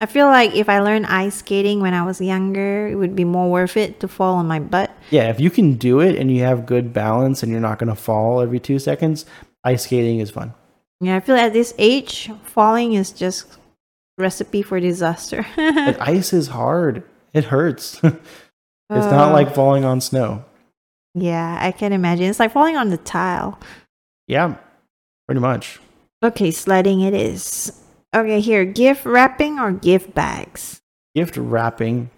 I 0.00 0.06
feel 0.06 0.26
like 0.26 0.54
if 0.54 0.68
I 0.68 0.80
learned 0.80 1.06
ice 1.06 1.36
skating 1.36 1.80
when 1.80 1.94
I 1.94 2.04
was 2.04 2.20
younger, 2.20 2.86
it 2.86 2.96
would 2.96 3.16
be 3.16 3.24
more 3.24 3.50
worth 3.50 3.76
it 3.78 3.98
to 4.00 4.08
fall 4.08 4.34
on 4.36 4.46
my 4.46 4.58
butt. 4.60 4.90
Yeah, 5.10 5.30
if 5.30 5.40
you 5.40 5.48
can 5.48 5.74
do 5.74 6.00
it 6.00 6.16
and 6.16 6.30
you 6.30 6.42
have 6.42 6.66
good 6.66 6.92
balance 6.92 7.42
and 7.42 7.50
you're 7.50 7.62
not 7.62 7.78
going 7.78 7.88
to 7.88 7.94
fall 7.96 8.40
every 8.42 8.60
2 8.60 8.78
seconds, 8.78 9.24
ice 9.64 9.84
skating 9.84 10.20
is 10.20 10.30
fun. 10.30 10.52
Yeah, 11.00 11.16
I 11.16 11.20
feel 11.20 11.36
at 11.36 11.54
this 11.54 11.72
age, 11.78 12.30
falling 12.44 12.92
is 12.92 13.10
just 13.10 13.58
recipe 14.18 14.60
for 14.62 14.80
disaster. 14.80 15.46
But 15.56 16.00
ice 16.00 16.32
is 16.34 16.48
hard. 16.48 17.02
It 17.32 17.44
hurts. 17.44 17.94
it's 18.04 18.14
not 18.90 19.30
Uh, 19.30 19.32
like 19.32 19.54
falling 19.54 19.84
on 19.84 20.02
snow. 20.02 20.44
Yeah, 21.14 21.58
I 21.58 21.72
can 21.72 21.94
imagine. 21.94 22.26
It's 22.26 22.38
like 22.40 22.52
falling 22.52 22.76
on 22.76 22.90
the 22.90 22.98
tile. 22.98 23.58
Yeah, 24.28 24.56
pretty 25.26 25.40
much. 25.40 25.80
Okay, 26.22 26.50
sledding 26.50 27.00
it 27.00 27.14
is. 27.14 27.72
Okay, 28.16 28.40
here, 28.40 28.64
gift 28.64 29.04
wrapping 29.04 29.58
or 29.58 29.72
gift 29.72 30.14
bags? 30.14 30.80
Gift 31.14 31.36
wrapping. 31.36 32.08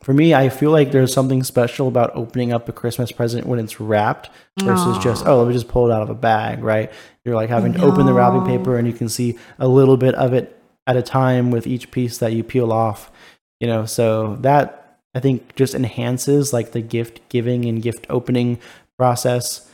For 0.00 0.14
me, 0.14 0.34
I 0.34 0.48
feel 0.48 0.70
like 0.70 0.92
there's 0.92 1.12
something 1.12 1.42
special 1.42 1.88
about 1.88 2.12
opening 2.14 2.52
up 2.52 2.68
a 2.68 2.72
Christmas 2.72 3.10
present 3.10 3.44
when 3.44 3.58
it's 3.58 3.80
wrapped 3.80 4.30
versus 4.60 4.98
just, 5.02 5.26
oh, 5.26 5.38
let 5.40 5.48
me 5.48 5.52
just 5.54 5.66
pull 5.66 5.90
it 5.90 5.92
out 5.92 6.02
of 6.02 6.10
a 6.10 6.14
bag, 6.14 6.62
right? 6.62 6.92
You're 7.24 7.34
like 7.34 7.48
having 7.48 7.72
to 7.72 7.82
open 7.82 8.06
the 8.06 8.12
wrapping 8.12 8.46
paper 8.46 8.78
and 8.78 8.86
you 8.86 8.94
can 8.94 9.08
see 9.08 9.36
a 9.58 9.66
little 9.66 9.96
bit 9.96 10.14
of 10.14 10.32
it 10.32 10.56
at 10.86 10.96
a 10.96 11.02
time 11.02 11.50
with 11.50 11.66
each 11.66 11.90
piece 11.90 12.18
that 12.18 12.32
you 12.32 12.44
peel 12.44 12.72
off. 12.72 13.10
You 13.58 13.66
know, 13.66 13.84
so 13.84 14.36
that 14.42 14.98
I 15.12 15.18
think 15.18 15.56
just 15.56 15.74
enhances 15.74 16.52
like 16.52 16.70
the 16.70 16.82
gift 16.82 17.20
giving 17.30 17.64
and 17.64 17.82
gift 17.82 18.06
opening 18.08 18.60
process. 18.96 19.68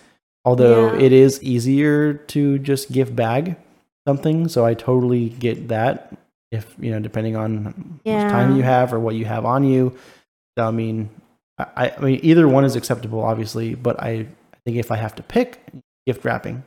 Although 0.47 0.95
Yeah. 0.95 1.01
it 1.01 1.13
is 1.13 1.43
easier 1.43 2.15
to 2.15 2.59
just 2.59 2.91
gift 2.91 3.15
bag 3.15 3.57
something, 4.09 4.49
so 4.49 4.65
I 4.65 4.73
totally 4.73 5.29
get 5.29 5.69
that. 5.69 6.17
If 6.51 6.65
you 6.81 6.91
know, 6.93 6.99
depending 7.01 7.37
on 7.37 8.01
how 8.07 8.13
much 8.15 8.31
time 8.31 8.57
you 8.57 8.63
have 8.63 8.95
or 8.95 8.99
what 8.99 9.15
you 9.15 9.27
have 9.27 9.45
on 9.45 9.65
you. 9.65 9.95
So, 10.57 10.65
I 10.67 10.71
mean, 10.71 11.11
I, 11.59 11.93
I 11.97 12.01
mean, 12.01 12.21
either 12.23 12.49
one 12.49 12.65
is 12.65 12.75
acceptable, 12.75 13.21
obviously. 13.21 13.75
But 13.75 14.03
I, 14.03 14.11
I 14.55 14.57
think 14.65 14.79
if 14.79 14.91
I 14.91 14.97
have 14.97 15.15
to 15.17 15.23
pick, 15.23 15.61
gift 16.07 16.25
wrapping. 16.25 16.63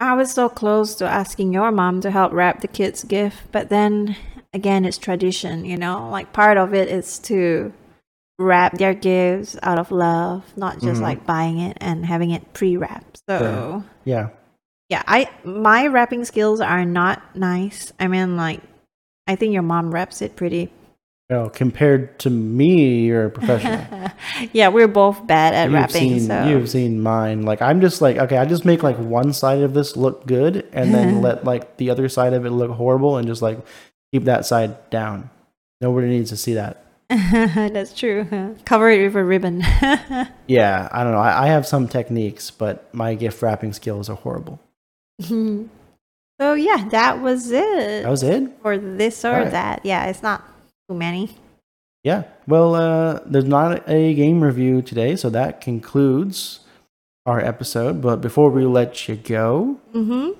I 0.00 0.14
was 0.14 0.32
so 0.32 0.48
close 0.48 0.94
to 0.96 1.04
asking 1.06 1.52
your 1.52 1.70
mom 1.70 2.00
to 2.00 2.10
help 2.10 2.32
wrap 2.32 2.60
the 2.62 2.68
kids' 2.68 3.04
gift, 3.04 3.52
but 3.52 3.68
then 3.68 4.16
again, 4.54 4.84
it's 4.86 4.98
tradition, 4.98 5.64
you 5.66 5.76
know? 5.76 6.08
Like 6.10 6.32
part 6.32 6.56
of 6.56 6.72
it 6.72 6.88
is 6.88 7.18
to 7.30 7.72
wrap 8.38 8.76
their 8.78 8.94
gifts 8.94 9.56
out 9.62 9.78
of 9.78 9.90
love, 9.90 10.44
not 10.56 10.80
just 10.80 11.00
Mhm. 11.00 11.08
like 11.08 11.26
buying 11.26 11.58
it 11.58 11.76
and 11.80 12.04
having 12.06 12.30
it 12.30 12.52
pre-wrapped. 12.52 13.20
So, 13.28 13.82
Yeah, 14.04 14.14
yeah, 14.14 14.28
I 14.92 15.30
my 15.44 15.86
wrapping 15.86 16.24
skills 16.24 16.60
are 16.60 16.84
not 16.84 17.36
nice. 17.36 17.92
I 17.98 18.08
mean, 18.08 18.36
like 18.36 18.60
I 19.26 19.36
think 19.36 19.52
your 19.52 19.62
mom 19.62 19.92
wraps 19.92 20.22
it 20.22 20.36
pretty. 20.36 20.70
well, 21.28 21.50
compared 21.50 22.20
to 22.20 22.30
me, 22.30 23.06
you're 23.06 23.26
a 23.26 23.30
professional. 23.30 24.10
yeah, 24.52 24.68
we're 24.68 24.86
both 24.86 25.26
bad 25.26 25.54
at 25.54 25.64
you've 25.64 25.74
wrapping. 25.74 26.20
seen 26.20 26.20
so 26.28 26.46
you've 26.46 26.70
seen 26.70 27.00
mine. 27.02 27.42
Like 27.42 27.60
I'm 27.60 27.80
just 27.80 28.00
like 28.00 28.16
okay, 28.16 28.36
I 28.38 28.44
just 28.44 28.64
make 28.64 28.82
like 28.82 28.98
one 28.98 29.32
side 29.32 29.62
of 29.62 29.74
this 29.74 29.96
look 29.96 30.26
good, 30.26 30.68
and 30.72 30.94
then 30.94 31.20
let 31.26 31.44
like 31.44 31.76
the 31.78 31.90
other 31.90 32.08
side 32.08 32.32
of 32.32 32.46
it 32.46 32.50
look 32.50 32.70
horrible, 32.70 33.16
and 33.16 33.26
just 33.26 33.42
like 33.42 33.58
keep 34.12 34.24
that 34.24 34.46
side 34.46 34.88
down. 34.90 35.30
Nobody 35.80 36.06
needs 36.08 36.30
to 36.30 36.36
see 36.36 36.54
that. 36.54 36.84
that's 37.08 37.92
true. 37.92 38.56
Cover 38.64 38.90
it 38.90 39.02
with 39.04 39.16
a 39.16 39.24
ribbon. 39.24 39.60
Yeah, 40.48 40.88
I 40.90 41.04
don't 41.04 41.12
know. 41.12 41.18
I, 41.18 41.44
I 41.44 41.46
have 41.48 41.66
some 41.66 41.86
techniques, 41.86 42.50
but 42.50 42.92
my 42.94 43.14
gift 43.14 43.42
wrapping 43.42 43.72
skills 43.72 44.08
are 44.08 44.16
horrible. 44.16 44.60
so 46.40 46.52
yeah, 46.54 46.88
that 46.90 47.20
was 47.22 47.50
it. 47.50 48.02
That 48.02 48.10
was 48.10 48.22
it. 48.22 48.50
for 48.62 48.76
this 48.78 49.24
or 49.24 49.28
Alright. 49.32 49.50
that. 49.52 49.80
Yeah, 49.84 50.06
it's 50.06 50.22
not 50.22 50.42
too 50.88 50.96
many. 50.96 51.30
Yeah. 52.04 52.24
Well, 52.46 52.74
uh, 52.74 53.20
there's 53.26 53.44
not 53.46 53.88
a 53.88 54.14
game 54.14 54.42
review 54.42 54.80
today, 54.82 55.16
so 55.16 55.28
that 55.30 55.60
concludes 55.60 56.60
our 57.24 57.40
episode. 57.40 58.00
But 58.00 58.20
before 58.20 58.50
we 58.50 58.64
let 58.64 59.08
you 59.08 59.16
go, 59.16 59.78
Mm-hmm. 59.94 60.38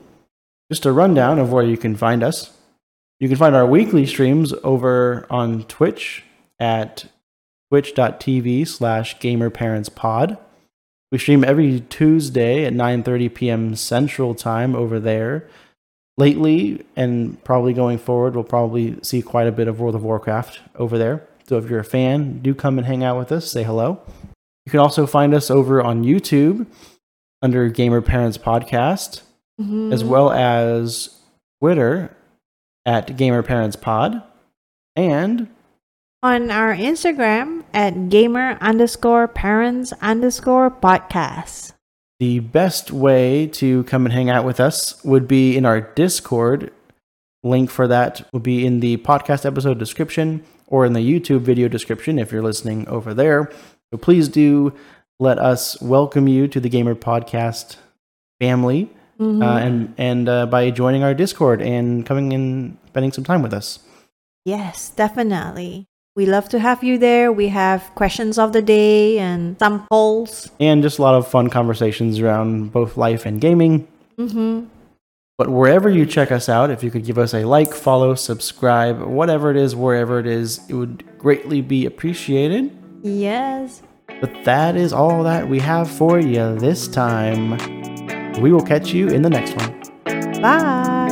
just 0.70 0.86
a 0.86 0.92
rundown 0.92 1.38
of 1.38 1.50
where 1.52 1.64
you 1.64 1.76
can 1.76 1.96
find 1.96 2.22
us. 2.22 2.52
You 3.18 3.28
can 3.28 3.36
find 3.38 3.56
our 3.56 3.66
weekly 3.66 4.04
streams 4.06 4.52
over 4.62 5.26
on 5.30 5.64
Twitch 5.64 6.22
at 6.60 7.06
twitch.tv 7.70 8.68
slash 8.68 9.18
gamerparentspod. 9.18 10.38
We 11.16 11.20
stream 11.20 11.44
every 11.44 11.80
Tuesday 11.80 12.66
at 12.66 12.74
9.30 12.74 13.32
p.m. 13.32 13.74
Central 13.74 14.34
Time 14.34 14.74
over 14.76 15.00
there. 15.00 15.48
Lately, 16.18 16.84
and 16.94 17.42
probably 17.42 17.72
going 17.72 17.96
forward, 17.96 18.34
we'll 18.34 18.44
probably 18.44 18.98
see 19.00 19.22
quite 19.22 19.46
a 19.46 19.52
bit 19.52 19.66
of 19.66 19.80
World 19.80 19.94
of 19.94 20.02
Warcraft 20.02 20.60
over 20.74 20.98
there. 20.98 21.26
So 21.48 21.56
if 21.56 21.70
you're 21.70 21.78
a 21.80 21.84
fan, 21.84 22.40
do 22.40 22.54
come 22.54 22.76
and 22.76 22.86
hang 22.86 23.02
out 23.02 23.16
with 23.16 23.32
us, 23.32 23.50
say 23.50 23.62
hello. 23.62 23.98
You 24.66 24.70
can 24.70 24.78
also 24.80 25.06
find 25.06 25.32
us 25.32 25.50
over 25.50 25.82
on 25.82 26.04
YouTube 26.04 26.66
under 27.40 27.70
Gamer 27.70 28.02
Parents 28.02 28.36
Podcast 28.36 29.22
Mm-hmm. 29.58 29.94
as 29.94 30.04
well 30.04 30.30
as 30.30 31.18
Twitter 31.62 32.14
at 32.84 33.16
Gamer 33.16 33.42
Parents 33.42 33.74
Pod, 33.76 34.22
and 34.94 35.48
on 36.22 36.50
our 36.50 36.76
Instagram 36.76 37.55
at 37.74 38.08
gamer 38.08 38.56
underscore 38.60 39.28
parents 39.28 39.92
underscore 40.00 40.70
podcast. 40.70 41.72
the 42.18 42.38
best 42.40 42.90
way 42.90 43.46
to 43.46 43.84
come 43.84 44.06
and 44.06 44.12
hang 44.14 44.30
out 44.30 44.44
with 44.44 44.58
us 44.58 45.02
would 45.04 45.28
be 45.28 45.54
in 45.56 45.66
our 45.66 45.80
Discord. 45.82 46.72
Link 47.44 47.70
for 47.70 47.86
that 47.86 48.26
will 48.32 48.40
be 48.40 48.64
in 48.66 48.80
the 48.80 48.96
podcast 48.98 49.44
episode 49.44 49.78
description 49.78 50.42
or 50.66 50.86
in 50.86 50.94
the 50.94 51.00
YouTube 51.00 51.40
video 51.42 51.68
description 51.68 52.18
if 52.18 52.32
you're 52.32 52.42
listening 52.42 52.88
over 52.88 53.12
there. 53.12 53.50
So 53.92 53.98
please 53.98 54.28
do 54.28 54.72
let 55.20 55.38
us 55.38 55.80
welcome 55.82 56.26
you 56.26 56.48
to 56.48 56.58
the 56.58 56.68
Gamer 56.70 56.94
Podcast 56.94 57.76
family. 58.40 58.90
Mhm. 59.20 59.42
uh, 59.42 59.56
and 59.58 59.94
and 59.96 60.28
uh, 60.28 60.44
by 60.46 60.70
joining 60.70 61.02
our 61.02 61.14
Discord 61.14 61.62
and 61.62 62.04
coming 62.04 62.32
and 62.34 62.76
spending 62.88 63.12
some 63.12 63.24
time 63.24 63.42
with 63.42 63.52
us. 63.54 63.78
yes, 64.44 64.90
definitely. 64.90 65.86
We 66.16 66.24
love 66.24 66.48
to 66.48 66.58
have 66.58 66.82
you 66.82 66.96
there. 66.96 67.30
We 67.30 67.48
have 67.48 67.94
questions 67.94 68.38
of 68.38 68.54
the 68.54 68.62
day 68.62 69.18
and 69.18 69.58
some 69.58 69.86
polls. 69.88 70.50
And 70.58 70.82
just 70.82 70.98
a 70.98 71.02
lot 71.02 71.14
of 71.14 71.28
fun 71.28 71.50
conversations 71.50 72.20
around 72.20 72.72
both 72.72 72.96
life 72.96 73.26
and 73.26 73.38
gaming. 73.38 73.86
Mm-hmm. 74.18 74.64
But 75.36 75.50
wherever 75.50 75.90
you 75.90 76.06
check 76.06 76.32
us 76.32 76.48
out, 76.48 76.70
if 76.70 76.82
you 76.82 76.90
could 76.90 77.04
give 77.04 77.18
us 77.18 77.34
a 77.34 77.44
like, 77.44 77.74
follow, 77.74 78.14
subscribe, 78.14 79.02
whatever 79.02 79.50
it 79.50 79.58
is, 79.58 79.76
wherever 79.76 80.18
it 80.18 80.26
is, 80.26 80.58
it 80.70 80.74
would 80.74 81.04
greatly 81.18 81.60
be 81.60 81.84
appreciated. 81.84 82.74
Yes. 83.02 83.82
But 84.18 84.44
that 84.44 84.74
is 84.74 84.94
all 84.94 85.22
that 85.24 85.46
we 85.46 85.58
have 85.58 85.90
for 85.90 86.18
you 86.18 86.58
this 86.58 86.88
time. 86.88 87.58
We 88.40 88.52
will 88.52 88.64
catch 88.64 88.88
you 88.94 89.08
in 89.08 89.20
the 89.20 89.28
next 89.28 89.54
one. 89.54 90.40
Bye. 90.40 91.05